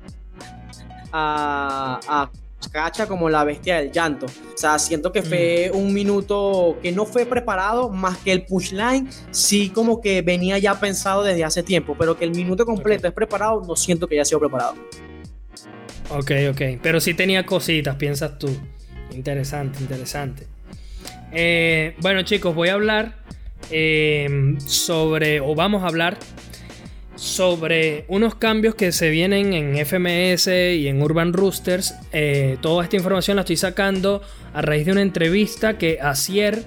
a 1.12 2.31
Cacha 2.68 3.07
como 3.07 3.29
la 3.29 3.44
bestia 3.44 3.77
del 3.77 3.92
llanto. 3.92 4.27
O 4.27 4.57
sea, 4.57 4.79
siento 4.79 5.12
que 5.12 5.22
fue 5.22 5.70
mm. 5.72 5.77
un 5.77 5.92
minuto 5.92 6.79
que 6.83 6.92
no 6.92 7.07
fue 7.07 7.27
preparado, 7.27 7.90
más 7.90 8.18
que 8.18 8.33
el 8.33 8.44
pushline, 8.44 9.09
sí 9.31 9.70
como 9.70 10.00
que 10.00 10.22
venía 10.22 10.59
ya 10.59 10.79
pensado 10.79 11.22
desde 11.22 11.44
hace 11.44 11.62
tiempo, 11.62 11.96
pero 11.98 12.16
que 12.16 12.24
el 12.24 12.33
minuto 12.33 12.64
completo 12.64 13.00
okay. 13.00 13.09
es 13.09 13.14
preparado, 13.14 13.62
no 13.66 13.77
siento 13.77 14.07
que 14.07 14.16
haya 14.16 14.24
sido 14.24 14.40
preparado. 14.40 14.74
Ok, 16.11 16.31
ok. 16.50 16.62
Pero 16.83 17.00
sí 17.00 17.14
tenía 17.14 17.46
cositas, 17.46 17.96
piensas 17.96 18.38
tú. 18.38 18.48
Interesante, 19.12 19.81
interesante. 19.81 20.46
Eh, 21.33 21.96
bueno, 22.00 22.22
chicos, 22.22 22.55
voy 22.55 22.68
a 22.68 22.74
hablar 22.74 23.16
eh, 23.70 24.57
sobre, 24.66 25.40
o 25.40 25.55
vamos 25.55 25.83
a 25.83 25.87
hablar 25.87 26.18
sobre 27.24 28.04
unos 28.08 28.34
cambios 28.34 28.74
que 28.74 28.92
se 28.92 29.08
vienen 29.08 29.54
en 29.54 29.87
FMS 29.87 30.46
y 30.48 30.88
en 30.88 31.01
Urban 31.01 31.32
Roosters. 31.32 31.94
Eh, 32.12 32.59
toda 32.61 32.84
esta 32.84 32.96
información 32.96 33.36
la 33.36 33.42
estoy 33.42 33.57
sacando 33.57 34.20
a 34.53 34.61
raíz 34.61 34.84
de 34.84 34.92
una 34.92 35.01
entrevista 35.01 35.78
que 35.78 36.01
Asier, 36.03 36.64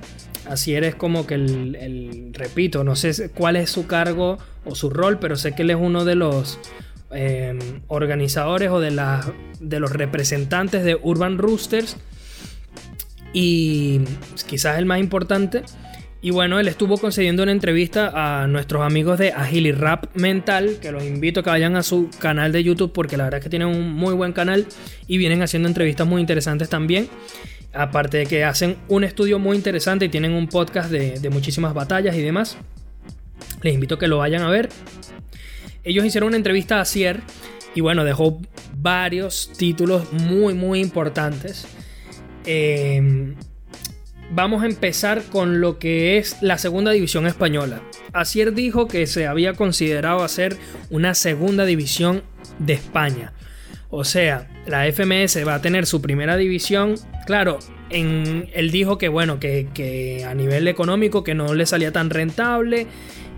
Asier 0.50 0.84
es 0.84 0.96
como 0.96 1.28
que 1.28 1.36
el, 1.36 2.32
repito, 2.34 2.84
no 2.84 2.96
sé 2.96 3.30
cuál 3.30 3.56
es 3.56 3.70
su 3.70 3.86
cargo 3.86 4.40
o 4.66 4.74
su 4.74 4.90
rol, 4.90 5.20
pero 5.20 5.36
sé 5.36 5.54
que 5.54 5.62
él 5.62 5.70
es 5.70 5.78
uno 5.80 6.06
de 6.06 6.16
los 6.16 6.60
eh, 7.12 7.58
organizadores 7.88 8.72
o 8.72 8.80
de, 8.80 9.00
de 9.60 9.80
los 9.80 9.92
representantes 9.92 10.84
de 10.84 10.96
Urban 10.96 11.38
Roosters 11.38 11.98
y 13.32 14.02
quizás 14.48 14.80
el 14.80 14.88
más 14.88 15.00
importante. 15.00 15.62
Y 16.28 16.32
bueno, 16.32 16.60
él 16.60 16.68
estuvo 16.68 16.98
concediendo 16.98 17.44
una 17.44 17.54
entrevista 17.54 18.12
a 18.14 18.48
nuestros 18.48 18.84
amigos 18.84 19.18
de 19.18 19.32
Agili 19.32 19.72
Rap 19.72 20.14
Mental, 20.14 20.76
que 20.82 20.92
los 20.92 21.06
invito 21.06 21.40
a 21.40 21.44
que 21.44 21.50
vayan 21.50 21.78
a 21.78 21.84
su 21.84 22.10
canal 22.20 22.52
de 22.52 22.66
YouTube 22.66 22.92
porque 22.92 23.16
la 23.16 23.24
verdad 23.24 23.38
es 23.38 23.46
que 23.46 23.50
tienen 23.50 23.70
un 23.70 23.94
muy 23.94 24.14
buen 24.14 24.34
canal 24.34 24.68
y 25.08 25.18
vienen 25.20 25.42
haciendo 25.42 25.70
entrevistas 25.70 26.06
muy 26.06 26.20
interesantes 26.20 26.68
también. 26.68 27.08
Aparte 27.72 28.18
de 28.18 28.26
que 28.26 28.44
hacen 28.44 28.76
un 28.90 29.06
estudio 29.06 29.40
muy 29.40 29.56
interesante 29.56 30.04
y 30.04 30.10
tienen 30.10 30.34
un 30.34 30.50
podcast 30.50 30.92
de, 30.92 31.18
de 31.18 31.30
muchísimas 31.30 31.74
batallas 31.74 32.14
y 32.18 32.22
demás. 32.22 32.58
Les 33.62 33.74
invito 33.74 33.96
a 33.96 34.00
que 34.00 34.08
lo 34.10 34.18
vayan 34.18 34.42
a 34.42 34.50
ver. 34.50 34.68
ellos 35.86 36.04
hicieron 36.04 36.28
una 36.28 36.36
entrevista 36.36 36.82
a 36.82 36.84
Cier 36.84 37.22
y 37.74 37.80
bueno, 37.80 38.04
dejó 38.04 38.42
varios 38.76 39.50
títulos 39.58 40.12
muy, 40.12 40.54
muy 40.56 40.82
importantes. 40.82 41.66
Eh, 42.46 43.34
vamos 44.32 44.64
a 44.64 44.66
empezar 44.66 45.24
con 45.24 45.62
lo 45.62 45.80
que 45.80 46.18
es 46.18 46.38
la 46.42 46.58
segunda 46.58 46.92
división 46.92 47.28
española. 47.28 47.82
Asier 48.14 48.54
dijo 48.54 48.88
que 48.88 49.08
se 49.08 49.28
había 49.28 49.54
considerado 49.54 50.24
hacer 50.24 50.58
una 50.90 51.14
segunda 51.14 51.66
división 51.66 52.24
de 52.60 52.74
España. 52.74 53.34
O 53.90 54.04
sea, 54.04 54.48
la 54.66 54.92
FMS 54.92 55.48
va 55.48 55.56
a 55.56 55.62
tener 55.62 55.86
su 55.86 56.02
primera 56.02 56.36
división. 56.36 56.96
Claro, 57.26 57.60
en, 57.90 58.50
él 58.54 58.72
dijo 58.72 58.98
que 58.98 59.08
bueno, 59.08 59.40
que, 59.40 60.26
a 60.28 60.34
nivel 60.34 60.68
económico 60.68 61.24
que 61.24 61.36
no 61.36 61.54
le 61.54 61.66
salía 61.66 61.92
tan 61.92 62.10
rentable 62.10 62.88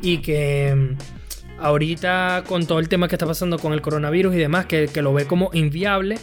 y 0.02 0.20
que 0.20 0.74
mm, 0.76 1.62
ahorita 1.62 2.44
con 2.48 2.66
todo 2.66 2.80
el 2.80 2.90
tema 2.90 3.08
que 3.08 3.16
está 3.16 3.28
pasando 3.28 3.60
con 3.60 3.74
el 3.74 3.82
coronavirus 3.82 4.34
y 4.36 4.38
demás, 4.38 4.66
que, 4.66 4.88
que 4.88 5.04
lo 5.04 5.14
ve 5.14 5.26
como 5.26 5.52
inviable 5.54 6.18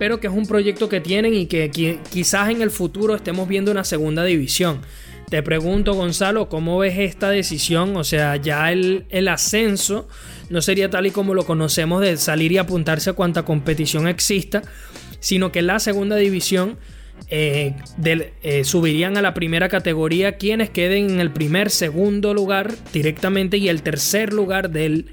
pero 0.00 0.18
que 0.18 0.28
es 0.28 0.32
un 0.32 0.46
proyecto 0.46 0.88
que 0.88 1.02
tienen 1.02 1.34
y 1.34 1.44
que 1.44 2.00
quizás 2.10 2.48
en 2.48 2.62
el 2.62 2.70
futuro 2.70 3.14
estemos 3.14 3.46
viendo 3.46 3.70
una 3.70 3.84
segunda 3.84 4.24
división. 4.24 4.80
Te 5.28 5.42
pregunto, 5.42 5.92
Gonzalo, 5.92 6.48
¿cómo 6.48 6.78
ves 6.78 6.98
esta 6.98 7.28
decisión? 7.28 7.94
O 7.98 8.02
sea, 8.02 8.36
ya 8.36 8.72
el, 8.72 9.28
ascenso 9.28 10.08
no 10.48 10.62
sería 10.62 10.88
tal 10.88 11.06
y 11.06 11.10
como 11.10 11.34
lo 11.34 11.44
conocemos 11.44 12.00
de 12.00 12.16
salir 12.16 12.50
y 12.50 12.56
apuntarse 12.56 13.10
a 13.10 13.12
cuanta 13.12 13.42
competición 13.42 14.08
exista, 14.08 14.62
sino 15.20 15.52
que 15.52 15.60
la 15.60 15.78
segunda 15.78 16.16
división 16.16 16.78
eh, 17.28 17.74
eh, 18.42 18.64
subirían 18.64 19.18
a 19.18 19.22
la 19.22 19.34
primera 19.34 19.68
categoría 19.68 20.38
quienes 20.38 20.70
queden 20.70 21.10
en 21.10 21.20
el 21.20 21.30
primer, 21.30 21.68
segundo 21.68 22.32
lugar 22.32 22.72
directamente 22.94 23.58
y 23.58 23.68
el 23.68 23.82
tercer 23.82 24.32
lugar 24.32 24.70
del 24.70 25.10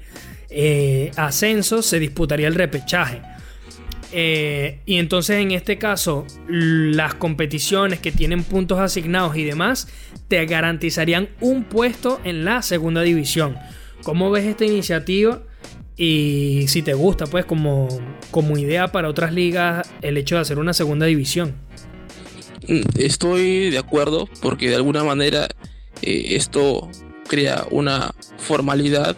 eh, 0.48 1.10
ascenso 1.16 1.82
se 1.82 2.00
disputaría 2.00 2.48
el 2.48 2.54
repechaje. 2.54 3.20
Eh, 4.12 4.80
y 4.86 4.96
entonces 4.96 5.36
en 5.36 5.50
este 5.50 5.78
caso, 5.78 6.26
las 6.48 7.14
competiciones 7.14 8.00
que 8.00 8.10
tienen 8.10 8.42
puntos 8.42 8.78
asignados 8.78 9.36
y 9.36 9.44
demás 9.44 9.88
te 10.28 10.44
garantizarían 10.46 11.28
un 11.40 11.64
puesto 11.64 12.20
en 12.24 12.44
la 12.44 12.62
segunda 12.62 13.02
división. 13.02 13.56
¿Cómo 14.02 14.30
ves 14.30 14.44
esta 14.44 14.64
iniciativa? 14.64 15.42
Y 15.96 16.66
si 16.68 16.82
te 16.82 16.94
gusta, 16.94 17.26
pues 17.26 17.44
como, 17.44 17.88
como 18.30 18.56
idea 18.56 18.88
para 18.88 19.08
otras 19.08 19.32
ligas, 19.32 19.90
el 20.00 20.16
hecho 20.16 20.36
de 20.36 20.42
hacer 20.42 20.58
una 20.58 20.72
segunda 20.72 21.06
división. 21.06 21.54
Mm, 22.68 22.82
estoy 22.96 23.70
de 23.70 23.78
acuerdo 23.78 24.28
porque 24.40 24.70
de 24.70 24.76
alguna 24.76 25.02
manera 25.02 25.48
eh, 26.02 26.36
esto 26.36 26.88
crea 27.26 27.66
una 27.70 28.14
formalidad 28.38 29.16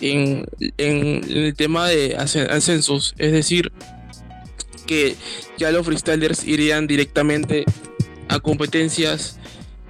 en, 0.00 0.46
en, 0.78 1.24
el 1.28 1.54
tema 1.54 1.88
de 1.88 2.16
ascensos. 2.16 3.14
Es 3.18 3.32
decir, 3.32 3.72
que 4.88 5.14
ya 5.58 5.70
los 5.70 5.84
freestylers 5.86 6.44
irían 6.44 6.86
directamente 6.86 7.64
a 8.28 8.40
competencias 8.40 9.38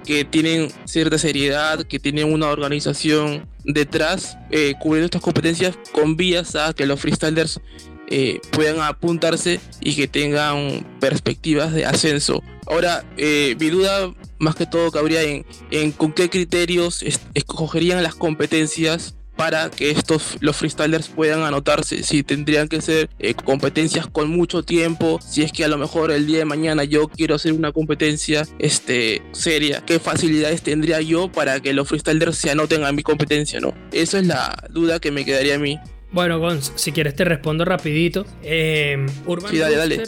que 0.05 0.25
tienen 0.25 0.69
cierta 0.85 1.17
seriedad, 1.17 1.85
que 1.85 1.99
tienen 1.99 2.31
una 2.31 2.47
organización 2.47 3.47
detrás, 3.63 4.37
eh, 4.51 4.73
cubriendo 4.79 5.05
estas 5.05 5.21
competencias 5.21 5.77
con 5.93 6.17
vías 6.17 6.55
a 6.55 6.73
que 6.73 6.85
los 6.85 6.99
freestylers 6.99 7.61
eh, 8.09 8.41
puedan 8.51 8.81
apuntarse 8.81 9.59
y 9.79 9.95
que 9.95 10.07
tengan 10.07 10.85
perspectivas 10.99 11.73
de 11.73 11.85
ascenso. 11.85 12.43
Ahora, 12.67 13.05
eh, 13.17 13.55
mi 13.59 13.69
duda 13.69 14.13
más 14.37 14.55
que 14.55 14.65
todo 14.65 14.91
cabría 14.91 15.21
en, 15.23 15.45
en 15.71 15.91
con 15.91 16.11
qué 16.11 16.29
criterios 16.29 17.03
escogerían 17.33 18.03
las 18.03 18.15
competencias 18.15 19.15
para 19.39 19.69
que 19.71 19.89
estos 19.89 20.35
los 20.41 20.57
freestylers 20.57 21.07
puedan 21.07 21.43
anotarse. 21.43 22.03
Si 22.03 22.23
tendrían 22.23 22.67
que 22.67 22.81
ser 22.81 23.09
eh, 23.19 23.33
competencias 23.35 24.05
con 24.05 24.29
mucho 24.29 24.63
tiempo 24.63 25.17
si 25.25 25.43
es 25.43 25.53
que 25.53 25.63
a 25.63 25.69
lo 25.69 25.77
mejor 25.77 26.11
el 26.11 26.27
día 26.27 26.39
de 26.39 26.45
mañana 26.45 26.83
yo 26.83 27.07
quiero 27.07 27.35
hacer 27.35 27.53
una 27.53 27.71
competencia 27.71 28.45
este 28.59 29.21
seria 29.31 29.81
qué 29.85 29.99
facilidades 29.99 30.61
tendría 30.61 30.99
yo 30.99 31.31
para 31.31 31.61
que 31.61 31.71
los 31.71 31.87
freestylers 31.87 32.37
se 32.37 32.51
anoten 32.51 32.83
a 32.83 32.91
mi 32.91 33.01
competencia 33.01 33.61
no 33.61 33.73
esa 33.93 34.19
es 34.19 34.27
la 34.27 34.61
duda 34.71 34.99
que 34.99 35.09
me 35.09 35.23
quedaría 35.23 35.55
a 35.55 35.59
mí. 35.59 35.79
Bueno 36.11 36.37
Gonz 36.39 36.73
si 36.75 36.91
quieres 36.91 37.15
te 37.15 37.23
respondo 37.23 37.63
rapidito. 37.63 38.25
Eh, 38.43 39.05
Urban 39.25 39.51
sí, 39.51 39.57
dale, 39.57 39.77
dale. 39.77 40.03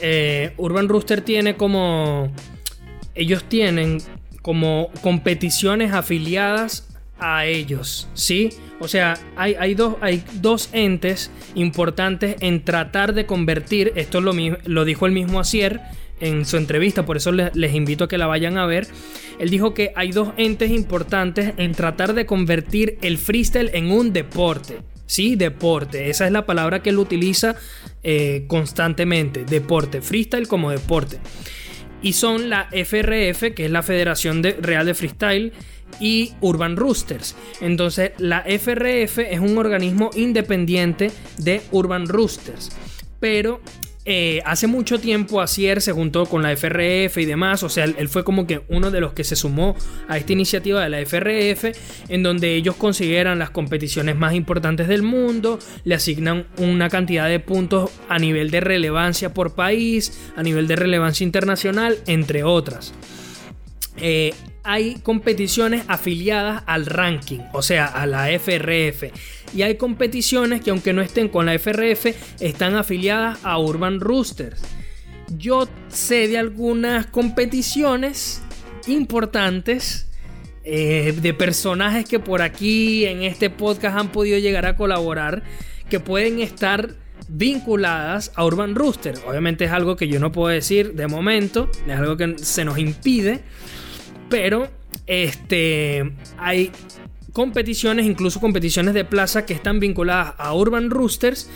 Eh, 0.00 0.54
Urban 0.56 0.88
Rooster 0.88 1.20
tiene 1.20 1.56
como 1.56 2.32
ellos 3.14 3.44
tienen 3.44 4.02
como 4.42 4.90
competiciones 5.02 5.92
afiliadas 5.92 6.88
a 7.18 7.46
ellos, 7.46 8.08
¿sí? 8.14 8.50
O 8.80 8.88
sea, 8.88 9.18
hay, 9.36 9.54
hay, 9.54 9.74
dos, 9.74 9.96
hay 10.00 10.24
dos 10.40 10.70
entes 10.72 11.30
importantes 11.54 12.36
en 12.40 12.64
tratar 12.64 13.14
de 13.14 13.26
convertir, 13.26 13.92
esto 13.94 14.20
lo, 14.20 14.32
lo 14.64 14.84
dijo 14.84 15.06
el 15.06 15.12
mismo 15.12 15.38
Asier 15.38 15.80
en 16.22 16.46
su 16.46 16.56
entrevista, 16.56 17.04
por 17.04 17.16
eso 17.16 17.32
les, 17.32 17.74
invito 17.74 18.04
a 18.04 18.08
que 18.08 18.16
la 18.16 18.26
vayan 18.26 18.56
a 18.56 18.64
ver. 18.64 18.86
Él 19.40 19.50
dijo 19.50 19.74
que 19.74 19.92
hay 19.96 20.12
dos 20.12 20.28
entes 20.36 20.70
importantes 20.70 21.52
en 21.56 21.72
tratar 21.72 22.14
de 22.14 22.26
convertir 22.26 22.96
el 23.02 23.18
freestyle 23.18 23.70
en 23.74 23.90
un 23.90 24.12
deporte. 24.12 24.78
Sí, 25.06 25.34
deporte. 25.34 26.10
Esa 26.10 26.26
es 26.26 26.32
la 26.32 26.46
palabra 26.46 26.80
que 26.80 26.90
él 26.90 26.98
utiliza 26.98 27.56
eh, 28.04 28.44
constantemente. 28.46 29.44
Deporte. 29.44 30.00
Freestyle 30.00 30.46
como 30.46 30.70
deporte. 30.70 31.18
Y 32.02 32.12
son 32.12 32.48
la 32.48 32.68
FRF, 32.70 33.52
que 33.54 33.64
es 33.64 33.70
la 33.70 33.82
Federación 33.82 34.42
Real 34.42 34.86
de 34.86 34.94
Freestyle, 34.94 35.52
y 36.00 36.32
Urban 36.40 36.76
Roosters. 36.76 37.36
Entonces, 37.60 38.12
la 38.18 38.44
FRF 38.46 39.18
es 39.18 39.40
un 39.40 39.58
organismo 39.58 40.10
independiente 40.14 41.10
de 41.38 41.62
Urban 41.72 42.06
Roosters. 42.08 42.70
Pero 43.20 43.60
eh, 44.04 44.42
hace 44.44 44.66
mucho 44.66 44.98
tiempo 44.98 45.40
Asier 45.40 45.80
se 45.80 45.92
juntó 45.92 46.26
con 46.26 46.42
la 46.42 46.50
FRF 46.56 47.18
y 47.18 47.24
demás, 47.24 47.62
o 47.62 47.68
sea, 47.68 47.84
él 47.84 48.08
fue 48.08 48.24
como 48.24 48.48
que 48.48 48.62
uno 48.68 48.90
de 48.90 49.00
los 49.00 49.12
que 49.12 49.22
se 49.22 49.36
sumó 49.36 49.76
a 50.08 50.18
esta 50.18 50.32
iniciativa 50.32 50.82
de 50.82 50.88
la 50.88 50.98
FRF, 50.98 51.76
en 52.08 52.24
donde 52.24 52.56
ellos 52.56 52.74
consideran 52.74 53.38
las 53.38 53.50
competiciones 53.50 54.16
más 54.16 54.34
importantes 54.34 54.88
del 54.88 55.02
mundo, 55.02 55.60
le 55.84 55.94
asignan 55.94 56.46
una 56.58 56.88
cantidad 56.88 57.28
de 57.28 57.38
puntos 57.38 57.92
a 58.08 58.18
nivel 58.18 58.50
de 58.50 58.60
relevancia 58.60 59.32
por 59.32 59.54
país, 59.54 60.20
a 60.36 60.42
nivel 60.42 60.66
de 60.66 60.74
relevancia 60.74 61.22
internacional, 61.22 61.98
entre 62.06 62.42
otras. 62.42 62.92
Eh, 63.98 64.34
hay 64.64 64.96
competiciones 64.96 65.84
afiliadas 65.88 66.62
al 66.66 66.86
ranking, 66.86 67.40
o 67.52 67.62
sea, 67.62 67.86
a 67.86 68.06
la 68.06 68.28
FRF. 68.30 69.04
Y 69.54 69.62
hay 69.62 69.76
competiciones 69.76 70.62
que 70.62 70.70
aunque 70.70 70.92
no 70.92 71.02
estén 71.02 71.28
con 71.28 71.46
la 71.46 71.54
FRF, 71.54 72.06
están 72.40 72.74
afiliadas 72.74 73.38
a 73.42 73.58
Urban 73.58 74.00
Roosters. 74.00 74.62
Yo 75.36 75.68
sé 75.88 76.28
de 76.28 76.38
algunas 76.38 77.06
competiciones 77.06 78.42
importantes 78.86 80.08
eh, 80.64 81.14
de 81.20 81.34
personajes 81.34 82.04
que 82.04 82.20
por 82.20 82.40
aquí 82.40 83.04
en 83.06 83.22
este 83.22 83.50
podcast 83.50 83.98
han 83.98 84.12
podido 84.12 84.38
llegar 84.38 84.66
a 84.66 84.76
colaborar, 84.76 85.42
que 85.88 86.00
pueden 86.00 86.40
estar 86.40 86.94
vinculadas 87.28 88.32
a 88.34 88.44
Urban 88.44 88.74
Rooster. 88.74 89.14
Obviamente 89.26 89.64
es 89.64 89.72
algo 89.72 89.96
que 89.96 90.08
yo 90.08 90.20
no 90.20 90.32
puedo 90.32 90.48
decir 90.48 90.94
de 90.94 91.06
momento, 91.06 91.70
es 91.86 91.98
algo 91.98 92.16
que 92.16 92.38
se 92.38 92.64
nos 92.64 92.78
impide. 92.78 93.42
Pero 94.32 94.70
este, 95.06 96.10
hay 96.38 96.72
competiciones, 97.34 98.06
incluso 98.06 98.40
competiciones 98.40 98.94
de 98.94 99.04
plaza 99.04 99.44
que 99.44 99.52
están 99.52 99.78
vinculadas 99.78 100.32
a 100.38 100.54
Urban 100.54 100.88
Roosters, 100.88 101.50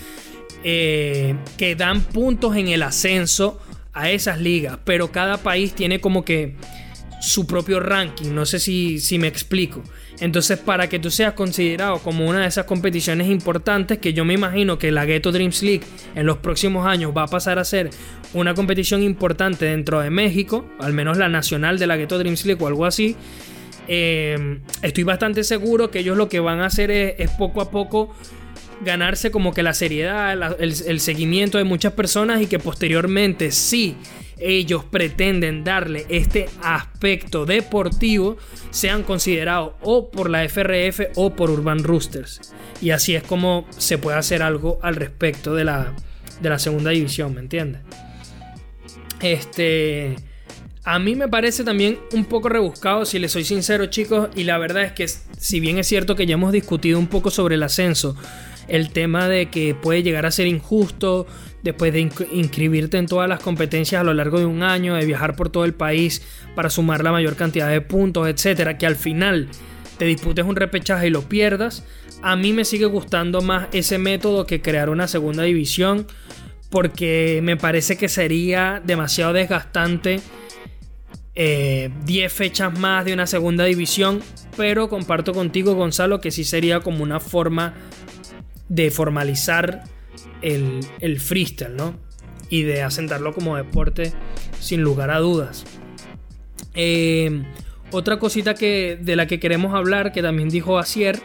eh, 0.62 1.36
que 1.56 1.74
dan 1.74 2.02
puntos 2.02 2.54
en 2.54 2.68
el 2.68 2.82
ascenso 2.82 3.58
a 3.94 4.10
esas 4.10 4.42
ligas. 4.42 4.78
Pero 4.84 5.10
cada 5.10 5.38
país 5.38 5.72
tiene 5.72 6.02
como 6.02 6.22
que 6.22 6.56
su 7.26 7.44
propio 7.46 7.80
ranking. 7.80 8.32
No 8.32 8.46
sé 8.46 8.60
si, 8.60 9.00
si 9.00 9.18
me 9.18 9.26
explico. 9.26 9.82
Entonces, 10.20 10.58
para 10.58 10.88
que 10.88 11.00
tú 11.00 11.10
seas 11.10 11.32
considerado 11.32 11.98
como 11.98 12.26
una 12.26 12.42
de 12.42 12.46
esas 12.46 12.66
competiciones 12.66 13.28
importantes, 13.28 13.98
que 13.98 14.12
yo 14.12 14.24
me 14.24 14.34
imagino 14.34 14.78
que 14.78 14.92
la 14.92 15.04
Ghetto 15.04 15.32
Dreams 15.32 15.62
League 15.62 15.82
en 16.14 16.24
los 16.24 16.38
próximos 16.38 16.86
años 16.86 17.12
va 17.16 17.24
a 17.24 17.26
pasar 17.26 17.58
a 17.58 17.64
ser 17.64 17.90
una 18.32 18.54
competición 18.54 19.02
importante 19.02 19.64
dentro 19.64 20.00
de 20.00 20.10
México, 20.10 20.70
al 20.78 20.92
menos 20.92 21.18
la 21.18 21.28
nacional 21.28 21.80
de 21.80 21.88
la 21.88 21.96
Ghetto 21.96 22.16
Dreams 22.18 22.46
League 22.46 22.62
o 22.62 22.68
algo 22.68 22.86
así. 22.86 23.16
Eh, 23.88 24.60
estoy 24.82 25.02
bastante 25.02 25.42
seguro 25.42 25.90
que 25.90 25.98
ellos 26.00 26.16
lo 26.16 26.28
que 26.28 26.38
van 26.38 26.60
a 26.60 26.66
hacer 26.66 26.92
es, 26.92 27.30
poco 27.32 27.60
a 27.60 27.72
poco 27.72 28.14
ganarse 28.84 29.32
como 29.32 29.52
que 29.52 29.64
la 29.64 29.74
seriedad, 29.74 30.32
el, 30.60 30.74
el 30.86 31.00
seguimiento 31.00 31.58
de 31.58 31.64
muchas 31.64 31.92
personas 31.94 32.40
y 32.40 32.46
que 32.46 32.60
posteriormente 32.60 33.50
sí 33.50 33.96
ellos 34.38 34.84
pretenden 34.84 35.64
darle 35.64 36.06
este 36.08 36.48
aspecto 36.62 37.46
deportivo 37.46 38.36
sean 38.70 39.02
considerados 39.02 39.72
o 39.80 40.10
por 40.10 40.30
la 40.30 40.46
FRF 40.48 41.12
o 41.14 41.34
por 41.34 41.50
Urban 41.50 41.82
Roosters. 41.82 42.52
Y 42.80 42.90
así 42.90 43.14
es 43.14 43.22
como 43.22 43.66
se 43.70 43.98
puede 43.98 44.18
hacer 44.18 44.42
algo 44.42 44.78
al 44.82 44.96
respecto 44.96 45.54
de 45.54 45.64
la, 45.64 45.94
de 46.40 46.48
la 46.48 46.58
segunda 46.58 46.90
división, 46.90 47.34
¿me 47.34 47.40
entiendes? 47.40 47.82
Este... 49.20 50.16
A 50.84 51.00
mí 51.00 51.16
me 51.16 51.26
parece 51.26 51.64
también 51.64 51.98
un 52.12 52.26
poco 52.26 52.48
rebuscado, 52.48 53.04
si 53.04 53.18
les 53.18 53.32
soy 53.32 53.42
sincero 53.42 53.86
chicos, 53.86 54.28
y 54.36 54.44
la 54.44 54.56
verdad 54.56 54.84
es 54.84 54.92
que 54.92 55.08
si 55.08 55.58
bien 55.58 55.78
es 55.78 55.88
cierto 55.88 56.14
que 56.14 56.26
ya 56.26 56.34
hemos 56.34 56.52
discutido 56.52 56.96
un 57.00 57.08
poco 57.08 57.32
sobre 57.32 57.56
el 57.56 57.64
ascenso 57.64 58.16
el 58.68 58.90
tema 58.90 59.28
de 59.28 59.46
que 59.50 59.74
puede 59.74 60.02
llegar 60.02 60.26
a 60.26 60.30
ser 60.30 60.46
injusto 60.46 61.26
después 61.62 61.92
de 61.92 62.08
inscribirte 62.32 62.96
en 62.96 63.06
todas 63.06 63.28
las 63.28 63.40
competencias 63.40 64.00
a 64.00 64.04
lo 64.04 64.14
largo 64.14 64.38
de 64.38 64.46
un 64.46 64.62
año, 64.62 64.94
de 64.94 65.04
viajar 65.04 65.34
por 65.34 65.50
todo 65.50 65.64
el 65.64 65.74
país 65.74 66.22
para 66.54 66.70
sumar 66.70 67.02
la 67.02 67.12
mayor 67.12 67.36
cantidad 67.36 67.68
de 67.68 67.80
puntos, 67.80 68.28
etcétera, 68.28 68.78
que 68.78 68.86
al 68.86 68.96
final 68.96 69.48
te 69.98 70.04
disputes 70.04 70.44
un 70.44 70.56
repechaje 70.56 71.08
y 71.08 71.10
lo 71.10 71.22
pierdas. 71.22 71.84
A 72.22 72.36
mí 72.36 72.52
me 72.52 72.64
sigue 72.64 72.86
gustando 72.86 73.40
más 73.40 73.68
ese 73.72 73.98
método 73.98 74.46
que 74.46 74.62
crear 74.62 74.90
una 74.90 75.08
segunda 75.08 75.42
división 75.42 76.06
porque 76.70 77.40
me 77.42 77.56
parece 77.56 77.96
que 77.96 78.08
sería 78.08 78.82
demasiado 78.84 79.32
desgastante 79.32 80.20
10 81.34 81.36
eh, 81.36 82.28
fechas 82.30 82.78
más 82.78 83.04
de 83.04 83.12
una 83.12 83.26
segunda 83.26 83.64
división, 83.64 84.22
pero 84.56 84.88
comparto 84.88 85.34
contigo 85.34 85.74
Gonzalo 85.74 86.20
que 86.20 86.30
sí 86.30 86.44
sería 86.44 86.80
como 86.80 87.02
una 87.02 87.20
forma 87.20 87.74
de 88.68 88.90
formalizar 88.90 89.84
el, 90.42 90.80
el 91.00 91.20
freestyle, 91.20 91.76
¿no? 91.76 91.94
Y 92.48 92.62
de 92.62 92.82
asentarlo 92.82 93.34
como 93.34 93.56
deporte 93.56 94.12
sin 94.60 94.82
lugar 94.82 95.10
a 95.10 95.18
dudas. 95.18 95.64
Eh, 96.74 97.42
otra 97.90 98.18
cosita 98.18 98.54
que, 98.54 98.98
de 99.00 99.16
la 99.16 99.26
que 99.26 99.40
queremos 99.40 99.74
hablar, 99.74 100.12
que 100.12 100.22
también 100.22 100.48
dijo 100.48 100.78
Asier, 100.78 101.20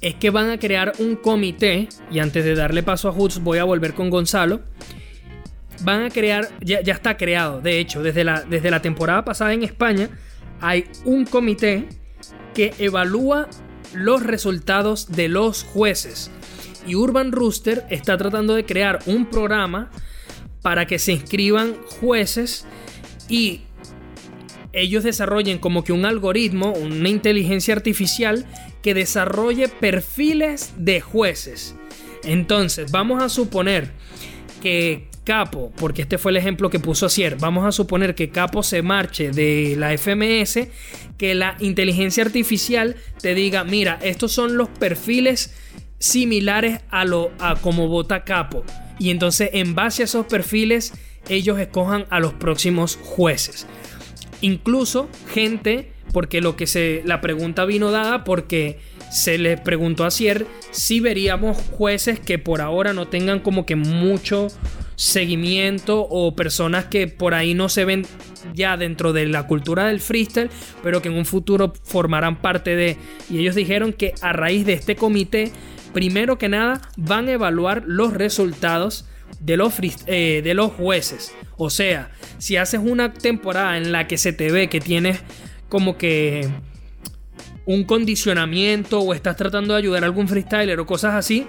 es 0.00 0.14
que 0.14 0.30
van 0.30 0.50
a 0.50 0.58
crear 0.58 0.92
un 0.98 1.16
comité, 1.16 1.88
y 2.10 2.20
antes 2.20 2.44
de 2.44 2.54
darle 2.54 2.82
paso 2.82 3.08
a 3.08 3.12
Hoods 3.12 3.40
voy 3.42 3.58
a 3.58 3.64
volver 3.64 3.94
con 3.94 4.10
Gonzalo, 4.10 4.60
van 5.82 6.04
a 6.04 6.10
crear, 6.10 6.48
ya, 6.60 6.80
ya, 6.82 6.94
está 6.94 7.16
creado, 7.16 7.60
de 7.60 7.78
hecho, 7.80 8.02
desde 8.02 8.24
la, 8.24 8.42
desde 8.42 8.70
la 8.70 8.82
temporada 8.82 9.24
pasada 9.24 9.52
en 9.52 9.62
España, 9.62 10.10
hay 10.60 10.84
un 11.04 11.24
comité 11.24 11.88
que 12.54 12.74
evalúa 12.78 13.48
los 13.94 14.22
resultados 14.22 15.12
de 15.12 15.28
los 15.28 15.64
jueces. 15.64 16.30
Y 16.86 16.94
Urban 16.94 17.32
Rooster 17.32 17.84
está 17.90 18.16
tratando 18.16 18.54
de 18.54 18.64
crear 18.64 19.00
un 19.06 19.26
programa 19.26 19.90
para 20.62 20.86
que 20.86 20.98
se 20.98 21.12
inscriban 21.12 21.76
jueces 22.00 22.66
y 23.28 23.62
ellos 24.72 25.04
desarrollen 25.04 25.58
como 25.58 25.84
que 25.84 25.92
un 25.92 26.04
algoritmo, 26.04 26.72
una 26.72 27.08
inteligencia 27.08 27.74
artificial 27.74 28.46
que 28.82 28.94
desarrolle 28.94 29.68
perfiles 29.68 30.72
de 30.76 31.00
jueces. 31.00 31.74
Entonces, 32.22 32.90
vamos 32.90 33.22
a 33.22 33.28
suponer 33.28 33.92
que 34.62 35.09
Capo, 35.24 35.72
porque 35.76 36.02
este 36.02 36.18
fue 36.18 36.30
el 36.30 36.38
ejemplo 36.38 36.70
que 36.70 36.80
puso 36.80 37.06
Acier, 37.06 37.36
vamos 37.36 37.64
a 37.66 37.72
suponer 37.72 38.14
que 38.14 38.30
Capo 38.30 38.62
se 38.62 38.82
marche 38.82 39.30
de 39.30 39.74
la 39.76 39.96
FMS, 39.96 40.68
que 41.18 41.34
la 41.34 41.56
inteligencia 41.60 42.24
artificial 42.24 42.96
te 43.20 43.34
diga, 43.34 43.64
mira, 43.64 43.98
estos 44.02 44.32
son 44.32 44.56
los 44.56 44.68
perfiles 44.68 45.54
similares 45.98 46.80
a 46.90 47.04
lo 47.04 47.30
a 47.38 47.56
como 47.56 47.88
vota 47.88 48.24
Capo. 48.24 48.64
Y 48.98 49.10
entonces 49.10 49.50
en 49.52 49.74
base 49.74 50.02
a 50.02 50.04
esos 50.06 50.26
perfiles 50.26 50.92
ellos 51.28 51.58
escojan 51.58 52.06
a 52.10 52.20
los 52.20 52.32
próximos 52.32 52.98
jueces. 53.02 53.66
Incluso 54.40 55.08
gente, 55.32 55.92
porque 56.12 56.40
lo 56.40 56.56
que 56.56 56.66
se 56.66 57.02
la 57.04 57.20
pregunta 57.20 57.66
vino 57.66 57.90
dada 57.90 58.24
porque 58.24 58.78
se 59.10 59.38
le 59.38 59.58
preguntó 59.58 60.04
a 60.04 60.10
Cier 60.10 60.46
si 60.70 61.00
veríamos 61.00 61.58
jueces 61.72 62.20
que 62.20 62.38
por 62.38 62.60
ahora 62.60 62.92
no 62.92 63.08
tengan 63.08 63.40
como 63.40 63.66
que 63.66 63.76
mucho 63.76 64.48
seguimiento 65.00 66.06
o 66.10 66.36
personas 66.36 66.84
que 66.84 67.08
por 67.08 67.32
ahí 67.32 67.54
no 67.54 67.70
se 67.70 67.86
ven 67.86 68.04
ya 68.52 68.76
dentro 68.76 69.14
de 69.14 69.24
la 69.24 69.46
cultura 69.46 69.86
del 69.86 69.98
freestyle, 69.98 70.50
pero 70.82 71.00
que 71.00 71.08
en 71.08 71.14
un 71.14 71.24
futuro 71.24 71.72
formarán 71.84 72.42
parte 72.42 72.76
de... 72.76 72.98
Y 73.30 73.38
ellos 73.38 73.54
dijeron 73.54 73.94
que 73.94 74.12
a 74.20 74.34
raíz 74.34 74.66
de 74.66 74.74
este 74.74 74.96
comité, 74.96 75.52
primero 75.94 76.36
que 76.36 76.50
nada, 76.50 76.82
van 76.98 77.28
a 77.28 77.32
evaluar 77.32 77.82
los 77.86 78.12
resultados 78.12 79.08
de 79.40 79.56
los, 79.56 79.72
eh, 80.06 80.42
de 80.44 80.52
los 80.52 80.72
jueces. 80.72 81.32
O 81.56 81.70
sea, 81.70 82.10
si 82.36 82.58
haces 82.58 82.80
una 82.84 83.14
temporada 83.14 83.78
en 83.78 83.92
la 83.92 84.06
que 84.06 84.18
se 84.18 84.34
te 84.34 84.52
ve 84.52 84.68
que 84.68 84.80
tienes 84.80 85.20
como 85.70 85.96
que 85.96 86.46
un 87.64 87.84
condicionamiento 87.84 89.00
o 89.00 89.14
estás 89.14 89.36
tratando 89.36 89.72
de 89.72 89.78
ayudar 89.78 90.02
a 90.02 90.06
algún 90.06 90.28
freestyler 90.28 90.78
o 90.78 90.84
cosas 90.84 91.14
así, 91.14 91.46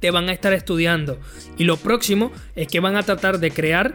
te 0.00 0.10
van 0.10 0.28
a 0.28 0.32
estar 0.32 0.52
estudiando. 0.52 1.18
Y 1.56 1.64
lo 1.64 1.76
próximo 1.76 2.32
es 2.54 2.68
que 2.68 2.80
van 2.80 2.96
a 2.96 3.02
tratar 3.02 3.38
de 3.38 3.50
crear 3.50 3.94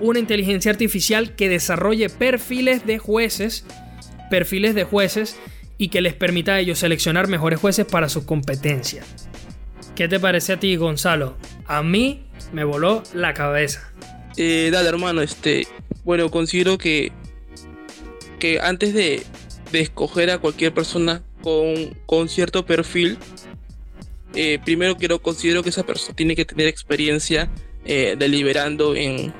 una 0.00 0.18
inteligencia 0.18 0.70
artificial 0.70 1.34
que 1.34 1.48
desarrolle 1.48 2.08
perfiles 2.08 2.86
de 2.86 2.98
jueces, 2.98 3.64
perfiles 4.30 4.74
de 4.74 4.84
jueces 4.84 5.38
y 5.76 5.88
que 5.88 6.00
les 6.00 6.14
permita 6.14 6.54
a 6.54 6.60
ellos 6.60 6.78
seleccionar 6.78 7.28
mejores 7.28 7.60
jueces 7.60 7.86
para 7.86 8.08
su 8.08 8.26
competencia. 8.26 9.02
¿Qué 9.94 10.08
te 10.08 10.18
parece 10.20 10.54
a 10.54 10.60
ti, 10.60 10.76
Gonzalo? 10.76 11.36
A 11.66 11.82
mí 11.82 12.24
me 12.52 12.64
voló 12.64 13.02
la 13.12 13.34
cabeza. 13.34 13.92
Eh, 14.36 14.70
dale, 14.72 14.88
hermano, 14.88 15.20
este, 15.20 15.66
bueno, 16.04 16.30
considero 16.30 16.78
que, 16.78 17.12
que 18.38 18.60
antes 18.60 18.94
de, 18.94 19.22
escoger 19.72 20.30
a 20.30 20.38
cualquier 20.38 20.74
persona 20.74 21.22
con, 21.42 21.94
con 22.06 22.28
cierto 22.28 22.66
perfil, 22.66 23.18
eh, 24.34 24.58
primero 24.64 24.96
quiero 24.96 25.20
considero 25.20 25.62
que 25.62 25.70
esa 25.70 25.84
persona 25.84 26.14
tiene 26.14 26.36
que 26.36 26.44
tener 26.44 26.66
experiencia 26.68 27.50
eh, 27.84 28.16
deliberando 28.18 28.94
en, 28.94 29.32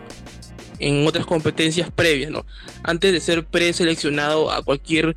en 0.78 1.07
otras 1.07 1.26
competencias 1.26 1.91
previas, 1.91 2.30
¿no? 2.30 2.47
Antes 2.82 3.12
de 3.12 3.20
ser 3.20 3.45
preseleccionado 3.47 4.51
a 4.51 4.62
cualquier 4.62 5.16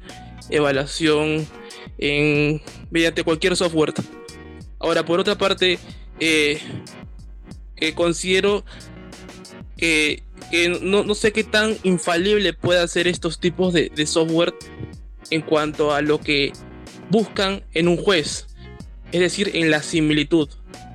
evaluación 0.49 1.47
en, 1.97 2.61
mediante 2.91 3.23
cualquier 3.23 3.55
software. 3.55 3.93
Ahora, 4.79 5.05
por 5.05 5.19
otra 5.19 5.37
parte, 5.37 5.79
eh, 6.19 6.59
considero 7.95 8.63
que, 9.77 10.23
no, 10.81 11.15
sé 11.15 11.31
qué 11.31 11.43
tan 11.43 11.77
infalible 11.83 12.53
puede 12.53 12.87
ser 12.87 13.07
estos 13.07 13.39
tipos 13.39 13.73
de, 13.73 14.05
software 14.05 14.53
en 15.29 15.41
cuanto 15.41 15.93
a 15.93 16.01
lo 16.01 16.19
que 16.19 16.53
buscan 17.09 17.63
en 17.73 17.87
un 17.87 17.97
juez, 17.97 18.47
es 19.13 19.19
decir, 19.19 19.51
en 19.53 19.71
la 19.71 19.81
similitud 19.81 20.49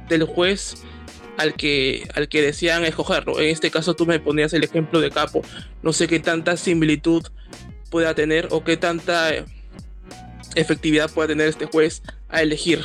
del 0.08 0.24
juez 0.24 0.74
al 1.38 1.54
que, 1.54 2.08
al 2.14 2.28
que 2.28 2.42
desean 2.42 2.84
escogerlo. 2.84 3.40
En 3.40 3.48
este 3.48 3.70
caso 3.70 3.94
tú 3.94 4.04
me 4.06 4.18
ponías 4.18 4.52
el 4.52 4.64
ejemplo 4.64 5.00
de 5.00 5.10
Capo, 5.10 5.40
no 5.82 5.92
sé 5.92 6.08
qué 6.08 6.18
tanta 6.18 6.56
similitud 6.56 7.22
pueda 7.90 8.14
tener 8.14 8.48
o 8.50 8.64
qué 8.64 8.76
tanta 8.76 9.30
efectividad 10.56 11.10
pueda 11.10 11.28
tener 11.28 11.48
este 11.48 11.66
juez 11.66 12.02
a 12.28 12.42
elegir. 12.42 12.80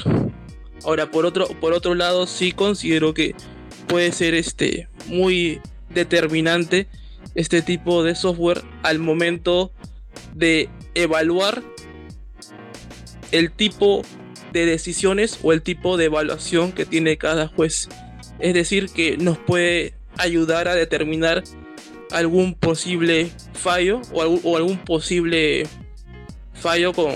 Ahora, 0.86 1.10
por 1.10 1.26
otro, 1.26 1.48
por 1.60 1.74
otro 1.74 1.96
lado, 1.96 2.28
sí 2.28 2.52
considero 2.52 3.14
que 3.14 3.36
puede 3.88 4.12
ser 4.12 4.36
este, 4.36 4.88
muy 5.08 5.60
determinante 5.90 6.88
este 7.36 7.62
tipo 7.62 8.04
de 8.04 8.16
software 8.16 8.62
al 8.84 9.00
momento 9.00 9.72
de 10.36 10.70
evaluar 10.94 11.64
el 13.32 13.52
tipo 13.52 14.04
de 14.54 14.66
decisiones 14.66 15.40
o 15.44 15.52
el 15.52 15.62
tipo 15.62 15.98
de 15.98 16.06
evaluación 16.06 16.72
que 16.72 16.86
tiene 16.86 17.18
cada 17.18 17.48
juez. 17.48 17.90
Es 18.40 18.54
decir, 18.54 18.90
que 18.90 19.18
nos 19.18 19.38
puede 19.38 19.94
ayudar 20.18 20.68
a 20.68 20.76
determinar 20.76 21.44
algún 22.12 22.54
posible 22.54 23.32
fallo 23.54 24.02
o 24.14 24.56
algún, 24.56 24.78
posible 24.78 25.68
fallo 26.54 26.94
con 26.94 27.12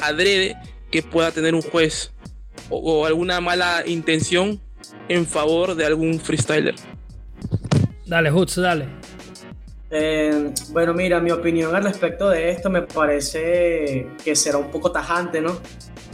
adrede 0.00 0.56
que 0.90 1.02
pueda 1.02 1.32
tener 1.32 1.54
un 1.54 1.62
juez 1.62 2.12
o 2.70 3.04
alguna 3.04 3.40
mala 3.40 3.82
intención 3.86 4.60
en 5.08 5.26
favor 5.26 5.74
de 5.74 5.84
algún 5.84 6.20
freestyler. 6.20 6.76
Dale, 8.06 8.32
Hutz, 8.32 8.56
dale. 8.56 8.86
Eh, 9.90 10.52
bueno, 10.70 10.94
mira, 10.94 11.20
mi 11.20 11.32
opinión 11.32 11.74
al 11.74 11.82
respecto 11.82 12.28
de 12.28 12.50
esto 12.50 12.70
me 12.70 12.82
parece 12.82 14.06
que 14.24 14.36
será 14.36 14.58
un 14.58 14.70
poco 14.70 14.92
tajante, 14.92 15.40
¿no? 15.40 15.58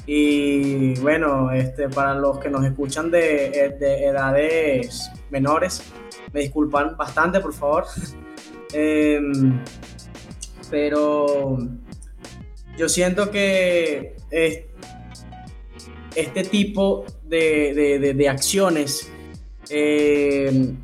Y 0.07 0.95
bueno, 1.01 1.51
este, 1.51 1.89
para 1.89 2.15
los 2.15 2.39
que 2.39 2.49
nos 2.49 2.65
escuchan 2.65 3.11
de, 3.11 3.47
edades 3.81 5.11
menores, 5.31 5.83
me 6.33 6.41
disculpan 6.41 6.97
bastante, 6.97 7.41
por 7.41 7.53
favor. 7.53 7.87
Em, 8.73 9.63
pero 10.71 11.57
yo 12.77 12.89
siento 12.89 13.31
que 13.31 14.17
este 16.17 16.43
tipo 16.45 17.07
de, 17.23 18.27
acciones 18.29 19.11
eh, 19.71 20.75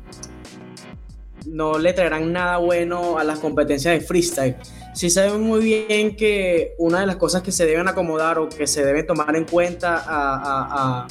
no 1.45 1.77
le 1.77 1.93
traerán 1.93 2.31
nada 2.31 2.57
bueno 2.57 3.17
a 3.17 3.23
las 3.23 3.39
competencias 3.39 3.99
de 3.99 4.05
freestyle. 4.05 4.55
Sí 4.93 5.09
saben 5.09 5.41
muy 5.41 5.61
bien 5.61 6.15
que 6.15 6.75
una 6.77 6.99
de 6.99 7.07
las 7.07 7.15
cosas 7.15 7.41
que 7.41 7.51
se 7.51 7.65
deben 7.65 7.87
acomodar 7.87 8.37
o 8.37 8.47
que 8.47 8.67
se 8.67 8.85
deben 8.85 9.07
tomar 9.07 9.35
en 9.35 9.45
cuenta 9.45 10.03
a, 10.05 11.07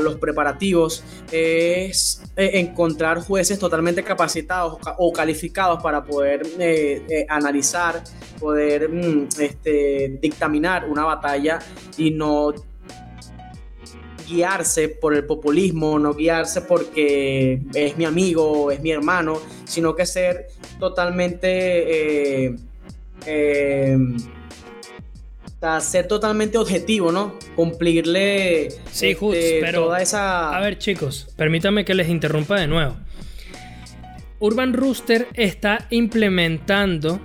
los 0.00 0.16
preparativos 0.16 1.04
es 1.30 2.20
eh, 2.34 2.50
encontrar 2.54 3.20
jueces 3.20 3.56
totalmente 3.56 4.02
capacitados 4.02 4.78
o 4.98 5.12
calificados 5.12 5.80
para 5.80 6.02
poder 6.02 6.42
eh, 6.58 7.24
analizar, 7.28 8.02
poder 8.40 8.88
mm, 8.88 9.28
este, 9.38 10.18
dictaminar 10.20 10.86
una 10.88 11.04
batalla 11.04 11.60
y 11.96 12.10
no 12.10 12.52
guiarse 14.26 14.88
por 14.88 15.14
el 15.14 15.24
populismo, 15.24 16.00
no 16.00 16.14
guiarse 16.14 16.62
porque 16.62 17.62
es 17.72 17.96
mi 17.96 18.04
amigo, 18.04 18.72
es 18.72 18.80
mi 18.80 18.90
hermano, 18.90 19.40
sino 19.64 19.94
que 19.94 20.06
ser 20.06 20.48
totalmente... 20.78 22.46
Eh, 22.46 22.56
eh, 23.26 23.98
ser 25.80 26.06
totalmente 26.06 26.58
objetivo, 26.58 27.12
¿no? 27.12 27.38
Cumplirle 27.54 28.68
sí, 28.90 29.08
este, 29.10 29.58
pero, 29.60 29.84
toda 29.84 30.00
esa... 30.00 30.56
A 30.56 30.60
ver 30.60 30.78
chicos, 30.78 31.28
permítanme 31.36 31.84
que 31.84 31.94
les 31.94 32.08
interrumpa 32.08 32.58
de 32.58 32.66
nuevo. 32.66 32.96
Urban 34.38 34.72
Rooster 34.74 35.28
está 35.34 35.86
implementando 35.90 37.20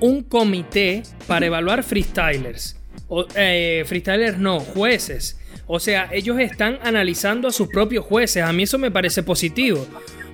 un 0.00 0.22
comité 0.22 1.02
para 1.26 1.46
evaluar 1.46 1.82
freestylers. 1.82 2.76
O, 3.08 3.26
eh, 3.34 3.84
freestylers 3.86 4.38
no, 4.38 4.60
jueces. 4.60 5.38
O 5.66 5.80
sea, 5.80 6.08
ellos 6.12 6.38
están 6.38 6.78
analizando 6.82 7.48
a 7.48 7.52
sus 7.52 7.68
propios 7.68 8.04
jueces. 8.04 8.42
A 8.42 8.52
mí 8.52 8.62
eso 8.62 8.78
me 8.78 8.90
parece 8.90 9.22
positivo. 9.22 9.86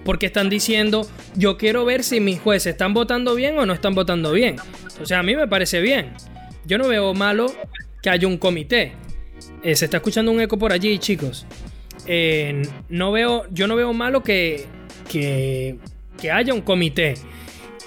Porque 0.04 0.26
están 0.26 0.50
diciendo, 0.50 1.08
yo 1.34 1.56
quiero 1.56 1.84
ver 1.84 2.04
si 2.04 2.20
mis 2.20 2.40
jueces 2.40 2.72
están 2.72 2.94
votando 2.94 3.34
bien 3.34 3.58
o 3.58 3.66
no 3.66 3.72
están 3.72 3.94
votando 3.94 4.32
bien. 4.32 4.56
O 5.00 5.06
sea, 5.06 5.20
a 5.20 5.22
mí 5.22 5.34
me 5.34 5.48
parece 5.48 5.80
bien. 5.80 6.12
Yo 6.66 6.78
no 6.78 6.88
veo 6.88 7.14
malo 7.14 7.52
que 8.02 8.10
haya 8.10 8.28
un 8.28 8.36
comité. 8.36 8.92
Eh, 9.62 9.74
se 9.74 9.86
está 9.86 9.98
escuchando 9.98 10.30
un 10.30 10.40
eco 10.40 10.58
por 10.58 10.72
allí, 10.72 10.98
chicos. 10.98 11.46
Eh, 12.06 12.62
no 12.88 13.12
veo, 13.12 13.46
yo 13.50 13.66
no 13.66 13.76
veo 13.76 13.92
malo 13.92 14.22
que, 14.22 14.66
que, 15.10 15.78
que 16.20 16.30
haya 16.30 16.52
un 16.52 16.60
comité. 16.60 17.14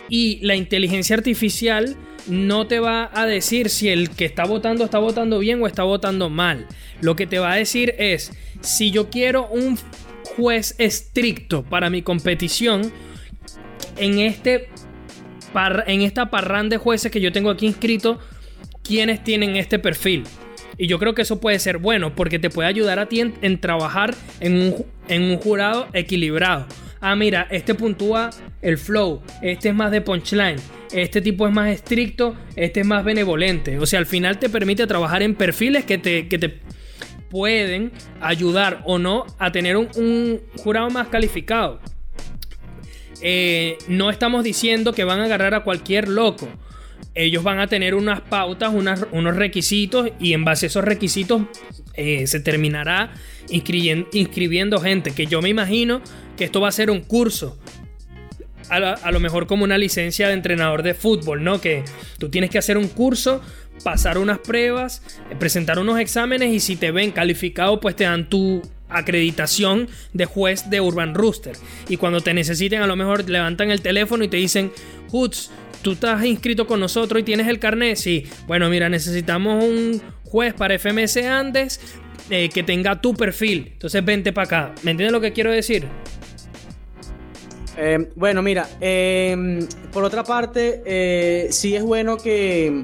Y 0.09 0.39
la 0.41 0.55
inteligencia 0.55 1.15
artificial 1.15 1.95
no 2.27 2.67
te 2.67 2.79
va 2.79 3.09
a 3.13 3.25
decir 3.25 3.69
si 3.69 3.89
el 3.89 4.09
que 4.09 4.25
está 4.25 4.45
votando 4.45 4.85
está 4.85 4.99
votando 4.99 5.39
bien 5.39 5.61
o 5.61 5.67
está 5.67 5.83
votando 5.83 6.29
mal. 6.29 6.67
Lo 7.01 7.15
que 7.15 7.27
te 7.27 7.39
va 7.39 7.53
a 7.53 7.55
decir 7.55 7.95
es, 7.97 8.31
si 8.61 8.91
yo 8.91 9.09
quiero 9.09 9.47
un 9.47 9.77
juez 10.37 10.75
estricto 10.77 11.63
para 11.63 11.89
mi 11.89 12.03
competición, 12.03 12.93
en, 13.97 14.19
este 14.19 14.69
en 15.87 16.01
esta 16.01 16.29
parrán 16.29 16.69
de 16.69 16.77
jueces 16.77 17.11
que 17.11 17.19
yo 17.19 17.31
tengo 17.31 17.49
aquí 17.49 17.65
inscrito, 17.65 18.19
quienes 18.83 19.23
tienen 19.23 19.55
este 19.55 19.79
perfil. 19.79 20.23
Y 20.77 20.85
yo 20.85 20.99
creo 20.99 21.15
que 21.15 21.23
eso 21.23 21.41
puede 21.41 21.57
ser 21.57 21.79
bueno 21.79 22.13
porque 22.13 22.37
te 22.37 22.51
puede 22.51 22.69
ayudar 22.69 22.99
a 22.99 23.07
ti 23.07 23.19
en, 23.19 23.59
trabajar 23.59 24.13
en 24.39 24.53
un, 24.53 24.85
en 25.07 25.23
un, 25.23 25.37
jurado 25.37 25.87
equilibrado. 25.93 26.67
Ah, 27.01 27.15
mira, 27.15 27.47
este 27.49 27.73
puntúa 27.73 28.29
el 28.61 28.77
flow, 28.77 29.23
este 29.41 29.69
es 29.69 29.75
más 29.75 29.89
de 29.89 30.01
punchline, 30.01 30.57
este 30.91 31.21
tipo 31.21 31.47
es 31.47 31.53
más 31.53 31.69
estricto, 31.69 32.35
este 32.55 32.81
es 32.81 32.85
más 32.85 33.03
benevolente. 33.03 33.79
O 33.79 33.87
sea, 33.87 33.97
al 33.97 34.05
final 34.05 34.37
te 34.37 34.49
permite 34.49 34.85
trabajar 34.85 35.23
en 35.23 35.33
perfiles 35.33 35.83
que 35.85 35.97
te, 35.97 36.27
que 36.27 36.37
te 36.37 36.59
pueden 37.29 37.91
ayudar 38.21 38.81
o 38.85 38.97
no 38.99 39.25
a 39.39 39.51
tener 39.51 39.77
un, 39.77 40.41
jurado 40.57 40.89
más 40.89 41.07
calificado. 41.07 41.79
Eh, 43.21 43.77
no 43.87 44.09
estamos 44.09 44.43
diciendo 44.43 44.93
que 44.93 45.03
van 45.03 45.19
a 45.19 45.25
agarrar 45.25 45.55
a 45.55 45.63
cualquier 45.63 46.07
loco 46.07 46.47
ellos 47.17 47.43
van 47.43 47.59
a 47.59 47.67
tener 47.67 47.95
unas 47.95 48.21
pautas, 48.21 48.71
unos 48.73 49.35
requisitos 49.35 50.09
y 50.19 50.33
en 50.33 50.45
base 50.45 50.65
a 50.65 50.67
esos 50.67 50.83
requisitos 50.83 51.41
eh, 51.95 52.27
se 52.27 52.39
terminará 52.39 53.11
inscribiendo, 53.49 54.79
gente. 54.79 55.11
Que 55.11 55.25
yo 55.25 55.41
me 55.41 55.49
imagino 55.49 56.01
que 56.37 56.43
esto 56.43 56.61
va 56.61 56.67
a 56.67 56.71
ser 56.71 56.91
un 56.91 57.01
curso. 57.01 57.57
A, 58.69 59.11
lo 59.11 59.19
mejor 59.21 59.47
como 59.47 59.63
una 59.63 59.77
licencia 59.77 60.27
de 60.27 60.33
entrenador 60.33 60.83
de 60.83 60.93
fútbol, 60.93 61.43
¿no? 61.43 61.61
Que 61.61 61.85
tú 62.19 62.29
tienes 62.29 62.49
que 62.49 62.57
hacer 62.57 62.77
un 62.77 62.89
curso, 62.89 63.41
pasar 63.83 64.17
unas 64.17 64.39
pruebas, 64.39 65.01
presentar 65.39 65.79
unos 65.79 65.99
exámenes 65.99 66.53
y 66.53 66.59
si 66.59 66.75
te 66.75 66.91
ven 66.91 67.11
calificado, 67.11 67.79
pues 67.79 67.95
te 67.95 68.03
dan 68.03 68.29
tu 68.29 68.61
acreditación 68.89 69.87
de 70.13 70.25
juez 70.25 70.69
de 70.69 70.81
Urban 70.81 71.13
Rooster. 71.13 71.55
Y 71.89 71.97
cuando 71.97 72.21
te 72.21 72.33
necesiten, 72.33 72.81
a 72.81 72.87
lo 72.87 72.95
mejor 72.95 73.29
levantan 73.29 73.71
el 73.71 73.81
teléfono 73.81 74.23
y 74.23 74.27
te 74.27 74.37
dicen, 74.37 74.71
Hoods, 75.11 75.51
tú 75.81 75.93
estás 75.93 76.23
inscrito 76.25 76.67
con 76.67 76.79
nosotros 76.79 77.21
y 77.21 77.23
tienes 77.23 77.47
el 77.47 77.59
carnet, 77.59 77.97
sí. 77.97 78.25
Bueno, 78.47 78.69
mira, 78.69 78.89
necesitamos 78.89 79.63
un 79.63 80.01
juez 80.23 80.53
para 80.53 80.77
FMS 80.77 81.17
Andes 81.17 81.79
eh, 82.29 82.49
que 82.49 82.63
tenga 82.63 83.01
tu 83.01 83.13
perfil. 83.13 83.69
Entonces 83.73 84.03
vente 84.03 84.33
para 84.33 84.45
acá. 84.45 84.75
¿Me 84.83 84.91
entiendes 84.91 85.13
lo 85.13 85.21
que 85.21 85.33
quiero 85.33 85.51
decir? 85.51 85.87
Eh, 87.77 88.09
bueno, 88.15 88.41
mira, 88.41 88.67
em, 88.81 89.67
por 89.93 90.03
otra 90.03 90.23
parte, 90.23 90.81
eh, 90.85 91.47
sí 91.51 91.75
es 91.75 91.83
bueno 91.83 92.17
que, 92.17 92.81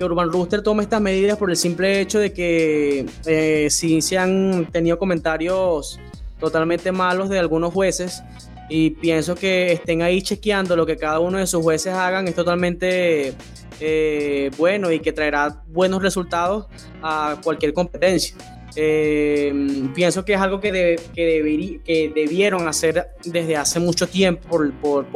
que, 0.00 0.04
Urban 0.04 0.32
Rooster 0.32 0.62
tome 0.62 0.82
estas 0.82 1.00
medidas 1.00 1.36
por 1.36 1.50
el 1.50 1.56
simple 1.56 2.00
hecho 2.00 2.18
de 2.18 2.32
que 2.32 3.68
sí 3.70 4.00
se 4.00 4.18
han 4.18 4.66
tenido 4.72 4.98
comentarios 4.98 6.00
totalmente 6.38 6.90
malos 6.90 7.28
de 7.28 7.38
algunos 7.38 7.72
jueces 7.72 8.22
y 8.70 8.90
pienso 8.90 9.34
que 9.34 9.72
estén 9.72 10.00
ahí 10.00 10.22
chequeando 10.22 10.76
lo 10.76 10.86
que 10.86 10.96
cada 10.96 11.20
uno 11.20 11.38
de 11.38 11.46
sus 11.46 11.62
jueces 11.62 11.92
hagan 11.92 12.28
es 12.28 12.34
totalmente 12.34 13.34
eh, 13.80 14.50
bueno 14.56 14.90
y 14.92 15.00
que 15.00 15.12
traerá 15.12 15.62
buenos 15.68 16.02
resultados 16.02 16.66
a 17.02 17.36
cualquier 17.42 17.72
competencia. 17.74 18.36
Eh, 18.76 19.52
pienso 19.94 20.24
que 20.24 20.34
es 20.34 20.40
algo 20.40 20.60
que, 20.60 20.98
que, 21.12 22.12
debieron 22.14 22.68
hacer 22.68 23.08
desde 23.24 23.56
hace 23.56 23.80
mucho 23.80 24.06
tiempo 24.06 24.48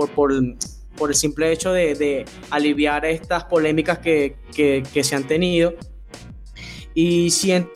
por 0.05 0.32
el 1.11 1.15
simple 1.15 1.53
hecho 1.53 1.73
de, 1.73 1.95
de 1.95 2.25
aliviar 2.51 3.05
estas 3.05 3.45
polémicas 3.45 3.99
que, 3.99 4.37
que, 4.55 5.05
se 5.05 5.15
han 5.15 5.25
tenido. 5.25 5.75
Y 6.95 7.31
siento 7.31 7.73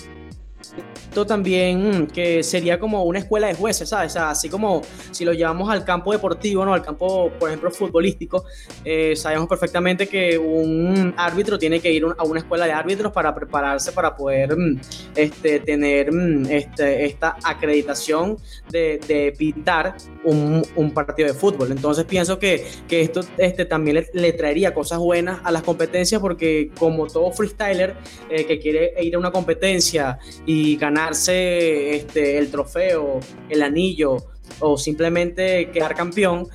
también 1.26 2.06
que 2.06 2.42
sería 2.42 2.78
como 2.78 3.04
una 3.04 3.18
escuela 3.18 3.48
de 3.48 3.54
jueces, 3.54 3.88
¿sabes? 3.88 4.16
así 4.16 4.48
como 4.48 4.82
si 5.10 5.24
lo 5.24 5.32
llevamos 5.32 5.68
al 5.70 5.84
campo 5.84 6.12
deportivo, 6.12 6.64
¿no? 6.64 6.74
Al 6.74 6.82
campo, 6.82 7.30
por 7.38 7.48
ejemplo, 7.48 7.70
futbolístico, 7.70 8.44
eh, 8.84 9.16
sabemos 9.16 9.48
perfectamente 9.48 10.06
que 10.06 10.38
un 10.38 11.14
árbitro 11.16 11.58
tiene 11.58 11.80
que 11.80 11.92
ir 11.92 12.04
a 12.16 12.22
una 12.24 12.40
escuela 12.40 12.66
de 12.66 12.72
árbitros 12.72 13.12
para 13.12 13.34
prepararse 13.34 13.92
para 13.92 14.14
poder 14.14 14.56
mm, 14.56 14.80
este, 15.14 15.60
tener 15.60 16.12
mm, 16.12 16.46
este, 16.46 17.06
esta 17.06 17.36
acreditación 17.42 18.36
de, 18.70 19.00
de 19.06 19.34
pintar 19.36 19.96
un, 20.24 20.62
un, 20.76 20.90
partido 20.92 21.28
de 21.28 21.34
fútbol. 21.34 21.72
Entonces 21.72 22.04
pienso 22.04 22.38
que, 22.38 22.66
que 22.86 23.00
esto 23.00 23.20
este, 23.36 23.64
también 23.64 24.04
le, 24.12 24.32
traería 24.32 24.74
cosas 24.74 24.98
buenas 24.98 25.40
a 25.44 25.50
las 25.50 25.62
competencias 25.62 26.20
porque 26.20 26.70
como 26.78 27.06
todo 27.06 27.30
freestyler 27.32 27.96
eh, 28.30 28.44
que 28.44 28.58
quiere 28.58 28.94
ir 29.00 29.14
a 29.14 29.18
una 29.18 29.30
competencia 29.30 30.18
y 30.46 30.76
ganar 30.76 31.07
este, 31.12 32.38
el 32.38 32.50
trofeo, 32.50 33.20
el 33.48 33.62
anillo 33.62 34.16
o 34.60 34.76
simplemente 34.76 35.70
quedar 35.70 35.94
campeón, 35.94 36.48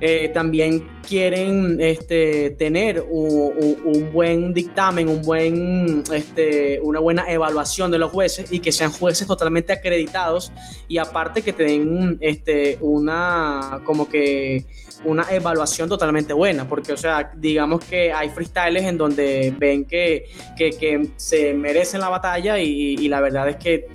eh, 0.00 0.28
también 0.34 0.86
quieren 1.06 1.78
este, 1.80 2.50
tener 2.50 3.04
un, 3.08 4.10
buen 4.12 4.52
dictamen, 4.52 5.08
un 5.08 5.22
buen, 5.22 6.02
este, 6.12 6.80
una 6.82 7.00
buena 7.00 7.30
evaluación 7.30 7.90
de 7.90 7.98
los 7.98 8.10
jueces 8.10 8.52
y 8.52 8.60
que 8.60 8.72
sean 8.72 8.90
jueces 8.90 9.26
totalmente 9.26 9.72
acreditados 9.72 10.52
y 10.88 10.98
aparte 10.98 11.42
que 11.42 11.52
te 11.52 11.64
den 11.64 12.18
este, 12.20 12.78
una, 12.80 13.80
como 13.84 14.08
que 14.08 14.64
una 15.04 15.24
evaluación 15.30 15.88
totalmente 15.88 16.32
buena, 16.32 16.68
porque 16.68 16.92
o 16.92 16.96
sea, 16.96 17.32
digamos 17.36 17.84
que 17.84 18.12
hay 18.12 18.30
freestyles 18.30 18.84
en 18.84 18.98
donde 18.98 19.54
ven 19.58 19.84
que, 19.84 20.26
que, 20.56 21.10
se 21.16 21.54
merecen 21.54 22.00
la 22.00 22.08
batalla 22.08 22.58
y, 22.58 22.96
y 22.98 23.08
la 23.08 23.20
verdad 23.20 23.48
es 23.48 23.56
que 23.56 23.86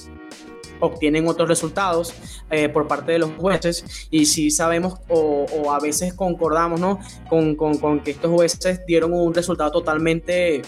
obtienen 0.80 1.28
otros 1.28 1.48
resultados 1.48 2.14
eh, 2.50 2.70
por 2.70 2.88
parte 2.88 3.12
de 3.14 3.20
los 3.20 3.32
jueces 3.38 4.08
y 4.10 4.26
si 4.26 4.52
sabemos 4.52 5.00
o, 5.10 5.46
a 5.72 5.80
veces 5.80 6.14
concordamos 6.14 6.80
¿no? 6.80 7.00
con, 7.30 7.56
con, 7.56 8.00
que 8.02 8.12
estos 8.12 8.32
jueces 8.32 8.86
dieron 8.86 9.14
un 9.14 9.34
resultado 9.34 9.72
totalmente 9.72 10.62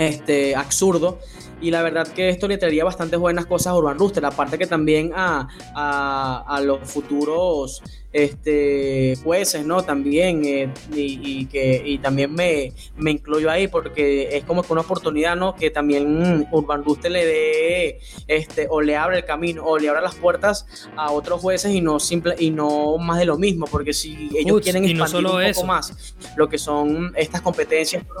este, 0.00 0.56
absurdo 0.56 1.18
y 1.60 1.70
la 1.70 1.82
verdad 1.82 2.08
que 2.08 2.30
esto 2.30 2.48
le 2.48 2.56
traería 2.56 2.84
bastantes 2.84 3.18
buenas 3.18 3.44
cosas 3.44 3.68
a 3.68 3.76
Urban 3.76 3.98
Rooster, 3.98 4.24
aparte 4.24 4.56
que 4.56 4.66
también 4.66 5.12
a, 5.14 5.46
a, 5.74 6.60
los 6.62 6.80
futuros 6.88 7.82
este, 8.12 9.14
jueces, 9.22 9.66
¿no? 9.66 9.82
También, 9.82 10.42
eh, 10.46 10.72
y, 10.94 11.44
que, 11.46 11.82
y 11.84 11.98
también 11.98 12.32
me, 12.32 12.72
me 12.96 13.10
incluyo 13.10 13.50
ahí 13.50 13.68
porque 13.68 14.36
es 14.36 14.44
como 14.44 14.62
que 14.62 14.72
una 14.72 14.80
oportunidad, 14.80 15.36
¿no? 15.36 15.54
Que 15.54 15.70
también 15.70 16.48
Urban 16.50 16.82
Rooster 16.82 17.10
le 17.10 17.26
dé, 17.26 18.00
este, 18.26 18.66
o 18.70 18.80
le 18.80 18.96
abre 18.96 19.18
el 19.18 19.24
camino, 19.26 19.62
o 19.64 19.78
le 19.78 19.90
abre 19.90 20.00
las 20.00 20.14
puertas 20.14 20.66
a 20.96 21.12
otros 21.12 21.42
jueces 21.42 21.74
y 21.74 21.82
no 21.82 22.00
simple, 22.00 22.34
y 22.38 22.50
no 22.50 22.96
más 22.96 23.18
de 23.18 23.26
lo 23.26 23.36
mismo, 23.36 23.66
porque 23.66 23.92
si 23.92 24.30
ellos 24.34 24.62
quieren 24.62 24.84
expandir 24.84 25.26
un 25.26 25.52
poco 25.52 25.66
más 25.66 26.14
lo 26.36 26.48
que 26.48 26.56
son 26.56 27.12
estas 27.16 27.42
competencias, 27.42 28.02
no 28.08 28.14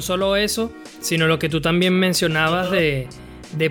solo 0.00 0.36
eso, 0.36 0.72
sino 1.00 1.26
lo 1.26 1.38
que 1.38 1.48
tú 1.48 1.60
también 1.60 1.94
mencionabas 1.94 2.70
de, 2.70 3.08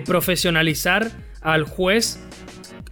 profesionalizar 0.06 1.10
al 1.42 1.64
juez 1.64 2.20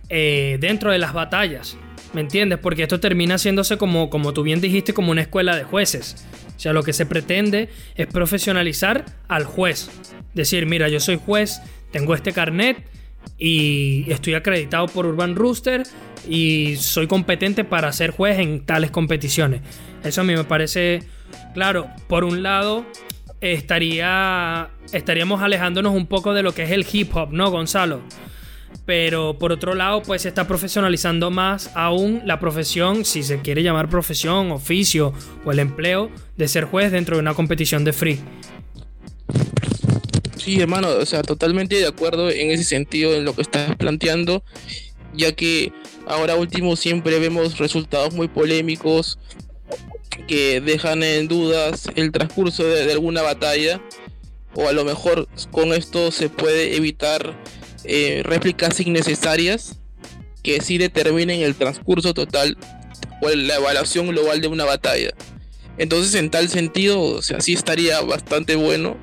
eh, 0.08 0.58
dentro 0.60 0.90
de 0.90 0.98
las 0.98 1.12
batallas. 1.12 1.76
¿Me 2.12 2.20
entiendes? 2.20 2.58
Porque 2.58 2.82
esto 2.82 3.00
termina 3.00 3.36
haciéndose 3.36 3.78
como, 3.78 4.10
como 4.10 4.34
tú 4.34 4.42
bien 4.42 4.60
dijiste, 4.60 4.92
como 4.92 5.10
una 5.10 5.22
escuela 5.22 5.56
de 5.56 5.64
jueces. 5.64 6.26
O 6.54 6.60
sea, 6.60 6.74
lo 6.74 6.82
que 6.82 6.92
se 6.92 7.06
pretende 7.06 7.70
es 7.94 8.06
profesionalizar 8.06 9.06
al 9.28 9.44
juez. 9.44 9.90
Decir, 10.34 10.66
mira, 10.66 10.88
yo 10.88 11.00
soy 11.00 11.18
juez 11.24 11.62
tengo 11.92 12.14
este 12.14 12.32
carnet 12.32 12.78
y 13.38 14.10
estoy 14.10 14.34
acreditado 14.34 14.86
por 14.86 15.06
Urban 15.06 15.36
Rooster 15.36 15.84
y 16.28 16.76
soy 16.76 17.06
competente 17.06 17.64
para 17.64 17.92
ser 17.92 18.10
juez 18.10 18.38
en 18.40 18.64
tales 18.64 18.90
competiciones. 18.90 19.60
Eso 20.02 20.22
a 20.22 20.24
mí 20.24 20.34
me 20.34 20.44
parece, 20.44 21.02
claro, 21.54 21.88
por 22.08 22.24
un 22.24 22.42
lado 22.42 22.84
estaría 23.40 24.70
estaríamos 24.92 25.42
alejándonos 25.42 25.94
un 25.94 26.06
poco 26.06 26.32
de 26.32 26.42
lo 26.42 26.54
que 26.54 26.62
es 26.64 26.70
el 26.70 26.86
hip 26.90 27.14
hop, 27.16 27.32
¿no, 27.32 27.50
Gonzalo? 27.50 28.00
Pero 28.86 29.38
por 29.38 29.52
otro 29.52 29.74
lado, 29.74 30.02
pues 30.02 30.22
se 30.22 30.28
está 30.28 30.48
profesionalizando 30.48 31.30
más 31.30 31.70
aún 31.74 32.22
la 32.24 32.40
profesión, 32.40 33.04
si 33.04 33.22
se 33.22 33.40
quiere 33.40 33.62
llamar 33.62 33.88
profesión, 33.88 34.50
oficio 34.50 35.12
o 35.44 35.52
el 35.52 35.58
empleo 35.58 36.10
de 36.36 36.48
ser 36.48 36.64
juez 36.64 36.90
dentro 36.90 37.16
de 37.16 37.20
una 37.20 37.34
competición 37.34 37.84
de 37.84 37.92
free. 37.92 38.20
Sí, 40.36 40.60
hermano, 40.60 40.88
o 40.88 41.06
sea, 41.06 41.22
totalmente 41.22 41.76
de 41.76 41.86
acuerdo 41.86 42.28
en 42.28 42.50
ese 42.50 42.64
sentido 42.64 43.14
en 43.14 43.24
lo 43.24 43.34
que 43.34 43.42
estás 43.42 43.76
planteando, 43.76 44.42
ya 45.14 45.32
que 45.32 45.72
ahora 46.06 46.34
último 46.34 46.74
siempre 46.74 47.20
vemos 47.20 47.58
resultados 47.58 48.12
muy 48.12 48.26
polémicos 48.26 49.18
que 50.26 50.60
dejan 50.60 51.02
en 51.02 51.28
dudas 51.28 51.88
el 51.94 52.12
transcurso 52.12 52.64
de, 52.64 52.92
alguna 52.92 53.22
batalla, 53.22 53.80
o 54.54 54.68
a 54.68 54.72
lo 54.72 54.84
mejor 54.84 55.28
con 55.50 55.72
esto 55.72 56.10
se 56.10 56.28
puede 56.28 56.76
evitar 56.76 57.38
eh, 57.84 58.22
réplicas 58.24 58.80
innecesarias 58.80 59.80
que 60.42 60.60
sí 60.60 60.78
determinen 60.78 61.40
el 61.40 61.54
transcurso 61.54 62.14
total 62.14 62.56
o 63.20 63.28
la 63.30 63.56
evaluación 63.56 64.08
global 64.08 64.40
de 64.40 64.48
una 64.48 64.64
batalla. 64.64 65.10
Entonces, 65.78 66.14
en 66.14 66.30
tal 66.30 66.48
sentido, 66.48 67.00
o 67.00 67.22
sea, 67.22 67.40
sí 67.40 67.54
estaría 67.54 68.00
bastante 68.02 68.56
bueno 68.56 68.96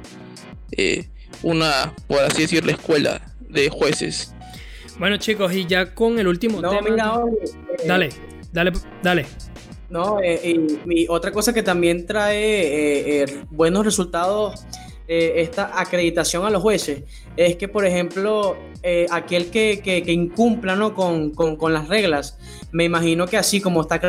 eh, 0.72 1.07
una, 1.41 1.93
por 2.07 2.20
así 2.20 2.43
decirlo, 2.43 2.72
escuela 2.72 3.22
de 3.39 3.70
jueces. 3.70 4.34
Bueno, 4.99 5.18
chicos, 5.18 5.53
y 5.53 5.66
ya 5.66 5.93
con 5.95 6.20
el 6.20 6.28
último 6.28 6.62
no, 6.62 6.70
tema. 6.70 6.89
Eh, 6.89 7.88
dale, 7.88 8.10
dale, 8.51 8.74
dale. 9.01 9.26
No, 9.89 10.19
y, 10.23 11.07
otra 11.09 11.31
cosa 11.31 11.53
que 11.53 11.63
también 11.63 12.05
trae 12.05 13.25
buenos 13.49 13.85
resultados 13.85 14.65
esta 15.07 15.79
acreditación 15.81 16.45
a 16.45 16.51
los 16.51 16.61
jueces 16.61 17.03
es 17.35 17.55
que, 17.55 17.67
por 17.67 17.83
ejemplo, 17.83 18.55
eh, 18.83 19.07
aquel 19.09 19.49
que, 19.49 19.81
que, 19.81 20.11
incumpla 20.11 20.75
¿no? 20.75 20.93
con, 20.93 21.31
con, 21.31 21.73
las 21.73 21.87
reglas, 21.87 22.37
me 22.71 22.83
imagino 22.83 23.27
que 23.27 23.37
así 23.37 23.59
como 23.59 23.81
está 23.81 23.99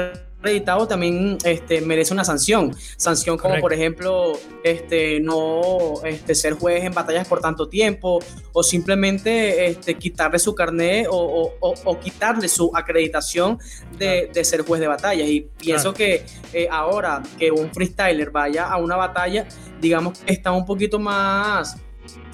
acreditado 0.41 0.88
también 0.88 1.38
este, 1.45 1.80
merece 1.82 2.12
una 2.12 2.24
sanción. 2.24 2.74
Sanción 2.97 3.38
como 3.38 3.61
por 3.61 3.72
ejemplo 3.72 4.32
este, 4.64 5.20
no 5.20 6.03
este, 6.05 6.34
ser 6.34 6.55
juez 6.55 6.84
en 6.84 6.93
batallas 6.93 7.28
por 7.28 7.41
tanto 7.41 7.68
tiempo 7.68 8.20
o 8.53 8.62
simplemente 8.62 9.66
este, 9.66 9.95
quitarle 9.95 10.38
su 10.38 10.55
carnet 10.55 11.07
o, 11.11 11.53
o, 11.61 12.01
quitarle 12.01 12.49
su 12.49 12.70
acreditación 12.74 13.59
de, 13.99 14.30
de, 14.32 14.45
ser 14.45 14.62
juez 14.62 14.80
de 14.80 14.88
batallas. 14.88 15.28
Y 15.28 15.49
pienso 15.59 15.93
que 15.93 16.24
eh, 16.53 16.68
ahora 16.70 17.22
que 17.38 17.51
un 17.51 17.72
freestyler 17.72 18.30
vaya 18.30 18.66
a 18.66 18.78
una 18.78 18.97
batalla, 18.97 19.47
digamos 19.80 20.18
que 20.18 20.32
está 20.32 20.53
un 20.53 20.64
poquito 20.64 20.99
más 20.99 21.76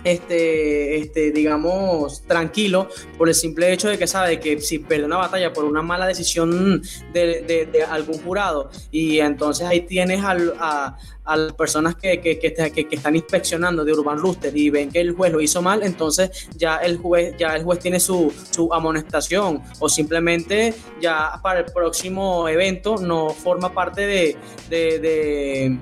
este, 0.07 0.99
este, 0.99 1.33
digamos, 1.33 2.23
tranquilo 2.23 2.89
por 3.19 3.29
el 3.29 3.35
simple 3.35 3.73
hecho 3.73 3.89
de 3.89 3.99
que 3.99 4.07
sabe 4.07 4.39
que 4.39 4.61
si 4.61 4.79
pierde 4.79 5.05
una 5.05 5.17
batalla 5.17 5.53
por 5.53 5.65
una 5.65 5.83
mala 5.83 6.07
decisión 6.07 6.81
de, 7.13 7.85
algún 7.91 8.23
jurado 8.23 8.71
y 8.93 9.19
entonces 9.19 9.67
ahí 9.67 9.81
tienes 9.81 10.23
a, 10.25 10.97
las 11.27 11.53
personas 11.55 11.97
que, 11.97 12.21
que, 12.21 12.39
que, 12.39 12.87
están 12.89 13.17
inspeccionando 13.17 13.85
de 13.85 13.93
Urban 13.93 14.19
Rooster 14.19 14.57
y 14.57 14.71
ven 14.71 14.93
que 14.93 15.01
el 15.01 15.11
juez 15.11 15.33
lo 15.33 15.41
hizo 15.41 15.61
mal, 15.61 15.83
entonces 15.83 16.49
ya 16.57 16.77
el 16.77 16.99
juez, 16.99 17.35
ya 17.37 17.57
el 17.57 17.65
juez 17.65 17.81
tiene 17.81 17.99
su, 17.99 18.33
su 18.53 18.73
amonestación 18.73 19.61
o 19.81 19.89
simplemente 19.89 20.73
ya 21.01 21.41
para 21.43 21.61
el 21.61 21.67
próximo 21.67 22.49
evento 22.49 22.97
no 22.99 23.31
forma 23.31 23.75
parte 23.75 24.07
de 24.07 25.77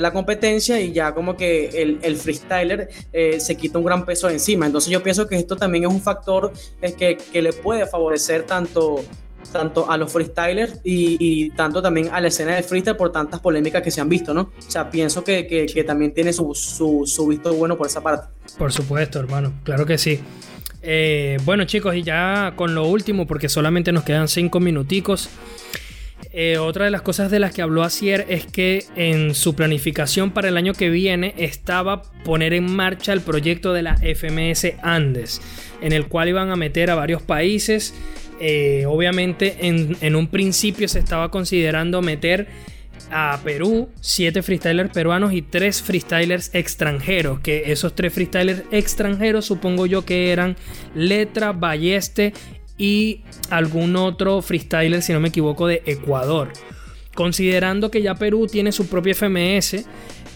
la 0.00 0.12
competencia 0.12 0.80
y 0.80 0.92
ya 0.92 1.14
como 1.14 1.36
que 1.36 1.82
el, 2.02 2.16
freestyler 2.16 2.88
eh, 3.12 3.40
se 3.40 3.56
quita 3.56 3.78
un 3.78 3.84
gran 3.84 4.04
peso 4.04 4.28
encima. 4.28 4.66
Entonces 4.66 4.90
yo 4.90 5.02
pienso 5.02 5.26
que 5.26 5.36
esto 5.36 5.56
también 5.56 5.84
es 5.84 5.90
un 5.90 6.00
factor 6.00 6.52
que, 6.98 7.16
que 7.16 7.42
le 7.42 7.52
puede 7.52 7.86
favorecer 7.86 8.44
tanto 8.44 9.04
tanto 9.52 9.90
a 9.90 9.96
los 9.96 10.12
freestylers 10.12 10.80
y, 10.82 11.50
tanto 11.50 11.80
también 11.80 12.08
a 12.12 12.20
la 12.20 12.28
escena 12.28 12.54
del 12.54 12.64
freestyle 12.64 12.96
por 12.96 13.12
tantas 13.12 13.40
polémicas 13.40 13.82
que 13.82 13.90
se 13.90 14.00
han 14.00 14.08
visto, 14.08 14.34
¿no? 14.34 14.52
O 14.58 14.70
sea, 14.70 14.90
pienso 14.90 15.22
que, 15.22 15.46
que, 15.46 15.84
también 15.84 16.12
tiene 16.12 16.32
su, 16.32 16.54
su, 16.54 17.04
su, 17.06 17.26
visto 17.28 17.54
bueno 17.54 17.76
por 17.76 17.86
esa 17.86 18.02
parte. 18.02 18.28
Por 18.58 18.72
supuesto, 18.72 19.20
hermano, 19.20 19.52
claro 19.62 19.86
que 19.86 19.96
sí. 19.96 20.20
Eh, 20.82 21.38
bueno, 21.44 21.64
chicos, 21.64 21.94
y 21.94 22.02
ya 22.02 22.52
con 22.56 22.74
lo 22.74 22.86
último, 22.86 23.26
porque 23.26 23.48
solamente 23.48 23.92
nos 23.92 24.04
quedan 24.04 24.28
cinco 24.28 24.60
minuticos. 24.60 25.30
Eh, 26.36 26.58
otra 26.58 26.86
de 26.86 26.90
las 26.90 27.02
cosas 27.02 27.30
de 27.30 27.38
las 27.38 27.54
que 27.54 27.62
habló 27.62 27.84
Asier 27.84 28.26
es 28.28 28.44
que 28.44 28.84
en 28.96 29.36
su 29.36 29.54
planificación 29.54 30.32
para 30.32 30.48
el 30.48 30.56
año 30.56 30.72
que 30.72 30.90
viene 30.90 31.32
estaba 31.38 32.02
poner 32.24 32.54
en 32.54 32.74
marcha 32.74 33.12
el 33.12 33.20
proyecto 33.20 33.72
de 33.72 33.82
la 33.82 33.96
FMS 33.98 34.72
Andes, 34.82 35.40
en 35.80 35.92
el 35.92 36.08
cual 36.08 36.28
iban 36.30 36.50
a 36.50 36.56
meter 36.56 36.90
a 36.90 36.96
varios 36.96 37.22
países. 37.22 37.94
Eh, 38.40 38.84
obviamente 38.88 39.58
en, 39.60 40.16
un 40.16 40.26
principio 40.26 40.88
se 40.88 40.98
estaba 40.98 41.30
considerando 41.30 42.02
meter 42.02 42.48
a 43.12 43.38
Perú, 43.44 43.90
siete 44.00 44.42
freestylers 44.42 44.90
peruanos 44.90 45.34
y 45.34 45.42
tres 45.42 45.82
freestylers 45.82 46.52
extranjeros. 46.52 47.38
Que 47.38 47.70
esos 47.70 47.94
tres 47.94 48.12
freestylers 48.12 48.64
extranjeros 48.72 49.44
supongo 49.44 49.86
yo 49.86 50.04
que 50.04 50.32
eran 50.32 50.56
Letra, 50.96 51.52
Balleste 51.52 52.32
y 52.76 53.22
algún 53.50 53.96
otro 53.96 54.42
freestyler, 54.42 55.02
si 55.02 55.12
no 55.12 55.20
me 55.20 55.28
equivoco, 55.28 55.66
de 55.66 55.82
Ecuador. 55.86 56.52
Considerando 57.14 57.90
que 57.90 58.02
ya 58.02 58.14
Perú 58.16 58.46
tiene 58.46 58.72
su 58.72 58.88
propia 58.88 59.14
FMS, 59.14 59.86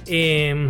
em, 0.06 0.68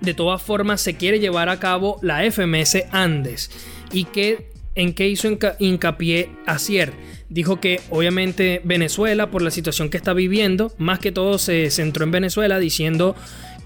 de 0.00 0.14
todas 0.14 0.42
formas 0.42 0.80
se 0.80 0.96
quiere 0.96 1.20
llevar 1.20 1.48
a 1.48 1.60
cabo 1.60 1.98
la 2.02 2.24
FMS 2.24 2.86
Andes. 2.90 3.50
¿Y 3.92 4.04
que, 4.04 4.50
en 4.74 4.94
qué 4.94 5.08
hizo 5.08 5.28
hincapié 5.58 6.30
Acier? 6.46 6.92
Dijo 7.28 7.60
que 7.60 7.80
obviamente 7.90 8.60
Venezuela, 8.64 9.30
por 9.30 9.42
la 9.42 9.50
situación 9.52 9.88
que 9.88 9.96
está 9.96 10.12
viviendo, 10.14 10.72
más 10.78 10.98
que 10.98 11.12
todo 11.12 11.38
se 11.38 11.70
centró 11.70 12.04
en 12.04 12.10
Venezuela 12.10 12.58
diciendo 12.58 13.14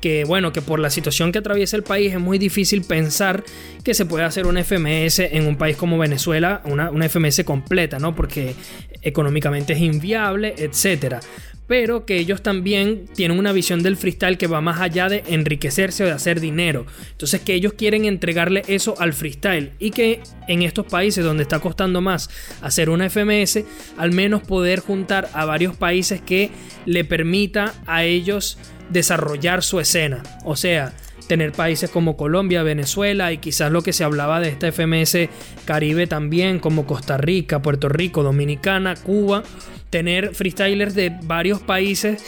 que 0.04 0.24
bueno, 0.24 0.52
que 0.52 0.60
por 0.60 0.80
la 0.80 0.90
situación 0.90 1.32
que 1.32 1.38
atraviesa 1.38 1.78
el 1.78 1.82
país 1.82 2.12
es 2.12 2.20
muy 2.20 2.36
difícil 2.36 2.82
pensar 2.82 3.42
que 3.82 3.94
se 3.94 4.04
puede 4.04 4.26
hacer 4.26 4.46
una 4.46 4.62
FMS 4.62 5.20
en 5.20 5.46
un 5.46 5.56
país 5.56 5.78
como 5.78 5.96
Venezuela, 5.96 6.60
una, 6.66 6.90
una 6.90 7.08
FMS 7.08 7.42
completa, 7.42 7.98
¿no? 7.98 8.14
Porque 8.14 8.54
económicamente 9.00 9.72
es 9.72 9.80
inviable, 9.80 10.56
etcétera 10.58 11.20
pero 11.66 12.04
que 12.04 12.18
ellos 12.18 12.42
también 12.42 13.06
tienen 13.14 13.38
una 13.38 13.52
visión 13.52 13.82
del 13.82 13.96
freestyle 13.96 14.36
que 14.36 14.46
va 14.46 14.60
más 14.60 14.82
allá 14.82 15.08
de 15.08 15.24
enriquecerse 15.28 16.04
o 16.04 16.06
de 16.06 16.12
hacer 16.12 16.40
dinero. 16.40 16.84
Entonces 17.12 17.40
que 17.40 17.54
ellos 17.54 17.72
quieren 17.72 18.04
entregarle 18.04 18.62
eso 18.66 18.94
al 18.98 19.14
freestyle 19.14 19.72
y 19.78 19.90
que 19.90 20.20
en 20.46 20.60
estos 20.60 20.84
países 20.84 21.24
donde 21.24 21.42
está 21.42 21.60
costando 21.60 22.02
más 22.02 22.28
hacer 22.60 22.90
una 22.90 23.08
FMS, 23.08 23.64
al 23.96 24.12
menos 24.12 24.42
poder 24.42 24.80
juntar 24.80 25.30
a 25.32 25.46
varios 25.46 25.74
países 25.74 26.20
que 26.20 26.50
le 26.84 27.04
permita 27.04 27.72
a 27.86 28.04
ellos 28.04 28.58
desarrollar 28.90 29.62
su 29.62 29.80
escena. 29.80 30.22
O 30.44 30.56
sea, 30.56 30.92
tener 31.26 31.52
países 31.52 31.90
como 31.90 32.16
Colombia, 32.16 32.62
Venezuela 32.62 33.32
y 33.32 33.38
quizás 33.38 33.72
lo 33.72 33.82
que 33.82 33.92
se 33.92 34.04
hablaba 34.04 34.40
de 34.40 34.48
esta 34.48 34.70
FMS 34.70 35.28
Caribe 35.64 36.06
también, 36.06 36.58
como 36.58 36.86
Costa 36.86 37.16
Rica, 37.16 37.62
Puerto 37.62 37.88
Rico, 37.88 38.22
Dominicana, 38.22 38.94
Cuba, 38.94 39.42
tener 39.90 40.34
freestylers 40.34 40.94
de 40.94 41.16
varios 41.22 41.60
países 41.60 42.24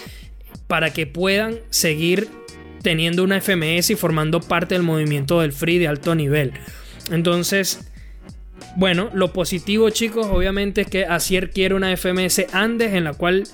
para 0.66 0.92
que 0.92 1.06
puedan 1.06 1.56
seguir 1.70 2.28
teniendo 2.82 3.24
una 3.24 3.40
FMS 3.40 3.90
y 3.90 3.96
formando 3.96 4.40
parte 4.40 4.74
del 4.74 4.82
movimiento 4.82 5.40
del 5.40 5.52
free 5.52 5.78
de 5.78 5.88
alto 5.88 6.14
nivel. 6.14 6.52
Entonces, 7.10 7.90
bueno, 8.76 9.10
lo 9.14 9.32
positivo 9.32 9.90
chicos, 9.90 10.26
obviamente 10.26 10.82
es 10.82 10.86
que 10.86 11.04
Asier 11.04 11.50
quiere 11.50 11.74
una 11.74 11.96
FMS 11.96 12.46
Andes 12.52 12.94
en 12.94 13.04
la 13.04 13.14
cual 13.14 13.44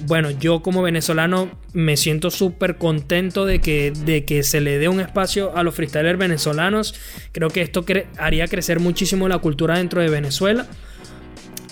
bueno, 0.00 0.30
yo 0.30 0.62
como 0.62 0.82
venezolano 0.82 1.50
me 1.72 1.96
siento 1.96 2.30
súper 2.30 2.76
contento 2.78 3.46
de 3.46 3.60
que, 3.60 3.92
de 3.92 4.24
que 4.24 4.42
se 4.42 4.60
le 4.60 4.78
dé 4.78 4.88
un 4.88 5.00
espacio 5.00 5.56
a 5.56 5.62
los 5.62 5.74
freestylers 5.74 6.18
venezolanos. 6.18 6.94
Creo 7.32 7.50
que 7.50 7.62
esto 7.62 7.84
haría 8.18 8.48
crecer 8.48 8.80
muchísimo 8.80 9.28
la 9.28 9.38
cultura 9.38 9.78
dentro 9.78 10.00
de 10.00 10.08
Venezuela. 10.08 10.66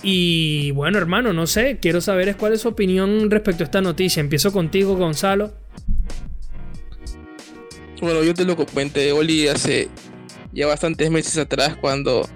Y 0.03 0.73
bueno, 0.73 0.99
hermano, 0.99 1.33
no 1.33 1.47
sé, 1.47 1.79
quiero 1.81 2.01
saber 2.01 2.37
cuál 2.37 2.55
es 2.55 2.63
su 2.63 2.69
opinión 2.69 3.31
respecto 3.31 3.63
a 3.63 3.67
esta 3.67 3.81
noticia. 3.81 4.21
Empiezo 4.21 4.53
contigo, 4.53 4.97
Gonzalo. 4.97 5.53
Bueno, 8.01 8.25
yo 8.25 8.35
te 8.35 8.45
lo 8.45 8.57
comenté, 8.57 9.13
Oli, 9.13 9.47
hace 9.47 9.89
ya 10.53 10.67
bastantes 10.67 11.11
meses 11.11 11.39
atrás 11.39 11.77
cuando 11.81 12.29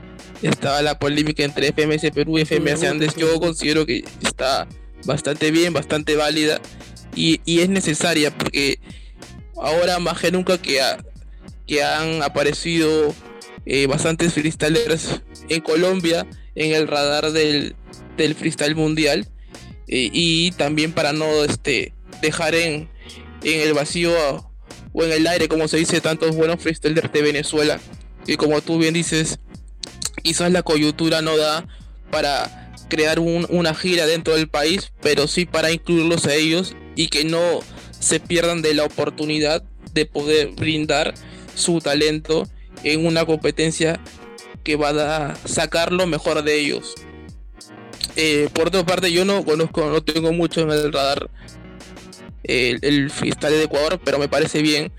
estaba 0.43 0.80
la 0.82 0.99
polémica 0.99 1.43
entre 1.43 1.72
FMS 1.72 2.11
Perú 2.12 2.39
y 2.39 2.45
FMS 2.45 2.84
Andes. 2.84 3.16
Yo 3.16 3.39
considero 3.41 3.84
que 3.84 4.05
está 4.22 4.68
bastante 5.07 5.51
bien, 5.51 5.73
bastante 5.73 6.17
válida 6.17 6.61
y, 7.15 7.41
es 7.47 7.69
necesaria 7.69 8.37
porque 8.37 8.79
ahora 9.57 9.99
más 9.99 10.21
que 10.21 10.31
nunca 10.31 10.59
que, 10.59 10.81
que 11.67 11.83
han 11.83 12.23
aparecido 12.23 13.15
eh, 13.65 13.87
bastantes 13.87 14.35
freestylers 14.35 15.23
en 15.49 15.61
Colombia 15.63 16.27
en 16.55 16.73
el 16.73 16.89
radar 16.89 17.33
del, 17.33 17.75
del 18.17 18.35
freestyle 18.35 18.75
mundial 18.75 19.27
eh, 19.89 20.11
y 20.13 20.51
también 20.53 20.93
para 20.93 21.13
no 21.13 21.45
este, 21.45 21.95
dejar 22.21 22.55
en, 22.55 22.91
en 23.43 23.61
el 23.61 23.73
vacío 23.73 24.13
o 24.93 25.05
en 25.05 25.13
el 25.13 25.27
aire, 25.27 25.49
como 25.49 25.69
se 25.69 25.77
dice, 25.77 26.01
tantos 26.01 26.35
buenos 26.35 26.61
freestylers 26.61 27.13
de 27.13 27.23
Venezuela. 27.23 27.79
Y 28.27 28.37
como 28.37 28.61
tú 28.63 28.79
bien 28.79 28.95
dices, 28.95 29.39
quizás 30.23 30.51
la 30.51 30.63
coyuntura 30.63 31.23
no 31.23 31.37
da 31.37 31.67
para 32.11 32.66
crear 32.89 33.18
una 33.18 33.74
gira 33.74 34.07
dentro 34.07 34.34
del 34.37 34.49
país, 34.49 34.93
pero 35.01 35.26
sí 35.26 35.45
para 35.47 35.72
incluirlos 35.72 36.26
a 36.26 36.34
ellos 36.34 36.74
y 36.95 37.09
que 37.09 37.24
no 37.24 37.61
se 37.99 38.20
pierdan 38.20 38.62
de 38.62 38.74
la 38.74 38.84
oportunidad 38.84 39.62
de 39.93 40.07
poder 40.07 40.51
brindar 40.53 41.14
su 41.55 41.80
talento 41.80 42.47
en 42.84 43.07
una 43.07 43.24
competencia 43.24 44.01
que 44.62 44.76
va 44.76 44.91
a 44.91 45.37
sacar 45.47 45.93
lo 45.93 46.07
mejor 46.07 46.43
de 46.43 46.61
ellos. 46.61 46.95
Eh, 48.16 48.49
por 48.53 48.68
otra 48.68 48.84
parte, 48.84 49.12
yo 49.12 49.24
no 49.24 49.45
conozco, 49.45 49.89
no 49.91 50.03
tengo 50.03 50.32
mucho 50.32 50.62
en 50.62 50.70
el 50.70 50.93
radar 50.93 51.30
el, 52.45 53.11
freestyle 53.11 53.55
de 53.55 53.64
Ecuador, 53.64 54.01
pero 54.05 54.18
me 54.18 54.28
parece 54.28 54.62
bien 54.62 54.93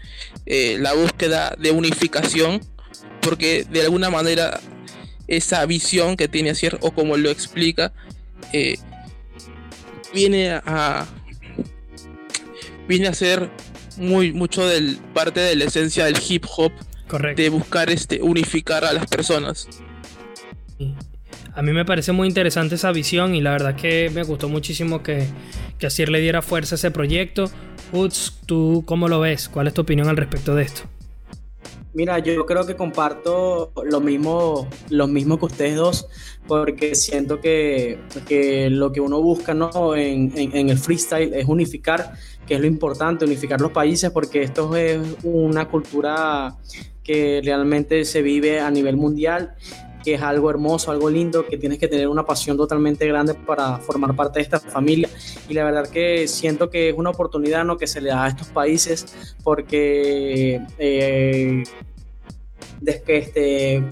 eh, 0.45 0.77
la 0.79 0.93
búsqueda 0.93 1.55
de 1.57 1.71
unificación, 1.71 2.61
porque 3.21 3.65
de 3.69 3.81
alguna 3.81 4.09
manera 4.09 4.59
esa 5.27 5.65
visión 5.65 6.17
que 6.17 6.27
tiene 6.27 6.51
Acier, 6.51 6.77
o 6.81 6.91
como 6.91 7.17
lo 7.17 7.29
explica, 7.29 7.93
eh, 8.53 8.77
viene 10.13 10.51
a 10.51 11.05
viene 12.87 13.07
a 13.07 13.13
ser 13.13 13.49
muy 13.97 14.31
mucho 14.31 14.65
del 14.65 14.97
parte 15.13 15.41
de 15.41 15.55
la 15.55 15.65
esencia 15.65 16.05
del 16.05 16.17
hip 16.27 16.45
hop 16.55 16.71
de 17.35 17.49
buscar 17.49 17.89
este 17.89 18.21
unificar 18.21 18.85
a 18.85 18.93
las 18.93 19.07
personas 19.07 19.67
a 21.57 21.63
mí 21.63 21.71
me 21.73 21.85
parece 21.85 22.11
muy 22.11 22.27
interesante 22.27 22.75
esa 22.75 22.91
visión 22.91 23.33
y 23.33 23.41
la 23.41 23.49
verdad 23.49 23.75
que 23.75 24.11
me 24.13 24.21
gustó 24.21 24.47
muchísimo 24.47 25.01
que, 25.01 25.25
que 25.79 25.87
Asier 25.87 26.09
le 26.09 26.19
diera 26.19 26.43
fuerza 26.43 26.75
a 26.75 26.77
ese 26.77 26.91
proyecto. 26.91 27.49
Uts, 27.91 28.41
¿tú 28.45 28.83
cómo 28.85 29.07
lo 29.07 29.19
ves? 29.19 29.49
¿Cuál 29.49 29.65
es 29.65 29.73
tu 29.73 29.81
opinión 29.81 30.07
al 30.07 30.17
respecto 30.17 30.53
de 30.53 30.61
esto? 30.61 30.83
Mira, 31.97 32.19
yo 32.19 32.45
creo 32.45 32.63
que 32.63 32.75
comparto 32.75 33.71
lo 33.83 33.99
mismo, 33.99 34.67
lo 34.91 35.07
mismo 35.07 35.39
que 35.39 35.45
ustedes 35.45 35.77
dos, 35.77 36.07
porque 36.45 36.93
siento 36.93 37.41
que, 37.41 37.97
que 38.27 38.69
lo 38.69 38.91
que 38.91 39.01
uno 39.01 39.19
busca 39.19 39.55
¿no? 39.55 39.95
en, 39.95 40.31
en, 40.35 40.69
el 40.69 40.77
freestyle 40.77 41.33
es 41.33 41.47
unificar, 41.47 42.13
que 42.45 42.53
es 42.53 42.61
lo 42.61 42.67
importante, 42.67 43.25
unificar 43.25 43.59
los 43.61 43.71
países, 43.71 44.11
porque 44.11 44.43
esto 44.43 44.75
es 44.75 44.99
una 45.23 45.69
cultura 45.69 46.57
que 47.03 47.41
realmente 47.43 48.05
se 48.05 48.21
vive 48.21 48.59
a 48.59 48.69
nivel 48.69 48.95
mundial 48.95 49.55
que 50.07 50.13
es 50.13 50.21
algo 50.21 50.49
hermoso, 50.49 50.89
algo 50.89 51.09
lindo, 51.09 51.45
que 51.45 51.57
tienes 51.57 51.79
que 51.79 51.89
tener 51.89 52.07
una 52.07 52.25
pasión 52.25 52.55
totalmente 52.55 53.05
grande 53.05 53.33
para 53.33 53.77
formar 53.79 54.15
parte 54.15 54.39
de 54.39 54.43
esta 54.43 54.57
familia. 54.57 55.09
Y 55.49 55.53
la 55.53 55.65
verdad 55.65 55.89
que 55.89 56.29
siento 56.29 56.69
que 56.69 56.87
es 56.87 56.95
una 56.97 57.09
oportunidad 57.09 57.65
¿no? 57.65 57.77
que 57.77 57.87
se 57.87 57.99
le 57.99 58.07
da 58.11 58.23
a 58.23 58.29
estos 58.29 58.47
países 58.47 59.35
porque 59.43 60.61
eh, 60.79 61.61
que 63.05 63.17
este, 63.17 63.83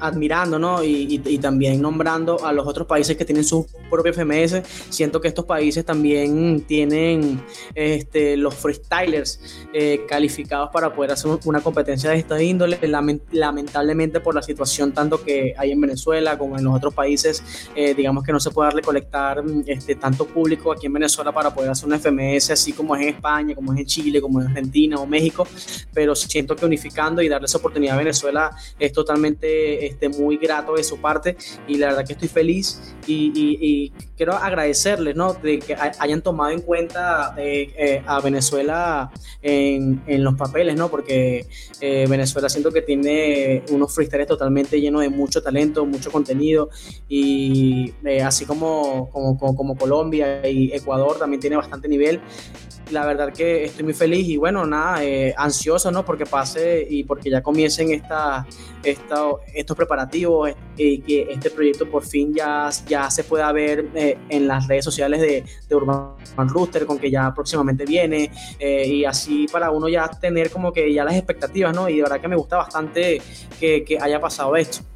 admirando, 0.00 0.58
¿no? 0.58 0.84
Y, 0.84 1.38
también 1.38 1.80
nombrando 1.80 2.44
a 2.44 2.52
los 2.52 2.66
otros 2.66 2.86
países 2.86 3.16
que 3.16 3.24
tienen 3.24 3.44
su 3.44 3.66
propio 3.94 4.12
FMS. 4.12 4.62
Siento 4.90 5.20
que 5.20 5.28
estos 5.28 5.44
países 5.44 5.84
también 5.84 6.62
tienen 6.62 7.42
este, 7.74 8.36
los 8.36 8.54
freestylers 8.54 9.40
eh, 9.72 10.04
calificados 10.08 10.70
para 10.72 10.92
poder 10.92 11.12
hacer 11.12 11.38
una 11.44 11.60
competencia 11.60 12.10
de 12.10 12.16
esta 12.16 12.42
índole. 12.42 12.78
Lamentablemente 13.32 14.20
por 14.20 14.34
la 14.34 14.42
situación 14.42 14.92
tanto 14.92 15.22
que 15.22 15.54
hay 15.56 15.72
en 15.72 15.80
Venezuela 15.80 16.36
como 16.38 16.58
en 16.58 16.64
los 16.64 16.74
otros 16.74 16.94
países, 16.94 17.42
eh, 17.74 17.94
digamos 17.94 18.24
que 18.24 18.32
no 18.32 18.40
se 18.40 18.50
puede 18.50 18.70
recolectar 18.70 19.42
este, 19.66 19.94
tanto 19.94 20.26
público 20.26 20.72
aquí 20.72 20.86
en 20.86 20.92
Venezuela 20.92 21.32
para 21.32 21.54
poder 21.54 21.70
hacer 21.70 21.88
un 21.88 21.98
FMS 21.98 22.50
así 22.50 22.72
como 22.72 22.96
es 22.96 23.02
en 23.02 23.08
España, 23.08 23.54
como 23.54 23.72
es 23.72 23.80
en 23.80 23.86
Chile, 23.86 24.20
como 24.20 24.40
en 24.40 24.48
Argentina 24.48 24.96
o 24.96 25.06
México. 25.06 25.46
Pero 25.92 26.14
siento 26.14 26.56
que 26.56 26.66
unificando 26.66 27.22
y 27.22 27.28
darle 27.28 27.46
esa 27.46 27.58
oportunidad 27.58 27.94
a 27.94 27.98
Venezuela 27.98 28.50
es 28.78 28.92
totalmente 28.92 29.86
este, 29.86 30.08
muy 30.08 30.36
grato 30.36 30.74
de 30.74 30.84
su 30.84 30.98
parte 30.98 31.36
y 31.66 31.76
la 31.76 31.88
verdad 31.88 32.06
que 32.06 32.14
estoy 32.14 32.28
feliz 32.28 32.94
y, 33.06 33.83
quiero 34.16 34.34
agradecerles, 34.34 35.16
¿no? 35.16 35.34
De 35.34 35.58
que 35.58 35.74
hayan 35.74 36.22
tomado 36.22 36.50
en 36.50 36.60
cuenta 36.60 37.34
eh, 37.36 37.72
eh, 37.76 38.02
a 38.06 38.20
Venezuela 38.20 39.10
en, 39.42 40.02
los 40.06 40.34
papeles, 40.34 40.76
¿no? 40.76 40.88
Porque 40.88 41.46
eh, 41.80 42.06
Venezuela 42.08 42.48
siento 42.48 42.70
que 42.70 42.82
tiene 42.82 43.62
unos 43.70 43.94
freestyles 43.94 44.26
totalmente 44.26 44.80
llenos 44.80 45.02
de 45.02 45.08
mucho 45.08 45.42
talento, 45.42 45.84
mucho 45.86 46.10
contenido 46.10 46.70
y 47.08 47.92
así 48.22 48.44
como, 48.46 49.10
como, 49.10 49.36
como 49.36 49.76
Colombia 49.76 50.48
y 50.48 50.72
Ecuador 50.72 51.18
también 51.18 51.40
tiene 51.40 51.56
bastante 51.56 51.88
nivel 51.88 52.20
la 52.94 53.04
verdad 53.04 53.32
que 53.32 53.64
estoy 53.64 53.84
muy 53.84 53.92
feliz 53.92 54.26
y 54.28 54.36
bueno, 54.36 54.64
nada, 54.64 55.04
eh, 55.04 55.34
ansioso, 55.36 55.90
¿no? 55.90 56.04
Porque 56.04 56.24
pase 56.24 56.86
y 56.88 57.04
porque 57.04 57.28
ya 57.28 57.42
comiencen 57.42 57.90
esta, 57.90 58.46
estos 58.82 59.76
preparativos 59.76 60.52
y 60.76 61.00
que 61.00 61.26
este 61.30 61.50
proyecto 61.50 61.90
por 61.90 62.04
fin 62.04 62.32
ya, 62.32 62.70
ya 62.86 63.10
se 63.10 63.24
pueda 63.24 63.50
ver 63.52 63.90
eh, 63.94 64.16
en 64.28 64.46
las 64.46 64.68
redes 64.68 64.84
sociales 64.84 65.20
de, 65.20 65.44
de, 65.68 65.74
Urban 65.74 66.48
Rooster, 66.48 66.86
con 66.86 66.98
que 66.98 67.10
ya 67.10 67.34
próximamente 67.34 67.84
viene 67.84 68.30
eh, 68.58 68.86
y 68.86 69.04
así 69.04 69.46
para 69.50 69.70
uno 69.70 69.88
ya 69.88 70.08
tener 70.08 70.50
como 70.50 70.72
que 70.72 70.92
ya 70.92 71.04
las 71.04 71.16
expectativas, 71.16 71.74
¿no? 71.74 71.88
Y 71.88 71.96
de 71.96 72.02
verdad 72.02 72.20
que 72.20 72.28
me 72.28 72.36
gusta 72.36 72.56
bastante 72.56 73.20
que 73.58 73.98
haya 74.00 74.20
pasado 74.20 74.54
esto. 74.56 74.93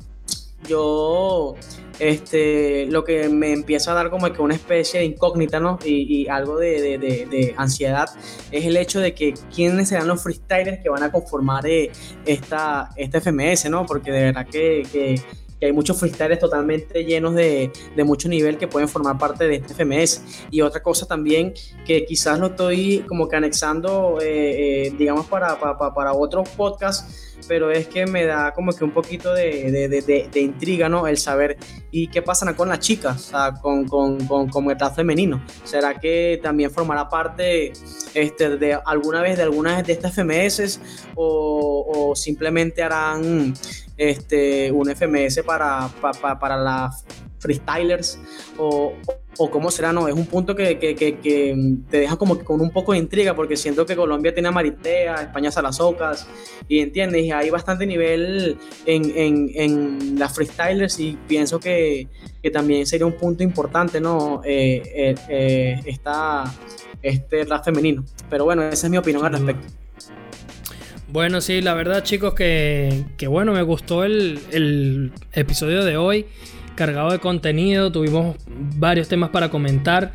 Yo 0.69 1.57
este, 1.99 2.87
lo 2.87 3.05
que 3.05 3.29
me 3.29 3.53
empieza 3.53 3.91
a 3.91 3.95
dar 3.95 4.11
como 4.11 4.33
que 4.33 4.41
una 4.41 4.55
especie 4.55 5.01
de 5.01 5.07
incógnita, 5.07 5.59
¿no? 5.59 5.79
Y, 5.85 6.29
algo 6.29 6.59
de, 6.59 7.55
ansiedad 7.57 8.09
es 8.51 8.65
el 8.65 8.77
hecho 8.77 9.01
de 9.01 9.15
que 9.15 9.35
quiénes 9.55 9.89
serán 9.89 10.07
los 10.07 10.23
freestylers 10.23 10.81
que 10.83 10.89
van 10.89 11.03
a 11.03 11.11
conformar 11.11 11.67
eh, 11.67 11.91
esta, 12.25 12.91
este 12.97 13.21
FMS, 13.21 13.71
¿no? 13.71 13.87
Porque 13.87 14.13
de 14.13 14.25
verdad 14.25 14.47
que, 14.47 15.21
hay 15.61 15.73
muchos 15.73 15.99
freestylers 15.99 16.39
totalmente 16.39 17.05
llenos 17.05 17.35
de, 17.35 17.73
mucho 18.05 18.29
nivel 18.29 18.59
que 18.59 18.69
pueden 18.69 18.89
formar 18.89 19.19
parte 19.19 19.49
de 19.49 19.57
este 19.57 19.75
FMS. 19.75 20.47
Y 20.53 20.61
otra 20.61 20.81
cosa 20.81 21.05
también 21.05 21.53
que 21.85 22.05
quizás 22.05 22.39
lo 22.39 22.49
estoy 22.49 23.05
como 23.09 23.27
que 23.27 23.35
anexando, 23.35 24.19
eh, 24.23 24.87
eh, 24.87 24.95
digamos, 24.97 25.27
para, 25.27 25.59
para, 25.59 25.93
para 25.93 26.13
otros 26.13 26.49
podcasts 26.51 27.28
pero 27.47 27.71
es 27.71 27.87
que 27.89 28.07
me 28.07 28.25
da 28.25 28.53
como 28.53 28.73
que 28.73 28.85
un 28.85 28.91
poquito 28.91 29.33
de, 29.33 29.71
de, 29.71 30.29
de, 30.33 30.41
intriga, 30.41 30.89
¿no? 30.89 31.07
El 31.07 31.19
saber, 31.19 31.57
¿y 31.91 32.09
qué 32.09 32.23
pasa 32.23 32.55
con 32.55 32.69
las 32.69 32.81
chicas? 32.81 33.17
O 33.17 33.31
sea, 33.31 33.55
con, 33.55 33.87
con, 33.87 34.27
con, 34.27 34.49
con 34.49 34.71
el 34.71 34.77
femenino. 34.95 35.43
¿Será 35.65 35.99
que 35.99 36.41
también 36.43 36.71
formará 36.71 37.09
parte 37.09 37.73
este, 38.15 38.57
de 38.57 38.79
alguna 38.85 39.23
vez 39.23 39.37
de 39.37 39.45
algunas 39.45 39.87
de 39.87 39.93
estas 39.93 40.15
FMS 40.15 40.81
o, 41.15 42.13
simplemente 42.15 42.83
harán 42.83 43.55
este, 43.97 44.73
un 44.73 44.89
FMS 44.95 45.43
para, 45.45 45.89
para, 46.01 46.39
para 46.39 46.57
las 46.57 47.05
freestylers 47.39 48.19
o, 48.59 48.95
o 49.39 49.51
cómo 49.51 49.71
será, 49.71 49.93
no, 49.93 50.09
es 50.09 50.15
un 50.15 50.27
punto 50.27 50.57
que, 50.57 50.79
que, 50.79 50.95
que, 50.97 51.77
te 51.91 52.01
deja 52.01 52.17
como 52.17 52.37
que 52.37 52.45
con 52.45 52.61
un 52.61 52.71
poco 52.71 52.93
de 52.93 52.99
intriga 52.99 53.35
porque 53.35 53.57
siento 53.57 53.87
que 53.87 53.95
Colombia 53.95 54.35
tiene 54.35 54.49
a 54.49 54.53
Maritea, 54.53 55.15
España 55.15 55.51
Salazocas 55.51 56.27
y 56.69 56.81
entiendes, 56.81 57.25
y 57.25 57.31
hay 57.31 57.49
bastante 57.51 57.87
nivel 57.87 58.59
en, 58.85 59.13
en, 59.17 59.51
en 59.55 60.19
las 60.19 60.35
freestylers 60.35 60.99
y 60.99 61.17
pienso 61.27 61.61
que, 61.61 62.09
también 62.53 62.87
sería 62.87 63.05
un 63.05 63.13
punto 63.13 63.43
importante, 63.43 64.01
¿no? 64.01 64.41
Eh, 64.43 64.83
eh, 64.95 65.15
eh, 65.29 65.97
este 67.03 67.45
rap 67.45 67.63
femenino. 67.63 68.03
Pero 68.31 68.45
bueno, 68.45 68.63
esa 68.63 68.87
es 68.87 68.91
mi 68.91 68.97
opinión 68.97 69.25
al 69.25 69.33
respecto. 69.33 69.67
Bueno, 71.11 71.43
sí, 71.43 71.61
la 71.61 71.75
verdad 71.75 72.03
chicos 72.03 72.35
que, 72.35 73.05
que 73.17 73.27
bueno, 73.29 73.53
me 73.53 73.63
gustó 73.63 74.05
el, 74.05 74.41
el 74.51 75.13
episodio 75.33 75.85
de 75.85 75.97
hoy 75.99 76.27
cargado 76.79 77.11
de 77.11 77.19
contenido, 77.19 77.91
tuvimos 77.91 78.37
varios 78.47 79.09
temas 79.09 79.31
para 79.31 79.51
comentar, 79.51 80.15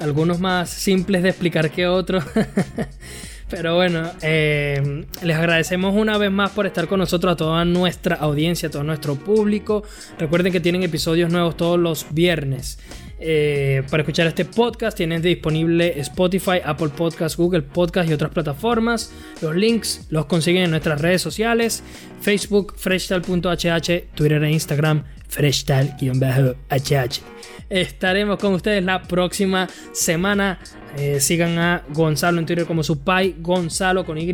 algunos 0.00 0.38
más 0.38 0.70
simples 0.70 1.24
de 1.24 1.30
explicar 1.30 1.72
que 1.72 1.88
otros. 1.88 2.24
Pero 3.50 3.74
bueno, 3.74 4.08
eh, 4.22 5.06
les 5.22 5.36
agradecemos 5.36 5.92
una 5.94 6.16
vez 6.16 6.30
más 6.30 6.52
por 6.52 6.66
estar 6.66 6.86
con 6.86 7.00
nosotros 7.00 7.32
a 7.32 7.36
toda 7.36 7.64
nuestra 7.64 8.14
audiencia, 8.14 8.68
a 8.68 8.70
todo 8.70 8.84
nuestro 8.84 9.16
público. 9.16 9.82
Recuerden 10.16 10.52
que 10.52 10.60
tienen 10.60 10.84
episodios 10.84 11.32
nuevos 11.32 11.56
todos 11.56 11.80
los 11.80 12.06
viernes. 12.12 12.78
Eh, 13.18 13.82
para 13.90 14.02
escuchar 14.02 14.28
este 14.28 14.44
podcast 14.44 14.96
tienen 14.96 15.20
disponible 15.20 15.98
Spotify, 16.00 16.60
Apple 16.64 16.90
Podcast, 16.90 17.36
Google 17.36 17.62
Podcast 17.62 18.08
y 18.08 18.12
otras 18.12 18.30
plataformas. 18.30 19.12
Los 19.42 19.56
links 19.56 20.06
los 20.10 20.26
consiguen 20.26 20.62
en 20.62 20.70
nuestras 20.70 21.00
redes 21.00 21.22
sociales, 21.22 21.82
Facebook, 22.20 22.74
freshtal.hh, 22.76 24.14
Twitter 24.14 24.44
e 24.44 24.50
Instagram, 24.52 25.04
freshtal-hh. 25.34 27.24
Estaremos 27.70 28.38
con 28.38 28.54
ustedes 28.54 28.84
la 28.84 29.02
próxima 29.02 29.68
semana. 29.92 30.58
Eh, 30.96 31.18
sigan 31.18 31.58
a 31.58 31.82
Gonzalo 31.92 32.38
en 32.38 32.46
Twitter 32.46 32.66
como 32.66 32.84
su 32.84 33.00
pai, 33.00 33.34
Gonzalo 33.40 34.04
con 34.04 34.18
Y. 34.18 34.32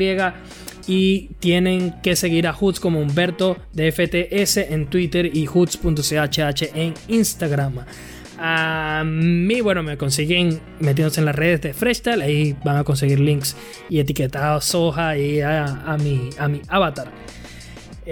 Y 0.87 1.29
tienen 1.39 2.01
que 2.03 2.17
seguir 2.17 2.47
a 2.47 2.53
Hoots 2.53 2.81
como 2.81 3.01
Humberto 3.01 3.57
de 3.73 3.93
FTS 3.93 4.59
en 4.59 4.87
Twitter 4.89 5.31
y 5.35 5.47
Hoots.chh 5.47 6.71
en 6.75 6.95
Instagram. 7.09 7.85
A 8.43 9.05
mí, 9.05 9.61
bueno, 9.61 9.83
me 9.83 9.99
consiguen 9.99 10.61
metiéndose 10.81 11.21
en 11.21 11.27
las 11.27 11.35
redes 11.35 11.61
de 11.61 11.75
Freestyle. 11.75 12.23
Ahí 12.23 12.57
van 12.65 12.79
a 12.79 12.85
conseguir 12.85 13.21
links 13.21 13.55
y 13.91 14.01
etiquetados 14.01 14.65
soja 14.65 15.17
y 15.19 15.43
a, 15.43 15.97
mi, 16.03 16.31
a 16.39 16.49
mi 16.49 16.63
avatar. 16.69 17.13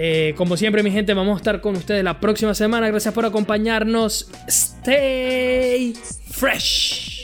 Eh, 0.01 0.33
como 0.37 0.55
siempre, 0.55 0.81
mi 0.81 0.91
gente, 0.91 1.13
vamos 1.13 1.33
a 1.33 1.37
estar 1.39 1.59
con 1.59 1.75
ustedes 1.75 2.05
la 2.05 2.21
próxima 2.21 2.55
semana. 2.55 2.87
Gracias 2.87 3.13
por 3.13 3.25
acompañarnos. 3.25 4.31
Stay 4.47 5.93
fresh. 6.31 7.18